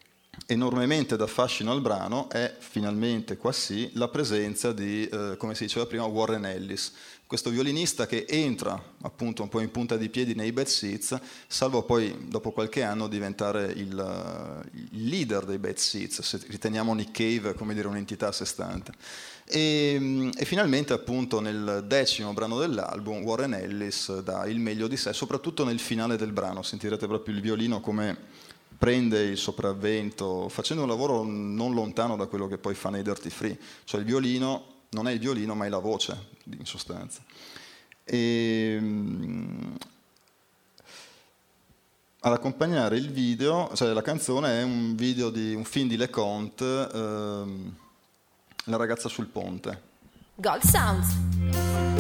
enormemente 0.47 1.17
dà 1.17 1.27
fascino 1.27 1.73
al 1.73 1.81
brano 1.81 2.29
è 2.29 2.55
finalmente 2.59 3.37
qua 3.37 3.53
sì 3.53 3.91
la 3.95 4.09
presenza 4.09 4.73
di, 4.73 5.09
eh, 5.09 5.37
come 5.39 5.55
si 5.55 5.65
diceva 5.65 5.87
prima, 5.87 6.05
Warren 6.05 6.45
Ellis, 6.45 6.93
questo 7.27 7.51
violinista 7.51 8.07
che 8.07 8.25
entra 8.29 8.81
appunto 9.03 9.43
un 9.43 9.49
po' 9.49 9.59
in 9.59 9.73
punta 9.73 9.97
di 9.97 10.09
piedi 10.09 10.35
nei 10.35 10.53
Bad 10.53 10.67
Seeds, 10.67 11.19
salvo 11.49 11.83
poi 11.83 12.29
dopo 12.29 12.53
qualche 12.53 12.85
anno 12.85 13.09
diventare 13.09 13.65
il, 13.65 14.63
il 14.93 15.09
leader 15.09 15.45
dei 15.45 15.59
Bad 15.59 15.77
Seeds, 15.77 16.23
se 16.23 16.39
riteniamo 16.47 16.95
Nick 16.95 17.11
Cave 17.11 17.55
come 17.55 17.75
dire 17.75 17.89
un'entità 17.89 18.29
a 18.29 18.33
sé 18.33 18.45
stante. 18.45 18.93
E, 19.45 20.31
e, 20.37 20.45
finalmente 20.45 20.93
appunto 20.93 21.41
nel 21.41 21.85
decimo 21.87 22.33
brano 22.33 22.59
dell'album 22.59 23.23
Warren 23.23 23.55
Ellis 23.55 24.21
dà 24.21 24.47
il 24.47 24.61
meglio 24.61 24.87
di 24.87 24.97
sé, 24.97 25.13
soprattutto 25.13 25.65
nel 25.65 25.81
finale 25.81 26.17
del 26.17 26.33
brano, 26.33 26.63
sentirete 26.63 27.09
proprio 27.09 27.35
il 27.35 27.41
violino 27.41 27.81
come 27.81 28.45
prende 28.79 29.23
il 29.23 29.39
sopravvento 29.39 30.49
facendo 30.49 30.83
un 30.83 30.89
lavoro 30.89 31.23
non 31.23 31.75
lontano 31.75 32.17
da 32.17 32.27
quello 32.27 32.47
che 32.47 32.59
poi 32.59 32.75
fa 32.75 32.91
nei 32.91 33.03
Dirty 33.03 33.31
Free, 33.31 33.59
cioè 33.85 34.01
il 34.01 34.07
violino 34.07 34.75
non 34.91 35.09
è 35.09 35.13
il 35.13 35.19
violino 35.19 35.55
ma 35.55 35.67
è 35.67 35.69
la 35.69 35.79
voce 35.79 36.17
in 36.45 36.65
sostanza. 36.65 37.23
E, 38.05 38.77
ehm, 38.79 39.77
ad 42.21 42.33
accompagnare 42.33 42.97
il 42.97 43.11
video, 43.11 43.71
cioè 43.75 43.93
la 43.93 44.03
canzone 44.03 44.61
è 44.61 44.63
un 44.63 44.97
video 44.97 45.31
di 45.31 45.55
un 45.55 45.65
film 45.65 45.89
di 45.89 45.97
LeConte, 45.97 46.89
ehm, 46.93 47.75
La 48.69 48.77
ragazza 48.77 49.09
sul 49.09 49.27
ponte. 49.27 49.81
Gold 50.35 50.63
Sounds. 50.65 51.96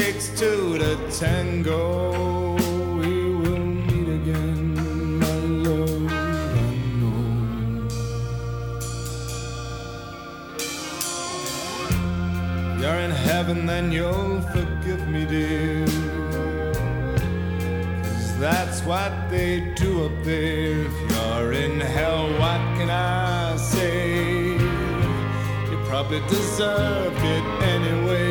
takes 0.00 0.28
two 0.40 0.78
to 0.78 0.96
tango. 1.10 2.54
We 3.00 3.12
will 3.40 3.66
meet 3.86 4.08
again, 4.20 5.18
my 5.22 5.34
love, 5.66 6.10
I 6.10 6.70
know. 7.00 7.20
You're 12.80 13.00
in 13.06 13.10
heaven, 13.10 13.66
then 13.66 13.92
you'll 13.92 14.40
forgive 14.54 15.06
me, 15.06 15.26
dear. 15.26 15.84
Cause 18.04 18.38
that's 18.38 18.80
what 18.90 19.12
they 19.28 19.52
do 19.82 20.06
up 20.06 20.16
there. 20.24 20.86
If 20.88 20.96
you're 21.10 21.52
in 21.52 21.78
hell, 21.78 22.26
what 22.42 22.62
can 22.78 22.88
I 22.88 23.58
say? 23.58 24.52
You 25.70 25.76
probably 25.90 26.20
deserve 26.20 27.18
it 27.36 27.44
anyway. 27.74 28.29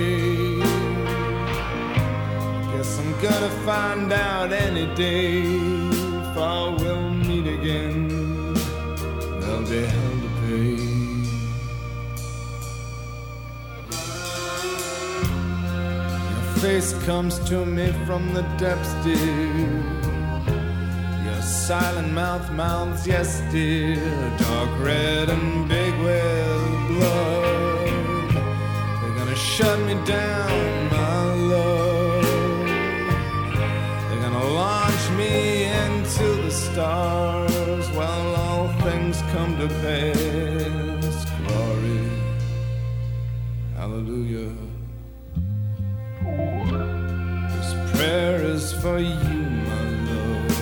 gonna 3.21 3.49
find 3.65 4.13
out 4.13 4.53
any 4.53 4.85
day 4.95 5.41
if 5.41 6.37
I 6.37 6.69
will 6.79 7.09
meet 7.09 7.47
again. 7.47 8.07
There'll 9.39 9.61
be 9.63 9.85
hell 9.85 10.17
to 10.23 10.29
pay. 10.39 10.75
Your 16.31 16.45
face 16.61 16.93
comes 17.03 17.39
to 17.49 17.65
me 17.65 17.91
from 18.05 18.33
the 18.33 18.43
depths, 18.57 18.93
dear. 19.03 19.67
Your 21.25 21.41
silent 21.41 22.13
mouth 22.13 22.49
mouths, 22.53 23.05
yes, 23.05 23.41
dear. 23.51 23.97
Dark 24.37 24.69
red 24.79 25.29
and 25.29 25.67
big 25.67 25.93
with 25.99 26.87
blood. 26.87 27.89
They're 29.01 29.17
gonna 29.17 29.35
shut 29.35 29.77
me 29.81 29.95
down 30.05 30.78
stars 36.79 37.85
while 37.91 38.35
all 38.35 38.67
things 38.87 39.21
come 39.33 39.51
to 39.57 39.67
pass. 39.83 41.15
Glory. 41.39 42.03
Hallelujah. 43.75 44.53
This 47.51 47.69
prayer 47.91 48.35
is 48.53 48.71
for 48.81 48.97
you, 48.97 49.39
my 49.69 49.83
love. 50.09 50.53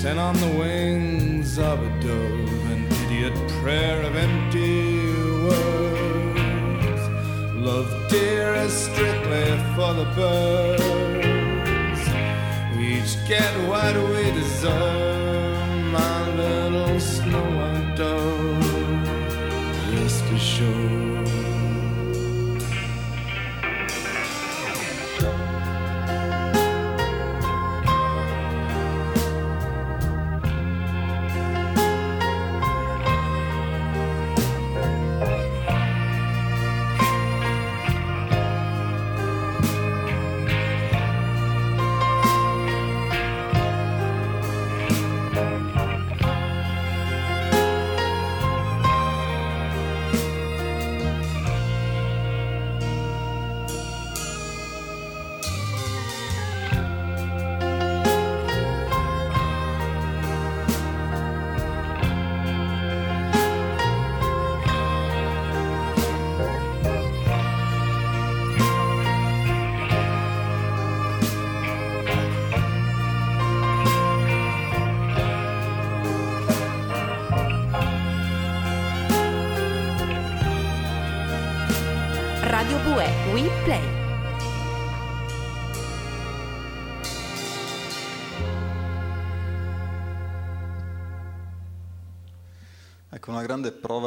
Sent 0.00 0.18
on 0.18 0.36
the 0.44 0.52
wings 0.62 1.58
of 1.58 1.76
a 1.82 1.90
dove, 2.02 2.64
an 2.74 2.82
idiot 3.04 3.36
prayer 3.62 4.02
of 4.02 4.14
empty 4.16 5.08
words. 5.46 7.02
Love, 7.68 7.90
dear, 8.10 8.54
is 8.66 8.74
strictly 8.86 9.46
for 9.74 9.94
the 9.94 10.04
birds. 10.14 10.93
Get 13.26 13.54
what 13.66 13.96
we 14.10 14.30
deserve, 14.32 15.03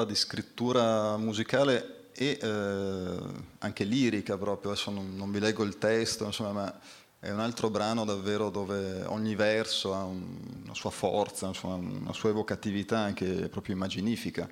di 0.08 0.16
scrittura 0.16 1.16
musicale 1.18 2.10
e 2.14 2.40
eh, 2.42 3.18
anche 3.60 3.84
lirica 3.84 4.38
proprio, 4.38 4.72
adesso 4.72 4.90
non, 4.90 5.16
non, 5.16 5.30
vi 5.32 5.40
leggo 5.40 5.64
il 5.64 5.78
testo, 5.78 6.26
insomma, 6.26 6.52
ma 6.52 6.80
è 7.20 7.30
un 7.30 7.40
altro 7.40 7.70
brano 7.70 8.06
davvero 8.06 8.50
dove 8.50 9.04
ogni 9.06 9.36
verso 9.36 9.94
ha 9.94 10.04
un, 10.04 10.24
una 10.64 10.74
sua 10.74 10.90
forza, 10.90 11.46
insomma, 11.46 11.76
una 11.76 12.14
sua 12.14 12.30
evocatività 12.30 12.98
anche 12.98 13.50
proprio 13.50 13.76
immaginifica 13.76 14.50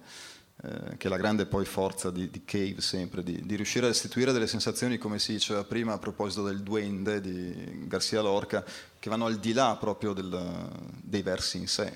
eh, 0.63 0.95
che 0.95 1.07
è 1.07 1.09
la 1.09 1.17
grande 1.17 1.45
poi 1.45 1.65
forza 1.65 2.09
di, 2.09 2.29
di 2.29 2.43
Cave 2.45 2.79
sempre, 2.79 3.23
di, 3.23 3.45
di, 3.45 3.55
riuscire 3.55 3.85
a 3.85 3.89
restituire 3.89 4.31
delle 4.31 4.47
sensazioni, 4.47 4.97
come 4.97 5.19
si 5.19 5.33
diceva 5.33 5.65
prima 5.65 5.93
a 5.93 5.97
proposito 5.97 6.43
del 6.43 6.61
duende 6.61 7.19
di 7.19 7.87
Garcia 7.87 8.21
Lorca, 8.21 8.63
che 8.97 9.09
vanno 9.09 9.25
al 9.25 9.37
di 9.37 9.51
là 9.51 9.75
proprio 9.77 10.13
del, 10.13 10.69
dei 11.01 11.21
versi 11.21 11.57
in 11.57 11.67
sé, 11.67 11.93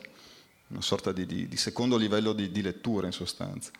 una 0.69 0.81
sorta 0.81 1.11
di, 1.11 1.25
di 1.47 1.57
secondo 1.57 1.97
livello 1.97 2.33
di, 2.33 2.61
lettura 2.61 3.07
in 3.07 3.11
sostanza. 3.11 3.71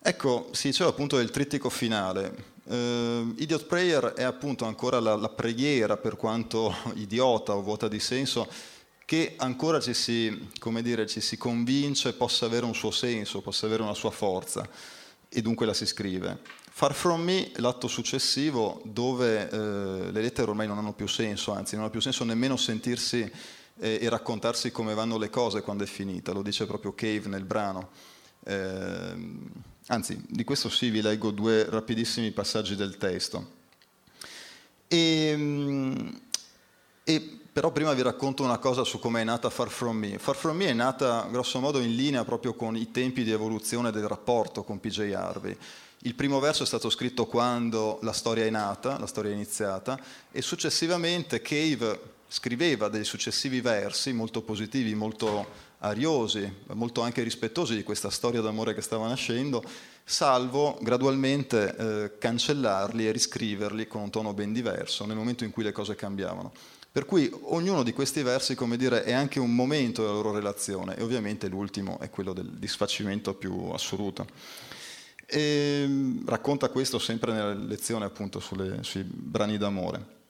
Ecco, 0.00 0.48
si 0.52 0.68
diceva 0.68 0.90
appunto 0.90 1.16
del 1.16 1.30
trittico 1.30 1.68
finale. 1.68 2.50
Uh, 2.64 3.34
Idiot 3.36 3.66
Prayer 3.66 4.04
è 4.14 4.22
appunto 4.22 4.64
ancora 4.64 4.98
la, 5.00 5.14
la 5.14 5.28
preghiera, 5.28 5.96
per 5.96 6.16
quanto 6.16 6.74
idiota 6.94 7.54
o 7.54 7.62
vuota 7.62 7.88
di 7.88 8.00
senso, 8.00 8.48
che 9.04 9.34
ancora 9.36 9.78
ci 9.78 9.94
si, 9.94 10.48
dire, 10.80 11.06
ci 11.06 11.20
si 11.20 11.36
convince 11.36 12.14
possa 12.14 12.46
avere 12.46 12.64
un 12.64 12.74
suo 12.74 12.90
senso, 12.90 13.40
possa 13.40 13.66
avere 13.66 13.82
una 13.82 13.94
sua 13.94 14.10
forza 14.10 14.68
e 15.28 15.42
dunque 15.42 15.66
la 15.66 15.74
si 15.74 15.86
scrive. 15.86 16.40
Far 16.74 16.94
From 16.94 17.20
Me 17.20 17.52
l'atto 17.56 17.86
successivo 17.86 18.80
dove 18.84 19.48
eh, 19.50 20.10
le 20.10 20.20
lettere 20.20 20.48
ormai 20.48 20.66
non 20.66 20.78
hanno 20.78 20.94
più 20.94 21.06
senso, 21.06 21.52
anzi 21.52 21.76
non 21.76 21.84
ha 21.84 21.90
più 21.90 22.00
senso 22.00 22.24
nemmeno 22.24 22.56
sentirsi 22.56 23.30
eh, 23.82 23.98
e 24.00 24.08
raccontarsi 24.08 24.70
come 24.70 24.94
vanno 24.94 25.18
le 25.18 25.28
cose 25.28 25.60
quando 25.60 25.82
è 25.82 25.88
finita, 25.88 26.32
lo 26.32 26.42
dice 26.42 26.66
proprio 26.66 26.94
Cave 26.94 27.26
nel 27.26 27.44
brano. 27.44 27.90
Eh, 28.44 29.14
anzi, 29.88 30.22
di 30.28 30.44
questo 30.44 30.68
sì 30.68 30.88
vi 30.88 31.02
leggo 31.02 31.32
due 31.32 31.68
rapidissimi 31.68 32.30
passaggi 32.30 32.76
del 32.76 32.96
testo. 32.96 33.60
E, 34.86 35.26
ehm, 35.32 36.20
e 37.02 37.38
però 37.52 37.72
prima 37.72 37.92
vi 37.92 38.02
racconto 38.02 38.44
una 38.44 38.58
cosa 38.58 38.84
su 38.84 39.00
come 39.00 39.20
è 39.20 39.24
nata 39.24 39.50
Far 39.50 39.68
From 39.68 39.96
Me. 39.96 40.18
Far 40.18 40.36
From 40.36 40.56
Me 40.56 40.68
è 40.68 40.72
nata 40.72 41.26
grosso 41.30 41.58
modo 41.58 41.80
in 41.80 41.94
linea 41.96 42.24
proprio 42.24 42.54
con 42.54 42.76
i 42.76 42.92
tempi 42.92 43.24
di 43.24 43.32
evoluzione 43.32 43.90
del 43.90 44.06
rapporto 44.06 44.62
con 44.62 44.78
PJ 44.78 45.12
Harvey. 45.12 45.56
Il 46.04 46.14
primo 46.14 46.38
verso 46.38 46.62
è 46.62 46.66
stato 46.66 46.88
scritto 46.88 47.26
quando 47.26 47.98
la 48.02 48.12
storia 48.12 48.44
è 48.44 48.50
nata, 48.50 48.98
la 48.98 49.06
storia 49.06 49.32
è 49.32 49.34
iniziata, 49.34 50.00
e 50.30 50.40
successivamente 50.40 51.42
Cave 51.42 52.20
scriveva 52.32 52.88
dei 52.88 53.04
successivi 53.04 53.60
versi 53.60 54.14
molto 54.14 54.40
positivi, 54.40 54.94
molto 54.94 55.46
ariosi, 55.80 56.50
molto 56.72 57.02
anche 57.02 57.22
rispettosi 57.22 57.76
di 57.76 57.82
questa 57.82 58.08
storia 58.08 58.40
d'amore 58.40 58.72
che 58.72 58.80
stava 58.80 59.06
nascendo, 59.06 59.62
salvo 60.02 60.78
gradualmente 60.80 61.76
eh, 61.76 62.18
cancellarli 62.18 63.06
e 63.06 63.12
riscriverli 63.12 63.86
con 63.86 64.00
un 64.00 64.10
tono 64.10 64.32
ben 64.32 64.54
diverso 64.54 65.04
nel 65.04 65.16
momento 65.16 65.44
in 65.44 65.50
cui 65.50 65.62
le 65.62 65.72
cose 65.72 65.94
cambiavano. 65.94 66.52
Per 66.90 67.04
cui 67.04 67.30
ognuno 67.42 67.82
di 67.82 67.92
questi 67.92 68.22
versi, 68.22 68.54
come 68.54 68.78
dire, 68.78 69.04
è 69.04 69.12
anche 69.12 69.38
un 69.38 69.54
momento 69.54 70.00
della 70.00 70.14
loro 70.14 70.32
relazione 70.32 70.96
e 70.96 71.02
ovviamente 71.02 71.48
l'ultimo 71.48 71.98
è 71.98 72.08
quello 72.08 72.32
del 72.32 72.48
disfacimento 72.52 73.34
più 73.34 73.68
assoluto. 73.74 74.26
E 75.26 75.82
ehm, 75.82 76.26
racconta 76.26 76.70
questo 76.70 76.98
sempre 76.98 77.32
nella 77.32 77.52
lezione 77.52 78.06
appunto 78.06 78.40
sulle, 78.40 78.82
sui 78.82 79.02
brani 79.02 79.58
d'amore. 79.58 80.20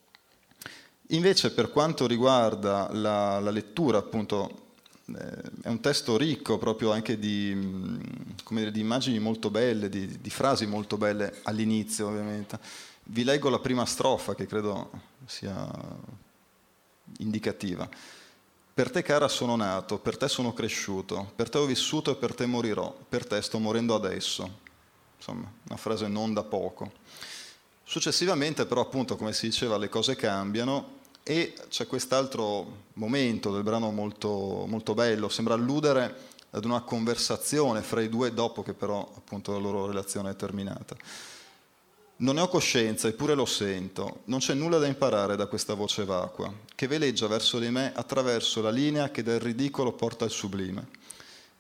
Invece 1.13 1.53
per 1.53 1.71
quanto 1.71 2.07
riguarda 2.07 2.89
la, 2.93 3.39
la 3.39 3.51
lettura, 3.51 3.99
appunto, 3.99 4.63
eh, 5.15 5.43
è 5.63 5.69
un 5.69 5.81
testo 5.81 6.17
ricco 6.17 6.57
proprio 6.57 6.91
anche 6.91 7.19
di, 7.19 7.55
dire, 8.49 8.71
di 8.71 8.81
immagini 8.81 9.19
molto 9.19 9.51
belle, 9.51 9.91
di, 9.91 10.21
di 10.21 10.31
frasi 10.31 10.65
molto 10.65 10.97
belle 10.97 11.41
all'inizio 11.43 12.09
ovviamente. 12.09 12.59
Vi 13.05 13.25
leggo 13.25 13.51
la 13.51 13.59
prima 13.59 13.85
strofa 13.85 14.35
che 14.35 14.47
credo 14.47 14.91
sia 15.27 15.71
indicativa. 17.19 17.87
Per 18.75 18.91
te 18.91 19.03
cara 19.03 19.29
sono 19.29 19.55
nato, 19.55 19.99
per 19.99 20.17
te 20.17 20.29
sono 20.29 20.55
cresciuto, 20.55 21.33
per 21.37 21.51
te 21.51 21.59
ho 21.59 21.67
vissuto 21.67 22.13
e 22.13 22.17
per 22.17 22.35
te 22.35 22.47
morirò, 22.47 22.97
per 23.07 23.27
te 23.27 23.43
sto 23.43 23.59
morendo 23.59 23.95
adesso. 23.95 24.61
Insomma, 25.19 25.53
una 25.69 25.77
frase 25.77 26.09
non 26.09 26.33
da 26.33 26.43
poco. 26.43 26.91
Successivamente 27.85 28.65
però 28.65 28.81
appunto, 28.81 29.17
come 29.17 29.35
si 29.35 29.45
diceva, 29.45 29.77
le 29.77 29.91
cose 29.91 30.17
cambiano 30.17 31.01
e 31.23 31.55
c'è 31.69 31.87
quest'altro 31.87 32.85
momento 32.95 33.53
del 33.53 33.63
brano 33.63 33.91
molto, 33.91 34.65
molto 34.67 34.95
bello, 34.95 35.29
sembra 35.29 35.55
alludere 35.55 36.31
ad 36.51 36.65
una 36.65 36.83
conversazione 36.83 37.81
fra 37.81 38.03
i 38.03 38.09
due 38.09 38.33
dopo 38.35 38.63
che 38.63 38.75
però 38.75 39.09
appunto 39.17 39.53
la 39.53 39.59
loro 39.59 39.87
relazione 39.87 40.31
è 40.31 40.37
terminata. 40.37 40.97
Non 42.17 42.35
ne 42.35 42.41
ho 42.43 42.49
coscienza, 42.49 43.09
eppure 43.09 43.35
lo 43.35 43.47
sento. 43.47 44.21
Non 44.25 44.39
c'è 44.39 44.55
nulla 44.55 44.79
da 44.79 44.87
imparare 44.87 45.35
da 45.35 45.47
questa 45.47 45.75
voce 45.75 46.05
vacua, 46.05 46.53
che 46.75 46.87
veleggia 46.87 47.27
verso 47.27 47.59
di 47.59 47.71
me 47.71 47.93
attraverso 47.95 48.61
la 48.61 48.71
linea 48.71 49.11
che 49.11 49.23
dal 49.23 49.41
ridicolo 49.41 49.93
porta 49.93 50.25
al 50.25 50.31
sublime. 50.31 50.89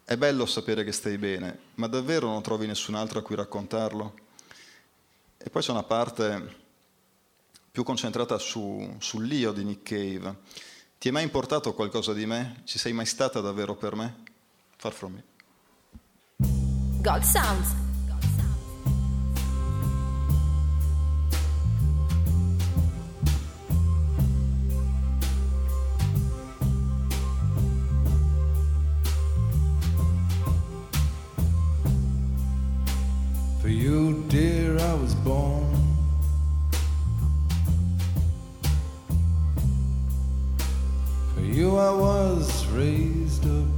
È 0.04 0.16
bello 0.16 0.46
sapere 0.46 0.84
che 0.84 0.92
stai 0.92 1.18
bene, 1.18 1.58
ma 1.76 1.86
davvero 1.86 2.28
non 2.28 2.42
trovi 2.42 2.66
nessun 2.66 2.94
altro 2.94 3.20
a 3.20 3.22
cui 3.22 3.34
raccontarlo? 3.34 4.14
E 5.38 5.50
poi 5.50 5.62
c'è 5.62 5.70
una 5.70 5.82
parte 5.82 6.60
più 7.72 7.82
concentrata 7.82 8.38
su, 8.38 8.96
sull'io 8.98 9.50
di 9.50 9.64
Nick 9.64 9.82
Cave. 9.82 10.36
Ti 10.98 11.08
è 11.08 11.10
mai 11.10 11.22
importato 11.24 11.72
qualcosa 11.72 12.12
di 12.12 12.26
me? 12.26 12.60
Ci 12.64 12.78
sei 12.78 12.92
mai 12.92 13.06
stata 13.06 13.40
davvero 13.40 13.74
per 13.74 13.96
me? 13.96 14.22
Far 14.76 14.92
from 14.92 15.14
me. 15.14 15.24
God 17.00 17.22
Sounds 17.22 17.82
you, 33.72 34.22
dear, 34.28 34.78
I 34.78 34.94
was 34.94 35.14
born. 35.14 35.61
You, 41.52 41.76
I 41.76 41.90
was 41.90 42.66
raised 42.68 43.44
up. 43.44 43.68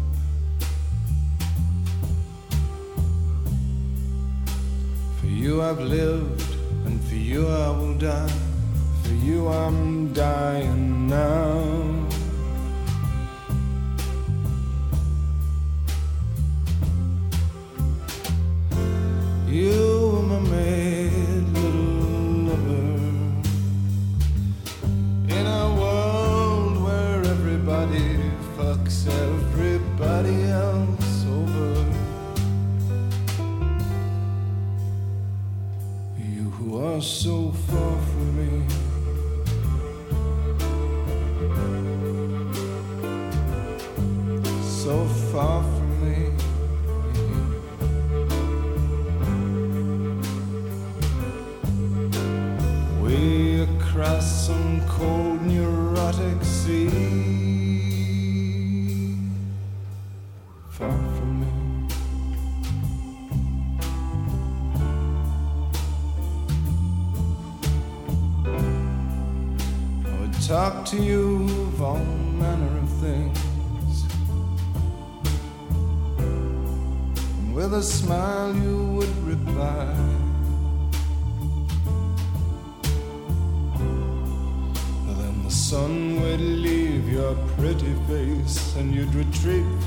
For 5.20 5.27
you, 5.27 5.62
I've 5.62 5.81
lived, 5.81 6.57
and 6.87 7.03
for 7.05 7.16
you, 7.16 7.49
I 7.49 7.70
will 7.70 7.95
die. 7.95 8.33
For 9.03 9.14
you, 9.14 9.49
I'm 9.49 10.12
dying 10.12 11.09
now. 11.09 11.93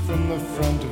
From 0.08 0.26
the 0.30 0.38
front 0.38 0.87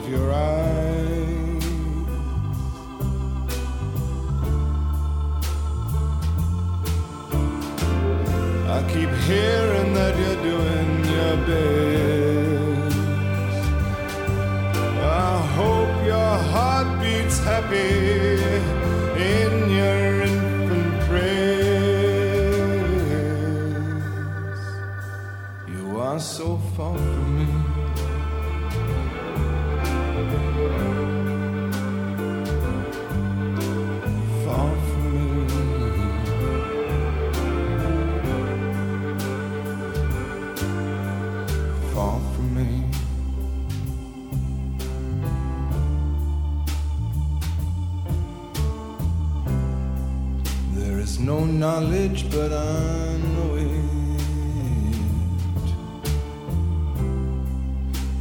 knowledge, 51.59 52.30
but 52.30 52.52
I 52.52 53.16
know 53.34 53.54
it. 53.57 53.70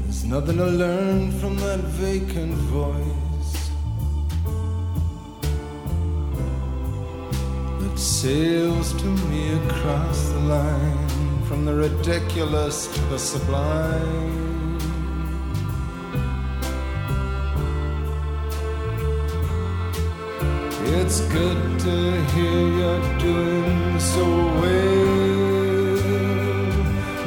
There's 0.04 0.24
nothing 0.24 0.58
to 0.58 0.66
learn 0.66 1.32
from 1.40 1.58
that 1.58 1.80
vacant 1.80 2.56
voice 2.72 3.70
that 7.82 8.00
sails 8.00 8.94
to 8.94 9.08
me 9.30 9.54
across 9.66 10.30
the 10.30 10.40
line 10.40 11.44
from 11.44 11.66
the 11.66 11.76
ridiculous 11.76 12.88
to 12.88 13.02
the 13.12 13.20
sublime. 13.20 14.45
It's 21.08 21.22
good 21.22 21.80
to 21.82 21.96
hear 22.34 22.62
you're 22.80 23.20
doing 23.20 24.00
so 24.00 24.26
well, 24.60 25.98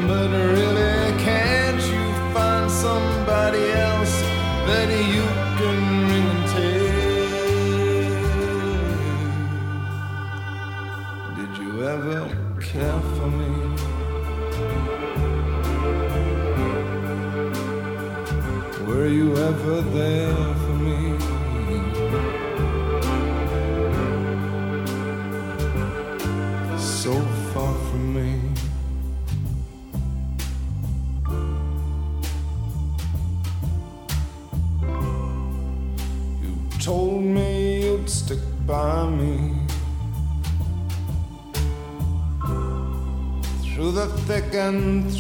but 0.09 0.31
really, 0.57 1.13
can't 1.23 1.81
you 1.93 2.05
find 2.35 2.69
somebody 2.69 3.71
else 3.71 4.15
that 4.67 4.89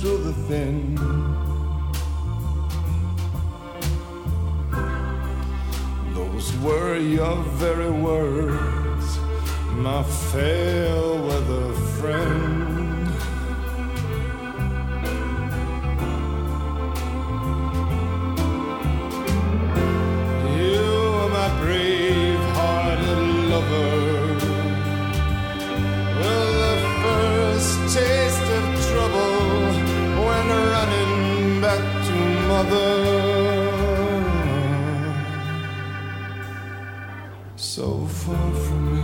through 0.00 0.18
the 0.18 0.32
thin. 0.32 0.94
Those 6.14 6.56
were 6.58 6.96
your 6.96 7.36
very 7.62 7.90
words, 7.90 9.18
my 9.72 10.02
fair 10.04 10.77
So 37.60 38.06
far 38.06 38.52
from 38.54 38.82
me. 38.94 39.02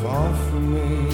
Far 0.00 0.34
from 0.46 0.72
me. 0.72 1.10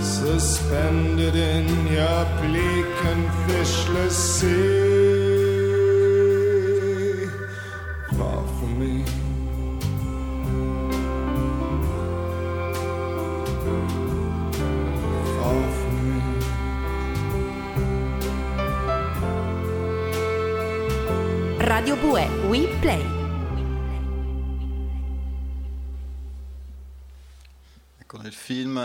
suspended 0.00 1.34
in 1.34 1.66
your 1.88 2.24
bleak 2.40 3.04
and 3.10 3.28
fishless 3.46 4.12
sea. 4.12 4.79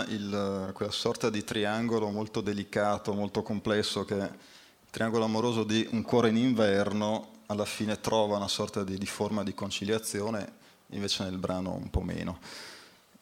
Il- 0.08 0.70
quella 0.74 0.92
sorta 0.92 1.30
di 1.30 1.44
triangolo 1.44 2.10
molto 2.10 2.40
delicato, 2.40 3.12
molto 3.14 3.42
complesso, 3.42 4.04
che 4.04 4.14
il 4.14 4.90
triangolo 4.90 5.24
amoroso 5.24 5.64
di 5.64 5.86
un 5.92 6.02
cuore 6.02 6.28
in 6.28 6.36
inverno, 6.36 7.34
alla 7.46 7.64
fine 7.64 8.00
trova 8.00 8.36
una 8.36 8.48
sorta 8.48 8.84
di, 8.84 8.98
di 8.98 9.06
forma 9.06 9.42
di 9.42 9.54
conciliazione, 9.54 10.52
invece 10.88 11.24
nel 11.24 11.38
brano 11.38 11.74
un 11.74 11.90
po' 11.90 12.02
meno. 12.02 12.38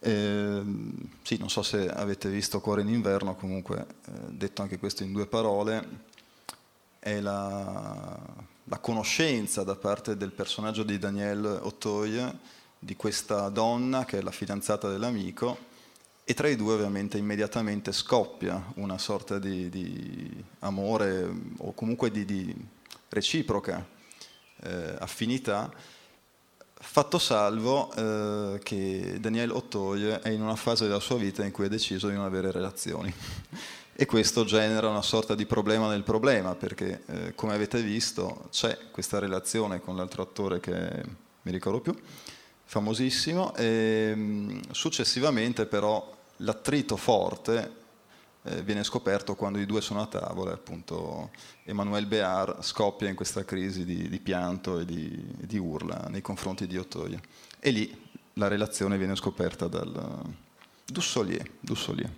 Ehm, 0.00 0.92
sì, 1.22 1.38
non 1.38 1.48
so 1.48 1.62
se 1.62 1.88
avete 1.88 2.28
visto 2.28 2.60
Cuore 2.60 2.82
in 2.82 2.88
inverno, 2.88 3.34
comunque 3.36 3.86
eh, 4.06 4.10
detto 4.28 4.62
anche 4.62 4.78
questo 4.78 5.02
in 5.02 5.12
due 5.12 5.26
parole, 5.26 6.12
è 6.98 7.20
la, 7.20 8.18
la 8.64 8.78
conoscenza 8.78 9.62
da 9.62 9.76
parte 9.76 10.16
del 10.16 10.30
personaggio 10.30 10.82
di 10.82 10.98
Daniel 10.98 11.60
Auteuil 11.62 12.38
di 12.78 12.96
questa 12.96 13.48
donna 13.48 14.04
che 14.04 14.18
è 14.18 14.22
la 14.22 14.30
fidanzata 14.30 14.90
dell'amico 14.90 15.72
e 16.24 16.32
tra 16.32 16.48
i 16.48 16.56
due 16.56 16.72
ovviamente 16.72 17.18
immediatamente 17.18 17.92
scoppia 17.92 18.72
una 18.76 18.96
sorta 18.96 19.38
di, 19.38 19.68
di 19.68 20.44
amore 20.60 21.30
o 21.58 21.74
comunque 21.74 22.10
di, 22.10 22.24
di 22.24 22.54
reciproca 23.10 23.86
eh, 24.62 24.96
affinità, 24.98 25.70
fatto 26.74 27.18
salvo 27.18 27.92
eh, 27.94 28.58
che 28.62 29.18
Daniel 29.20 29.50
Auteuil 29.50 30.20
è 30.22 30.30
in 30.30 30.40
una 30.40 30.56
fase 30.56 30.86
della 30.86 31.00
sua 31.00 31.16
vita 31.16 31.44
in 31.44 31.50
cui 31.50 31.66
ha 31.66 31.68
deciso 31.68 32.08
di 32.08 32.14
non 32.14 32.24
avere 32.24 32.50
relazioni. 32.50 33.12
E 33.96 34.06
questo 34.06 34.44
genera 34.44 34.88
una 34.88 35.02
sorta 35.02 35.36
di 35.36 35.46
problema 35.46 35.88
nel 35.88 36.02
problema, 36.02 36.56
perché 36.56 37.04
eh, 37.06 37.34
come 37.36 37.54
avete 37.54 37.80
visto 37.80 38.48
c'è 38.50 38.76
questa 38.90 39.20
relazione 39.20 39.80
con 39.80 39.94
l'altro 39.94 40.22
attore 40.22 40.58
che 40.58 40.74
mi 41.42 41.52
ricordo 41.52 41.80
più, 41.80 41.96
famosissimo, 42.64 43.54
e 43.54 44.12
mh, 44.12 44.72
successivamente 44.72 45.66
però 45.66 46.13
l'attrito 46.38 46.96
forte 46.96 47.82
eh, 48.42 48.62
viene 48.62 48.84
scoperto 48.84 49.34
quando 49.34 49.58
i 49.58 49.66
due 49.66 49.80
sono 49.80 50.02
a 50.02 50.06
tavola 50.06 50.50
e 50.50 50.54
appunto 50.54 51.30
Emmanuel 51.64 52.06
Béard 52.06 52.62
scoppia 52.62 53.08
in 53.08 53.14
questa 53.14 53.44
crisi 53.44 53.84
di, 53.84 54.08
di 54.08 54.18
pianto 54.20 54.78
e 54.78 54.84
di, 54.84 55.24
di 55.36 55.58
urla 55.58 56.06
nei 56.10 56.20
confronti 56.20 56.66
di 56.66 56.76
Otoia. 56.76 57.20
E 57.58 57.70
lì 57.70 58.02
la 58.34 58.48
relazione 58.48 58.98
viene 58.98 59.16
scoperta 59.16 59.66
dal 59.66 60.22
Dussolier. 60.84 61.48
Dussolier. 61.60 62.10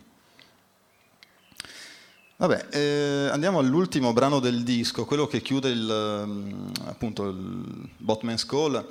Vabbè, 2.38 2.66
eh, 2.70 3.28
andiamo 3.30 3.60
all'ultimo 3.60 4.12
brano 4.12 4.40
del 4.40 4.62
disco, 4.62 5.06
quello 5.06 5.26
che 5.26 5.40
chiude 5.40 5.70
il, 5.70 6.24
mm, 6.26 6.66
appunto 6.84 7.28
il 7.28 7.88
Botman's 7.96 8.44
Call. 8.44 8.86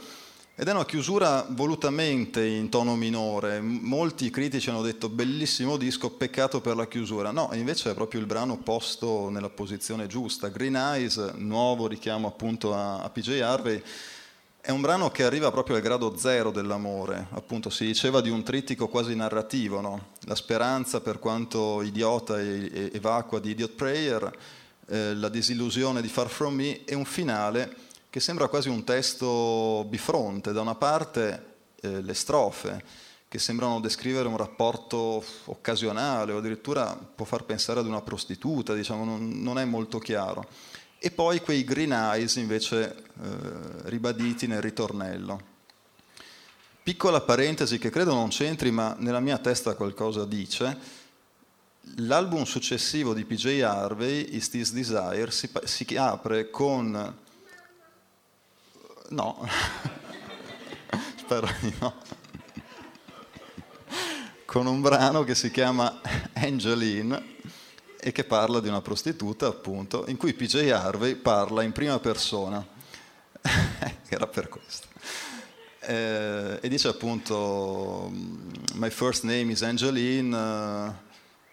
Ed 0.57 0.69
è 0.69 0.71
una 0.71 0.85
chiusura 0.85 1.45
volutamente 1.49 2.45
in 2.45 2.69
tono 2.69 2.95
minore. 2.95 3.59
Molti 3.59 4.29
critici 4.29 4.69
hanno 4.69 4.81
detto 4.81 5.09
bellissimo 5.09 5.75
disco, 5.75 6.11
peccato 6.11 6.61
per 6.61 6.77
la 6.77 6.87
chiusura. 6.87 7.31
No, 7.31 7.49
invece 7.51 7.91
è 7.91 7.93
proprio 7.93 8.21
il 8.21 8.25
brano 8.25 8.55
posto 8.55 9.27
nella 9.27 9.49
posizione 9.49 10.07
giusta. 10.07 10.47
Green 10.47 10.77
Eyes, 10.77 11.33
nuovo 11.35 11.87
richiamo 11.87 12.29
appunto 12.29 12.73
a, 12.73 13.01
a 13.01 13.09
PJ 13.09 13.41
Harvey, 13.41 13.83
è 14.61 14.71
un 14.71 14.79
brano 14.79 15.11
che 15.11 15.25
arriva 15.25 15.51
proprio 15.51 15.75
al 15.75 15.81
grado 15.81 16.15
zero 16.15 16.51
dell'amore, 16.51 17.27
appunto 17.31 17.69
si 17.69 17.85
diceva 17.85 18.21
di 18.21 18.29
un 18.29 18.41
trittico 18.41 18.87
quasi 18.87 19.13
narrativo, 19.13 19.81
no? 19.81 20.11
la 20.21 20.35
speranza 20.35 21.01
per 21.01 21.19
quanto 21.19 21.81
idiota 21.81 22.39
e, 22.39 22.91
e 22.93 22.99
vacua 23.01 23.41
di 23.41 23.49
Idiot 23.49 23.73
Prayer, 23.73 24.37
eh, 24.87 25.15
la 25.15 25.27
disillusione 25.27 26.01
di 26.01 26.07
Far 26.07 26.29
From 26.29 26.55
Me 26.55 26.85
e 26.85 26.95
un 26.95 27.03
finale 27.03 27.84
che 28.15 28.21
sembra 28.21 28.47
quasi 28.47 28.69
un 28.69 28.85
testo 28.85 29.85
bifronte, 29.89 30.53
da 30.53 30.61
una 30.61 30.75
parte 30.75 31.55
eh, 31.81 32.01
le 32.01 32.13
strofe 32.13 32.81
che 33.27 33.39
sembrano 33.39 33.81
descrivere 33.81 34.29
un 34.29 34.37
rapporto 34.37 35.21
occasionale 35.47 36.31
o 36.31 36.37
addirittura 36.37 36.95
può 36.95 37.25
far 37.25 37.43
pensare 37.43 37.81
ad 37.81 37.87
una 37.87 38.01
prostituta, 38.01 38.73
diciamo, 38.73 39.03
non, 39.03 39.41
non 39.41 39.59
è 39.59 39.65
molto 39.65 39.99
chiaro 39.99 40.47
e 40.97 41.11
poi 41.11 41.41
quei 41.41 41.65
green 41.65 41.91
eyes 41.91 42.35
invece 42.35 42.95
eh, 42.95 43.29
ribaditi 43.89 44.47
nel 44.47 44.61
ritornello. 44.61 45.41
Piccola 46.83 47.19
parentesi 47.19 47.77
che 47.79 47.89
credo 47.89 48.13
non 48.13 48.29
c'entri, 48.29 48.71
ma 48.71 48.95
nella 48.97 49.19
mia 49.19 49.39
testa 49.39 49.75
qualcosa 49.75 50.23
dice. 50.23 50.77
L'album 51.97 52.45
successivo 52.45 53.13
di 53.13 53.25
PJ 53.25 53.59
Harvey, 53.61 54.37
Is 54.37 54.49
This 54.49 54.71
Desire, 54.71 55.31
si, 55.31 55.49
si 55.65 55.97
apre 55.97 56.49
con... 56.49 57.23
No, 59.09 59.47
spero 61.17 61.47
di 61.59 61.73
no. 61.79 61.93
Con 64.45 64.65
un 64.65 64.81
brano 64.81 65.23
che 65.23 65.35
si 65.35 65.51
chiama 65.51 66.01
Angeline 66.33 67.35
e 67.99 68.11
che 68.11 68.23
parla 68.23 68.59
di 68.59 68.67
una 68.67 68.81
prostituta, 68.81 69.47
appunto, 69.47 70.05
in 70.07 70.17
cui 70.17 70.33
PJ 70.33 70.71
Harvey 70.71 71.15
parla 71.15 71.61
in 71.61 71.71
prima 71.71 71.99
persona. 71.99 72.65
Era 74.09 74.27
per 74.27 74.49
questo. 74.49 74.87
Eh, 75.81 76.59
e 76.61 76.67
dice 76.67 76.87
appunto, 76.87 78.11
My 78.73 78.89
first 78.89 79.23
name 79.23 79.51
is 79.51 79.61
Angeline, 79.61 80.35
uh, 80.35 80.93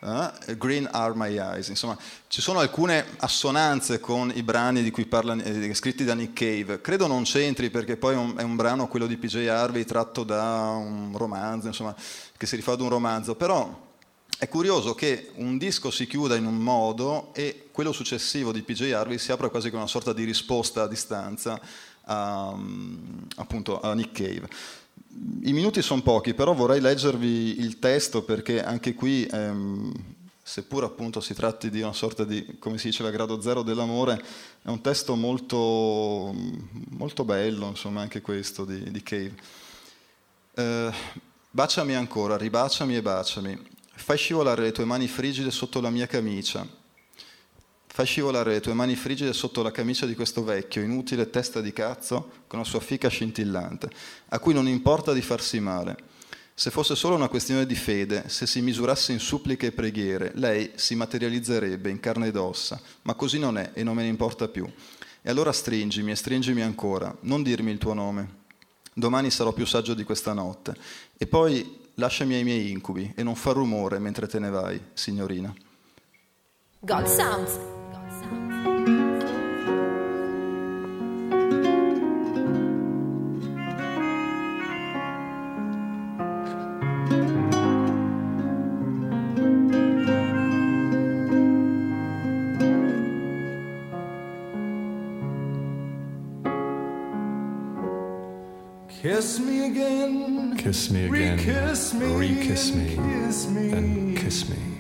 uh, 0.02 0.56
Green 0.56 0.88
are 0.90 1.12
my 1.14 1.36
eyes. 1.38 1.68
Insomma, 1.68 1.96
ci 2.28 2.40
sono 2.40 2.60
alcune 2.60 3.04
assonanze 3.18 4.00
con 4.00 4.30
i 4.34 4.42
brani 4.42 4.82
di 4.82 4.90
cui 4.90 5.06
parla, 5.06 5.34
eh, 5.42 5.74
scritti 5.74 6.04
da 6.04 6.14
Nick 6.14 6.32
Cave. 6.32 6.80
Credo 6.80 7.06
non 7.06 7.22
c'entri 7.24 7.70
perché 7.70 7.96
poi 7.96 8.14
è 8.14 8.16
un, 8.16 8.34
è 8.36 8.42
un 8.42 8.56
brano, 8.56 8.88
quello 8.88 9.06
di 9.06 9.16
PJ 9.16 9.46
Harvey, 9.48 9.84
tratto 9.84 10.24
da 10.24 10.70
un 10.70 11.12
romanzo, 11.16 11.68
insomma, 11.68 11.94
che 12.36 12.46
si 12.46 12.56
rifà 12.56 12.72
ad 12.72 12.80
un 12.80 12.88
romanzo. 12.88 13.34
Però 13.34 13.90
è 14.38 14.48
curioso 14.48 14.94
che 14.94 15.30
un 15.36 15.56
disco 15.56 15.90
si 15.90 16.06
chiuda 16.06 16.34
in 16.34 16.46
un 16.46 16.56
modo 16.56 17.32
e 17.32 17.68
quello 17.70 17.92
successivo 17.92 18.50
di 18.50 18.62
PJ 18.62 18.92
Harvey 18.92 19.18
si 19.18 19.30
apra 19.30 19.48
quasi 19.48 19.70
con 19.70 19.78
una 19.78 19.88
sorta 19.88 20.12
di 20.12 20.24
risposta 20.24 20.82
a 20.82 20.88
distanza 20.88 21.60
a, 22.04 22.54
appunto 23.36 23.80
a 23.80 23.94
Nick 23.94 24.12
Cave. 24.12 24.48
I 25.42 25.52
minuti 25.52 25.82
sono 25.82 26.00
pochi, 26.00 26.32
però 26.32 26.54
vorrei 26.54 26.80
leggervi 26.80 27.60
il 27.60 27.78
testo 27.78 28.22
perché 28.22 28.62
anche 28.62 28.94
qui, 28.94 29.26
ehm, 29.30 29.92
seppur 30.42 30.84
appunto 30.84 31.20
si 31.20 31.34
tratti 31.34 31.68
di 31.68 31.82
una 31.82 31.92
sorta 31.92 32.24
di, 32.24 32.56
come 32.58 32.78
si 32.78 32.88
diceva, 32.88 33.10
grado 33.10 33.40
zero 33.40 33.62
dell'amore, 33.62 34.22
è 34.62 34.68
un 34.68 34.80
testo 34.80 35.14
molto, 35.14 36.34
molto 36.90 37.24
bello, 37.24 37.68
insomma, 37.68 38.00
anche 38.00 38.20
questo 38.22 38.64
di, 38.64 38.90
di 38.90 39.02
Cave. 39.02 39.34
Eh, 40.54 40.92
baciami 41.50 41.94
ancora, 41.94 42.36
ribaciami 42.36 42.96
e 42.96 43.02
baciami. 43.02 43.70
Fai 43.94 44.16
scivolare 44.16 44.62
le 44.62 44.72
tue 44.72 44.84
mani 44.84 45.08
frigide 45.08 45.50
sotto 45.50 45.80
la 45.80 45.90
mia 45.90 46.06
camicia. 46.06 46.66
Fai 47.94 48.06
scivolare 48.06 48.52
le 48.52 48.60
tue 48.60 48.72
mani 48.72 48.96
frigide 48.96 49.34
sotto 49.34 49.62
la 49.62 49.70
camicia 49.70 50.06
di 50.06 50.14
questo 50.14 50.42
vecchio, 50.42 50.80
inutile 50.80 51.28
testa 51.28 51.60
di 51.60 51.74
cazzo, 51.74 52.44
con 52.46 52.58
la 52.58 52.64
sua 52.64 52.80
fica 52.80 53.08
scintillante, 53.08 53.90
a 54.30 54.38
cui 54.38 54.54
non 54.54 54.66
importa 54.66 55.12
di 55.12 55.20
farsi 55.20 55.60
male. 55.60 55.96
Se 56.54 56.70
fosse 56.70 56.96
solo 56.96 57.16
una 57.16 57.28
questione 57.28 57.66
di 57.66 57.74
fede, 57.74 58.30
se 58.30 58.46
si 58.46 58.62
misurasse 58.62 59.12
in 59.12 59.18
suppliche 59.18 59.66
e 59.66 59.72
preghiere, 59.72 60.32
lei 60.36 60.70
si 60.74 60.94
materializzerebbe 60.94 61.90
in 61.90 62.00
carne 62.00 62.28
ed 62.28 62.36
ossa, 62.36 62.80
ma 63.02 63.12
così 63.12 63.38
non 63.38 63.58
è 63.58 63.72
e 63.74 63.82
non 63.82 63.94
me 63.94 64.04
ne 64.04 64.08
importa 64.08 64.48
più. 64.48 64.66
E 65.20 65.28
allora 65.28 65.52
stringimi 65.52 66.12
e 66.12 66.16
stringimi 66.16 66.62
ancora, 66.62 67.14
non 67.20 67.42
dirmi 67.42 67.72
il 67.72 67.78
tuo 67.78 67.92
nome. 67.92 68.40
Domani 68.94 69.30
sarò 69.30 69.52
più 69.52 69.66
saggio 69.66 69.92
di 69.92 70.04
questa 70.04 70.32
notte. 70.32 70.74
E 71.18 71.26
poi 71.26 71.90
lasciami 71.96 72.36
ai 72.36 72.42
miei 72.44 72.70
incubi 72.70 73.12
e 73.14 73.22
non 73.22 73.34
far 73.34 73.54
rumore 73.54 73.98
mentre 73.98 74.26
te 74.26 74.38
ne 74.38 74.48
vai, 74.48 74.80
signorina. 74.94 75.54
God 76.80 77.04
Sounds. 77.04 77.80
Kiss 99.02 99.40
me 99.40 99.66
again. 99.66 100.56
Kiss 100.56 100.90
me 100.90 101.06
again. 101.06 101.36
Re-kiss 101.36 101.92
me. 101.92 102.06
Re-kiss 102.06 102.72
me. 102.72 102.96
Kiss 102.96 103.48
me. 103.48 103.68
Then 103.68 104.16
kiss 104.16 104.48
me. 104.48 104.71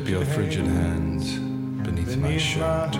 Slip 0.00 0.12
your 0.12 0.24
frigid 0.24 0.64
hands 0.64 1.38
beneath, 1.84 2.16
my 2.16 2.38
shirt. 2.38 2.92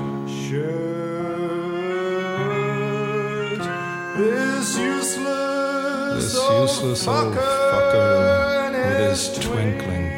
This 4.19 4.79
useless, 4.79 6.25
This 6.25 6.37
old 6.37 6.69
useless 6.69 7.09
old 7.09 7.17
fucker, 7.17 7.71
fucker 7.73 8.73
with 8.73 9.09
his 9.09 9.39
twinkling 9.39 10.10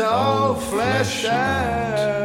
all 0.00 0.54
flesh 0.54 1.24
and 1.24 2.19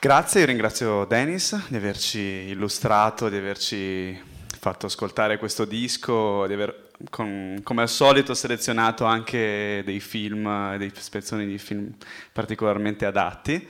Grazie, 0.00 0.38
io 0.38 0.46
ringrazio 0.46 1.04
Dennis 1.06 1.66
di 1.66 1.74
averci 1.74 2.20
illustrato, 2.20 3.28
di 3.28 3.36
averci 3.36 4.16
fatto 4.60 4.86
ascoltare 4.86 5.38
questo 5.38 5.64
disco, 5.64 6.46
di 6.46 6.52
aver 6.52 6.90
con- 7.10 7.58
come 7.64 7.82
al 7.82 7.88
solito 7.88 8.32
selezionato 8.32 9.04
anche 9.04 9.82
dei 9.84 9.98
film, 9.98 10.76
dei 10.76 10.92
spezzoni 10.94 11.46
di 11.46 11.58
film 11.58 11.92
particolarmente 12.32 13.06
adatti. 13.06 13.68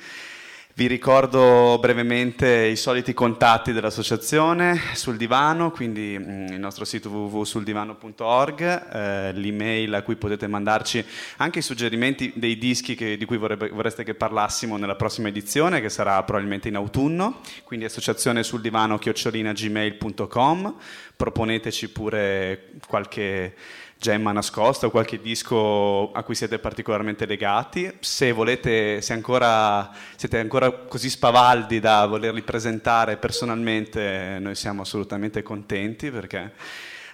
Vi 0.78 0.86
ricordo 0.86 1.76
brevemente 1.80 2.66
i 2.66 2.76
soliti 2.76 3.12
contatti 3.12 3.72
dell'associazione 3.72 4.78
sul 4.94 5.16
divano, 5.16 5.72
quindi 5.72 6.16
mm, 6.16 6.46
il 6.52 6.60
nostro 6.60 6.84
sito 6.84 7.08
www.suldivano.org, 7.08 8.60
eh, 8.92 9.32
l'email 9.32 9.92
a 9.94 10.02
cui 10.02 10.14
potete 10.14 10.46
mandarci 10.46 11.04
anche 11.38 11.58
i 11.58 11.62
suggerimenti 11.62 12.30
dei 12.36 12.58
dischi 12.58 12.94
che- 12.94 13.16
di 13.16 13.24
cui 13.24 13.38
vorrebbe- 13.38 13.70
vorreste 13.70 14.04
che 14.04 14.14
parlassimo 14.14 14.76
nella 14.76 14.94
prossima 14.94 15.26
edizione, 15.26 15.80
che 15.80 15.88
sarà 15.88 16.22
probabilmente 16.22 16.68
in 16.68 16.76
autunno, 16.76 17.40
quindi 17.64 17.84
associazione 17.84 18.44
sul 18.44 18.60
divano 18.60 18.98
chiocciolina.gmail.com, 18.98 20.74
proponeteci 21.16 21.90
pure 21.90 22.70
qualche 22.86 23.56
gemma 23.98 24.30
nascosta 24.30 24.86
o 24.86 24.90
qualche 24.90 25.20
disco 25.20 26.12
a 26.12 26.22
cui 26.22 26.34
siete 26.34 26.58
particolarmente 26.58 27.26
legati. 27.26 27.92
Se 28.00 28.32
volete, 28.32 29.00
se 29.00 29.12
ancora, 29.12 29.90
siete 30.16 30.38
ancora 30.38 30.70
così 30.70 31.10
spavaldi 31.10 31.80
da 31.80 32.06
volerli 32.06 32.42
presentare 32.42 33.16
personalmente, 33.16 34.38
noi 34.40 34.54
siamo 34.54 34.82
assolutamente 34.82 35.42
contenti 35.42 36.10
perché 36.10 36.52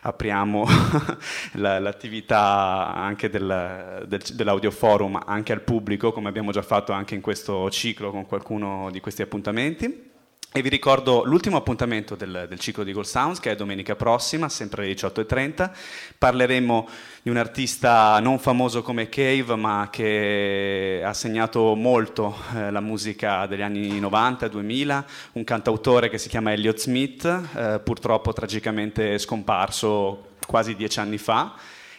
apriamo 0.03 0.67
la- 1.55 1.79
l'attività 1.81 2.93
anche 2.95 3.31
del, 3.31 4.05
del, 4.07 4.23
dell'audioforum 4.35 5.23
anche 5.25 5.53
al 5.53 5.63
pubblico, 5.63 6.13
come 6.13 6.29
abbiamo 6.29 6.53
già 6.53 6.63
fatto 6.63 6.93
anche 6.93 7.15
in 7.15 7.23
questo 7.23 7.71
ciclo 7.71 8.11
con 8.11 8.27
qualcuno 8.27 8.91
di 8.91 9.01
questi 9.01 9.23
appuntamenti. 9.23 10.13
E 10.57 10.63
vi 10.63 10.69
ricordo 10.69 11.25
l'ultimo 11.25 11.57
appuntamento 11.57 12.15
del, 12.15 12.47
del 12.49 12.61
ciclo 12.61 12.85
di 12.85 12.93
Gold 12.93 13.09
Sounds, 13.09 13.41
che 13.41 13.51
è 13.51 13.57
domenica 13.57 13.97
prossima, 13.97 14.49
sempre 14.49 14.85
alle 14.85 14.93
18.30. 14.93 15.69
Parleremo 16.17 16.89
di 17.23 17.31
un 17.31 17.39
artista 17.39 18.21
non 18.21 18.39
famoso 18.39 18.81
come 18.81 19.09
Cave, 19.09 19.57
ma 19.57 19.89
che 19.91 21.03
ha 21.05 21.13
segnato 21.13 21.75
molto 21.75 22.37
eh, 22.55 22.71
la 22.71 22.79
musica 22.79 23.47
degli 23.47 23.63
anni 23.63 24.01
90-2000, 24.01 25.05
un 25.33 25.43
cantautore 25.43 26.09
che 26.09 26.19
si 26.19 26.29
chiama 26.29 26.53
Elliott 26.53 26.79
Smith, 26.79 27.25
eh, 27.25 27.81
purtroppo 27.83 28.33
tragicamente 28.33 29.19
scomparso 29.19 30.35
quasi 30.47 30.77
dieci 30.77 31.01
anni 31.01 31.19
fa 31.19 31.57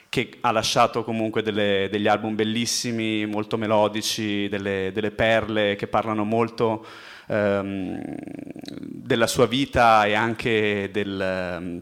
che 0.08 0.38
ha 0.40 0.52
lasciato 0.52 1.04
comunque 1.04 1.42
delle- 1.42 1.90
degli 1.92 2.08
album 2.08 2.36
bellissimi, 2.36 3.26
molto 3.26 3.58
melodici, 3.58 4.48
delle, 4.48 4.92
delle 4.94 5.12
perle 5.12 5.76
che 5.76 5.88
parlano 5.88 6.24
molto 6.24 6.86
ehm, 7.28 8.02
della 8.80 9.28
sua 9.28 9.48
vita 9.48 10.06
e 10.06 10.14
anche 10.14 10.90
del, 10.92 11.20
ehm, 11.22 11.82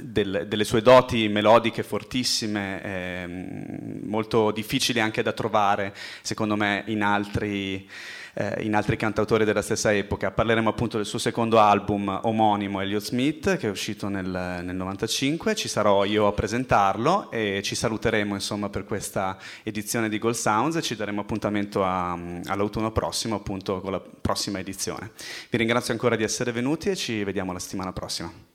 del- 0.00 0.44
delle 0.48 0.64
sue 0.64 0.82
doti 0.82 1.28
melodiche 1.28 1.82
fortissime, 1.82 2.82
ehm, 2.82 4.00
molto 4.04 4.50
difficili 4.52 5.00
anche 5.00 5.22
da 5.22 5.32
trovare, 5.32 5.94
secondo 6.22 6.56
me, 6.56 6.82
in 6.86 7.02
altri, 7.02 7.88
eh, 8.34 8.62
in 8.62 8.74
altri 8.74 8.96
cantautori 8.96 9.44
della 9.44 9.62
stessa 9.62 9.92
epoca. 9.92 10.30
Parleremo 10.30 10.68
appunto 10.68 10.96
del 10.96 11.06
suo 11.06 11.18
secondo 11.18 11.58
album 11.58 12.20
omonimo, 12.22 12.80
Elliott 12.80 13.04
Smith, 13.04 13.56
che 13.56 13.68
è 13.68 13.70
uscito 13.70 14.08
nel, 14.08 14.26
nel 14.26 14.76
95. 14.76 15.54
Ci 15.54 15.68
sarò 15.68 16.04
io 16.04 16.26
a 16.26 16.32
presentarlo 16.32 17.30
e 17.30 17.60
ci 17.62 17.74
saluteremo 17.74 18.34
insomma 18.34 18.68
per 18.68 18.84
questa 18.84 19.38
edizione 19.62 20.08
di 20.08 20.18
Gold 20.18 20.34
Sounds 20.34 20.76
e 20.76 20.82
ci 20.82 20.96
daremo 20.96 21.20
appuntamento 21.20 21.84
a- 21.84 22.12
all'autunno 22.46 22.92
prossimo, 22.92 23.36
appunto 23.36 23.80
con 23.80 23.92
la 23.92 24.00
prossima 24.00 24.58
edizione. 24.58 25.12
Vi 25.50 25.58
ringrazio 25.58 25.92
ancora 25.92 26.16
di 26.16 26.22
essere 26.22 26.52
venuti 26.52 26.90
e 26.90 26.96
ci 26.96 27.24
vediamo 27.24 27.52
la 27.52 27.58
settimana 27.58 27.92
prossima. 27.92 28.47